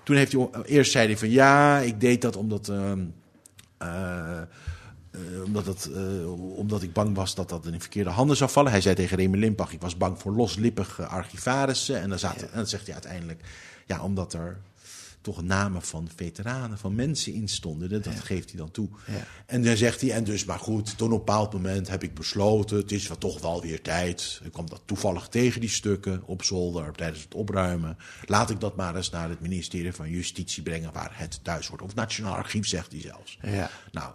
toen 0.02 0.16
heeft 0.16 0.32
hij, 0.32 0.48
eerst 0.64 0.92
zei 0.92 1.06
hij 1.06 1.18
van 1.18 1.30
ja, 1.30 1.78
ik 1.78 2.00
deed 2.00 2.22
dat 2.22 2.36
omdat... 2.36 2.68
ehm, 2.68 3.00
eh, 3.78 4.40
omdat, 5.44 5.66
het, 5.66 5.90
omdat 6.56 6.82
ik 6.82 6.92
bang 6.92 7.16
was 7.16 7.34
dat 7.34 7.48
dat 7.48 7.66
in 7.66 7.80
verkeerde 7.80 8.10
handen 8.10 8.36
zou 8.36 8.50
vallen. 8.50 8.70
Hij 8.70 8.80
zei 8.80 8.94
tegen 8.94 9.16
Remy 9.16 9.38
Limpach, 9.38 9.72
ik 9.72 9.80
was 9.80 9.96
bang 9.96 10.18
voor 10.18 10.32
loslippige 10.32 11.06
archivarissen. 11.06 12.00
En 12.00 12.08
dan, 12.08 12.18
zaten, 12.18 12.50
en 12.50 12.56
dan 12.56 12.66
zegt 12.66 12.84
hij 12.84 12.92
uiteindelijk, 12.92 13.40
ja, 13.86 14.02
omdat 14.02 14.32
er 14.32 14.60
toch 15.22 15.42
namen 15.42 15.82
van 15.82 16.08
veteranen, 16.16 16.78
van 16.78 16.94
mensen 16.94 17.32
in 17.32 17.48
stonden. 17.48 17.88
Dat, 17.88 18.04
dat 18.04 18.20
geeft 18.20 18.50
hij 18.50 18.58
dan 18.58 18.70
toe. 18.70 18.88
Ja. 19.06 19.24
En 19.46 19.62
dan 19.62 19.76
zegt 19.76 20.00
hij, 20.00 20.10
en 20.10 20.24
dus, 20.24 20.44
maar 20.44 20.58
goed, 20.58 20.98
toen 20.98 21.12
op 21.12 21.18
een 21.18 21.24
bepaald 21.24 21.52
moment 21.52 21.88
heb 21.88 22.02
ik 22.02 22.14
besloten, 22.14 22.76
het 22.76 22.92
is 22.92 23.08
wel 23.08 23.18
toch 23.18 23.40
wel 23.40 23.62
weer 23.62 23.82
tijd. 23.82 24.40
Ik 24.44 24.52
kwam 24.52 24.68
dat 24.68 24.82
toevallig 24.84 25.28
tegen, 25.28 25.60
die 25.60 25.70
stukken, 25.70 26.22
op 26.26 26.42
zolder, 26.42 26.92
tijdens 26.92 27.22
het 27.22 27.34
opruimen. 27.34 27.96
Laat 28.24 28.50
ik 28.50 28.60
dat 28.60 28.76
maar 28.76 28.96
eens 28.96 29.10
naar 29.10 29.28
het 29.28 29.40
ministerie 29.40 29.92
van 29.92 30.10
Justitie 30.10 30.62
brengen, 30.62 30.92
waar 30.92 31.12
het 31.12 31.44
thuis 31.44 31.68
wordt. 31.68 31.82
Of 31.82 31.94
Nationaal 31.94 32.34
Archief, 32.34 32.66
zegt 32.66 32.92
hij 32.92 33.00
zelfs. 33.00 33.38
Ja. 33.42 33.70
Nou, 33.92 34.12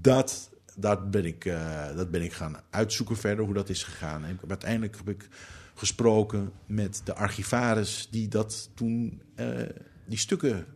dat, 0.00 0.50
dat, 0.76 1.10
ben 1.10 1.24
ik, 1.24 1.44
eh, 1.44 1.96
dat 1.96 2.10
ben 2.10 2.22
ik 2.22 2.32
gaan 2.32 2.56
uitzoeken 2.70 3.16
verder, 3.16 3.44
hoe 3.44 3.54
dat 3.54 3.68
is 3.68 3.82
gegaan. 3.82 4.24
En 4.24 4.40
uiteindelijk 4.48 4.96
heb 4.96 5.08
ik 5.08 5.28
gesproken 5.74 6.52
met 6.66 7.00
de 7.04 7.14
archivaris 7.14 8.08
die 8.10 8.28
dat 8.28 8.70
toen, 8.74 9.22
eh, 9.34 9.46
die 10.12 10.20
stukken 10.20 10.66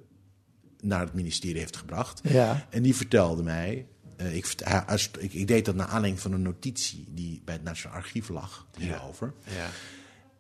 naar 0.81 1.01
het 1.01 1.15
ministerie 1.15 1.59
heeft 1.59 1.77
gebracht. 1.77 2.21
Ja. 2.29 2.67
En 2.71 2.83
die 2.83 2.97
vertelde 2.97 3.43
mij, 3.43 3.87
eh, 4.17 4.37
ik, 4.37 4.53
hij- 4.65 4.99
ik, 5.19 5.33
ik 5.35 5.47
deed 5.47 5.65
dat 5.65 5.75
naar 5.75 5.87
aanleiding 5.87 6.21
van 6.21 6.33
een 6.33 6.43
notitie 6.43 7.05
die 7.11 7.43
bij 7.45 7.55
het 7.55 7.63
Nationaal 7.65 7.97
Archief 7.97 8.29
lag, 8.29 8.67
hierover. 8.79 9.33
Ja. 9.57 9.69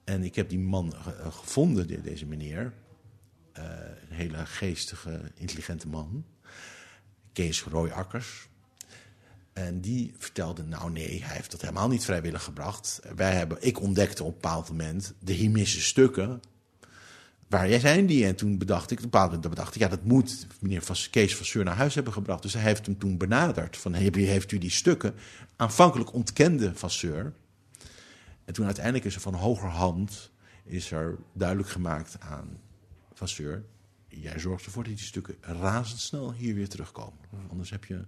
En 0.05 0.22
ik 0.24 0.34
heb 0.34 0.49
die 0.49 0.59
man 0.59 0.94
ge- 0.94 1.11
eh, 1.14 1.32
gevonden, 1.32 1.86
de- 1.86 2.01
deze 2.01 2.26
meneer. 2.26 2.72
Eh, 3.53 3.64
een 4.09 4.16
hele 4.16 4.47
geestige, 4.47 5.20
intelligente 5.34 5.88
man. 5.88 6.24
Kees 7.32 7.62
Roy 7.62 7.90
Akkers. 7.90 8.49
En 9.53 9.80
die 9.80 10.14
vertelde, 10.18 10.62
nou 10.62 10.90
nee, 10.90 11.24
hij 11.24 11.36
heeft 11.36 11.51
dat 11.51 11.61
helemaal 11.61 11.88
niet 11.88 12.05
vrijwillig 12.05 12.42
gebracht. 12.42 13.01
Wij 13.16 13.34
hebben, 13.34 13.59
ik 13.61 13.80
ontdekte 13.80 14.22
op 14.24 14.28
een 14.28 14.34
bepaald 14.40 14.68
moment 14.68 15.14
de 15.20 15.32
Himische 15.32 15.80
stukken. 15.80 16.40
Waar 17.49 17.68
jij 17.68 17.78
zijn 17.80 18.07
die? 18.07 18.26
En 18.26 18.36
toen 18.36 18.59
bedacht 18.59 18.90
ik, 18.90 18.99
op 18.99 19.05
een 19.05 19.11
bepaald 19.11 19.30
moment 19.32 19.51
bedacht 19.51 19.74
ik, 19.74 19.80
ja, 19.80 19.88
dat 19.88 20.05
moet 20.05 20.47
meneer 20.61 20.82
Kees 21.11 21.36
Vasseur 21.36 21.64
naar 21.64 21.76
huis 21.76 21.94
hebben 21.94 22.12
gebracht. 22.12 22.42
Dus 22.42 22.53
hij 22.53 22.62
heeft 22.62 22.86
hem 22.86 22.99
toen 22.99 23.16
benaderd. 23.18 23.76
Van, 23.76 23.92
heeft 23.92 24.16
u- 24.16 24.24
heeft 24.26 24.53
u 24.53 24.59
die 24.59 24.70
stukken? 24.70 25.14
Aanvankelijk 25.57 26.12
ontkende 26.12 26.74
Vasseur. 26.74 27.32
En 28.44 28.55
toen 28.55 28.64
uiteindelijk 28.64 29.05
is 29.05 29.14
er 29.14 29.20
van 29.20 29.34
hogerhand 29.34 30.30
is 30.64 30.90
er 30.90 31.16
duidelijk 31.32 31.68
gemaakt 31.68 32.16
aan 32.20 32.59
Vasseur... 33.14 33.64
jij 34.09 34.38
zorgt 34.38 34.64
ervoor 34.64 34.84
dat 34.84 34.97
die 34.97 35.05
stukken 35.07 35.34
razendsnel 35.40 36.32
hier 36.32 36.55
weer 36.55 36.68
terugkomen. 36.68 37.18
Anders 37.51 37.70
heb 37.70 37.84
je 37.84 38.05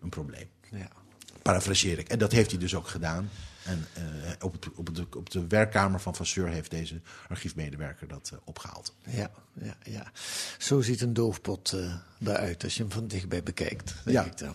een 0.00 0.08
probleem. 0.08 0.48
Ja. 0.70 0.88
Parafraseer 1.42 1.98
ik. 1.98 2.08
En 2.08 2.18
dat 2.18 2.32
heeft 2.32 2.50
hij 2.50 2.60
dus 2.60 2.74
ook 2.74 2.88
gedaan. 2.88 3.28
En 3.64 3.86
eh, 3.94 4.02
op, 4.40 4.52
het, 4.52 4.66
op, 4.74 4.86
het, 4.86 5.16
op 5.16 5.30
de 5.30 5.46
werkkamer 5.48 6.00
van 6.00 6.14
Vasseur 6.14 6.48
heeft 6.48 6.70
deze 6.70 7.00
archiefmedewerker 7.28 8.08
dat 8.08 8.30
eh, 8.32 8.38
opgehaald. 8.44 8.94
Ja, 9.08 9.30
ja, 9.62 9.76
ja. 9.82 10.12
Zo 10.58 10.80
ziet 10.80 11.00
een 11.00 11.14
doofpot 11.14 11.72
eh, 11.72 11.94
eruit 12.32 12.64
als 12.64 12.74
je 12.76 12.82
hem 12.82 12.92
van 12.92 13.06
dichtbij 13.06 13.42
bekijkt. 13.42 13.94
Denk 14.04 14.16
Ja. 14.16 14.24
ik 14.24 14.38
dan. 14.38 14.54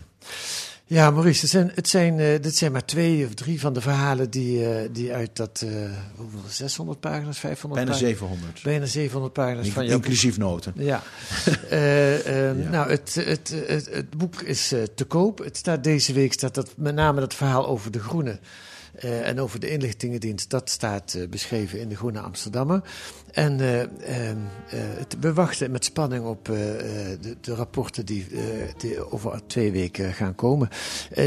Ja, 0.90 1.12
Maurice, 1.12 1.42
het 1.42 1.50
zijn, 1.50 1.72
het 1.76 1.88
zijn, 1.88 2.42
dit 2.42 2.56
zijn 2.56 2.72
maar 2.72 2.86
twee 2.86 3.26
of 3.26 3.34
drie 3.34 3.60
van 3.60 3.74
de 3.74 3.82
verhalen 3.82 4.30
die, 4.30 4.92
die 4.92 5.14
uit 5.14 5.36
dat, 5.36 5.64
eh, 5.66 5.72
hoeveel, 6.16 6.40
600 6.50 7.00
pagina's, 7.00 7.40
500 7.40 7.86
Bijna 7.86 8.00
pagina's? 8.00 8.20
700. 8.20 8.62
Bijna 8.64 8.86
700 8.86 9.34
pagina's 9.34 9.70
van 9.70 9.84
boek. 9.84 9.94
Inclusief 9.94 10.38
noten. 10.38 10.74
Ja. 10.76 11.04
Ja. 11.70 12.52
Nou, 12.54 12.90
het, 12.90 13.16
het, 13.16 13.56
het, 13.68 13.90
het 13.92 14.10
boek 14.10 14.42
is 14.42 14.68
te 14.96 15.06
koop. 15.08 15.38
Het 15.38 15.58
staat 15.58 15.84
deze 15.84 16.14
week 16.14 16.34
staat 16.34 16.56
dat 16.56 16.74
met 16.78 16.96
name 16.96 17.20
dat 17.20 17.34
verhaal 17.34 17.68
over 17.68 17.92
de 17.92 18.00
Groene. 18.00 18.40
Eh, 19.00 19.28
en 19.28 19.40
over 19.40 19.60
de 19.60 19.70
inlichtingendienst, 19.70 20.50
dat 20.50 20.70
staat 20.70 21.14
eh, 21.14 21.28
beschreven 21.30 21.80
in 21.80 21.90
de 21.90 21.96
Groene 21.96 22.20
Amsterdammer. 22.20 22.82
En 23.32 23.60
eh, 23.60 23.82
ehm, 23.82 24.38
eh, 24.70 24.80
het- 24.80 25.16
we 25.20 25.34
wachten 25.34 25.72
met 25.72 25.86
spanning 25.86 26.26
op 26.26 26.46
de, 26.46 27.36
de 27.42 27.54
rapporten 27.56 28.06
die, 28.06 28.28
over 29.10 29.42
twee 29.48 29.72
weken 29.72 30.14
gaan 30.14 30.36
komen. 30.36 30.70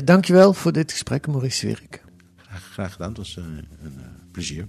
Dankjewel 0.05 0.53
voor 0.53 0.73
dit 0.73 0.93
gesprek, 0.93 1.27
Maurice 1.27 1.57
Zwierik. 1.57 2.03
Graag, 2.37 2.63
graag 2.73 2.93
gedaan. 2.93 3.09
Het 3.09 3.17
was 3.19 3.37
een 3.37 3.69
plezier. 4.33 4.67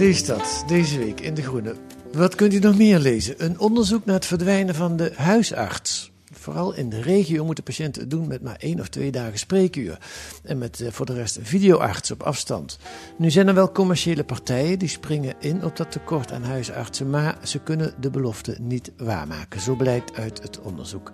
Lees 0.00 0.24
dat 0.24 0.64
deze 0.66 0.98
week 0.98 1.20
in 1.20 1.34
De 1.34 1.42
Groene. 1.42 1.74
Wat 2.12 2.34
kunt 2.34 2.54
u 2.54 2.58
nog 2.58 2.76
meer 2.76 2.98
lezen? 2.98 3.34
Een 3.44 3.58
onderzoek 3.58 4.04
naar 4.04 4.14
het 4.14 4.26
verdwijnen 4.26 4.74
van 4.74 4.96
de 4.96 5.12
huisarts. 5.14 6.09
Vooral 6.32 6.74
in 6.74 6.88
de 6.88 7.00
regio 7.00 7.44
moeten 7.44 7.64
patiënten 7.64 8.02
het 8.02 8.10
doen 8.10 8.28
met 8.28 8.42
maar 8.42 8.56
één 8.56 8.80
of 8.80 8.88
twee 8.88 9.10
dagen 9.10 9.38
spreekuur. 9.38 9.98
En 10.42 10.58
met 10.58 10.80
eh, 10.80 10.90
voor 10.90 11.06
de 11.06 11.14
rest 11.14 11.36
een 11.36 11.46
videoarts 11.46 12.10
op 12.10 12.22
afstand. 12.22 12.78
Nu 13.18 13.30
zijn 13.30 13.48
er 13.48 13.54
wel 13.54 13.72
commerciële 13.72 14.24
partijen 14.24 14.78
die 14.78 14.88
springen 14.88 15.34
in 15.38 15.64
op 15.64 15.76
dat 15.76 15.92
tekort 15.92 16.32
aan 16.32 16.42
huisartsen. 16.42 17.10
Maar 17.10 17.38
ze 17.42 17.58
kunnen 17.58 17.94
de 18.00 18.10
belofte 18.10 18.56
niet 18.60 18.92
waarmaken. 18.96 19.60
Zo 19.60 19.74
blijkt 19.74 20.16
uit 20.16 20.42
het 20.42 20.60
onderzoek. 20.60 21.10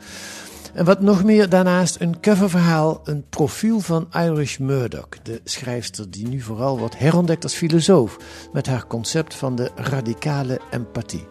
En 0.75 0.85
wat 0.85 1.01
nog 1.01 1.25
meer 1.25 1.49
daarnaast 1.49 2.01
een 2.01 2.21
coververhaal, 2.21 3.01
een 3.05 3.25
profiel 3.29 3.81
van 3.81 4.09
Irish 4.13 4.59
Murdoch, 4.59 5.09
de 5.23 5.41
schrijfster 5.45 6.11
die 6.11 6.29
nu 6.29 6.41
vooral 6.41 6.79
wordt 6.79 6.99
herontdekt 6.99 7.43
als 7.43 7.55
filosoof 7.55 8.17
met 8.53 8.67
haar 8.67 8.87
concept 8.87 9.35
van 9.35 9.57
de 9.57 9.71
radicale 9.75 10.61
empathie. 10.71 11.27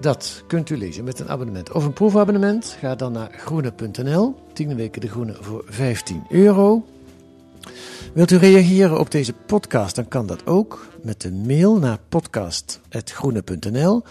Dat 0.00 0.42
kunt 0.46 0.70
u 0.70 0.76
lezen 0.76 1.04
met 1.04 1.20
een 1.20 1.28
abonnement 1.28 1.72
of 1.72 1.84
een 1.84 1.92
proefabonnement. 1.92 2.76
Ga 2.78 2.94
dan 2.94 3.12
naar 3.12 3.30
groene.nl, 3.32 4.34
10 4.52 4.76
weken 4.76 5.00
de 5.00 5.08
groene 5.08 5.36
voor 5.40 5.64
15 5.66 6.24
euro. 6.28 6.86
Wilt 8.14 8.30
u 8.30 8.36
reageren 8.36 8.98
op 8.98 9.10
deze 9.10 9.32
podcast, 9.32 9.94
dan 9.94 10.08
kan 10.08 10.26
dat 10.26 10.46
ook 10.46 10.88
met 11.02 11.24
een 11.24 11.46
mail 11.46 11.78
naar 11.78 11.98
podcast.groene.nl. 12.08 14.02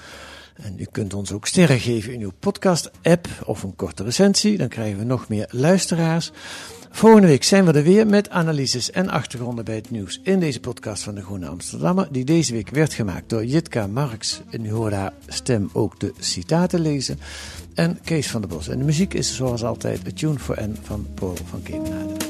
En 0.54 0.76
u 0.80 0.86
kunt 0.92 1.14
ons 1.14 1.32
ook 1.32 1.48
sterren 1.48 1.80
geven 1.80 2.14
in 2.14 2.22
uw 2.22 2.32
podcast-app 2.40 3.28
of 3.46 3.64
een 3.64 3.76
korte 3.76 4.04
recensie. 4.04 4.58
Dan 4.58 4.68
krijgen 4.68 5.00
we 5.00 5.06
nog 5.06 5.28
meer 5.28 5.48
luisteraars. 5.52 6.32
Volgende 6.92 7.28
week 7.28 7.44
zijn 7.44 7.66
we 7.66 7.72
er 7.72 7.84
weer 7.84 8.08
met 8.08 8.30
analyses 8.30 8.92
en 8.92 9.10
achtergronden 9.10 9.66
bij 9.66 9.76
het 9.76 9.90
nieuws 9.90 10.20
in 10.24 10.40
deze 10.40 10.60
podcast 10.60 11.04
van 11.04 11.16
de 11.16 11.22
Groene 11.22 11.48
Amsterdammer, 11.48 12.08
die 12.12 12.26
deze 12.26 12.54
week 12.54 12.70
werd 12.70 12.94
gemaakt 12.94 13.30
door 13.30 13.46
Jitka 13.46 13.88
Marks. 13.88 14.42
En 14.50 14.66
u 14.66 14.72
hoort 14.72 14.94
haar 14.94 15.14
stem 15.28 15.70
ook 15.74 16.00
de 16.00 16.14
citaten 16.20 16.82
lezen. 16.82 17.20
En 17.74 18.00
Kees 18.04 18.30
van 18.30 18.42
der 18.42 18.50
Bos. 18.50 18.68
En 18.68 18.78
de 18.78 18.86
muziek 18.86 19.14
is 19.14 19.36
zoals 19.36 19.64
altijd 19.64 20.08
A 20.08 20.12
Tune 20.16 20.40
for 20.40 20.62
N 20.62 20.78
van 20.82 21.08
Paul 21.14 21.38
van 21.50 21.64
Kemenade. 21.64 22.29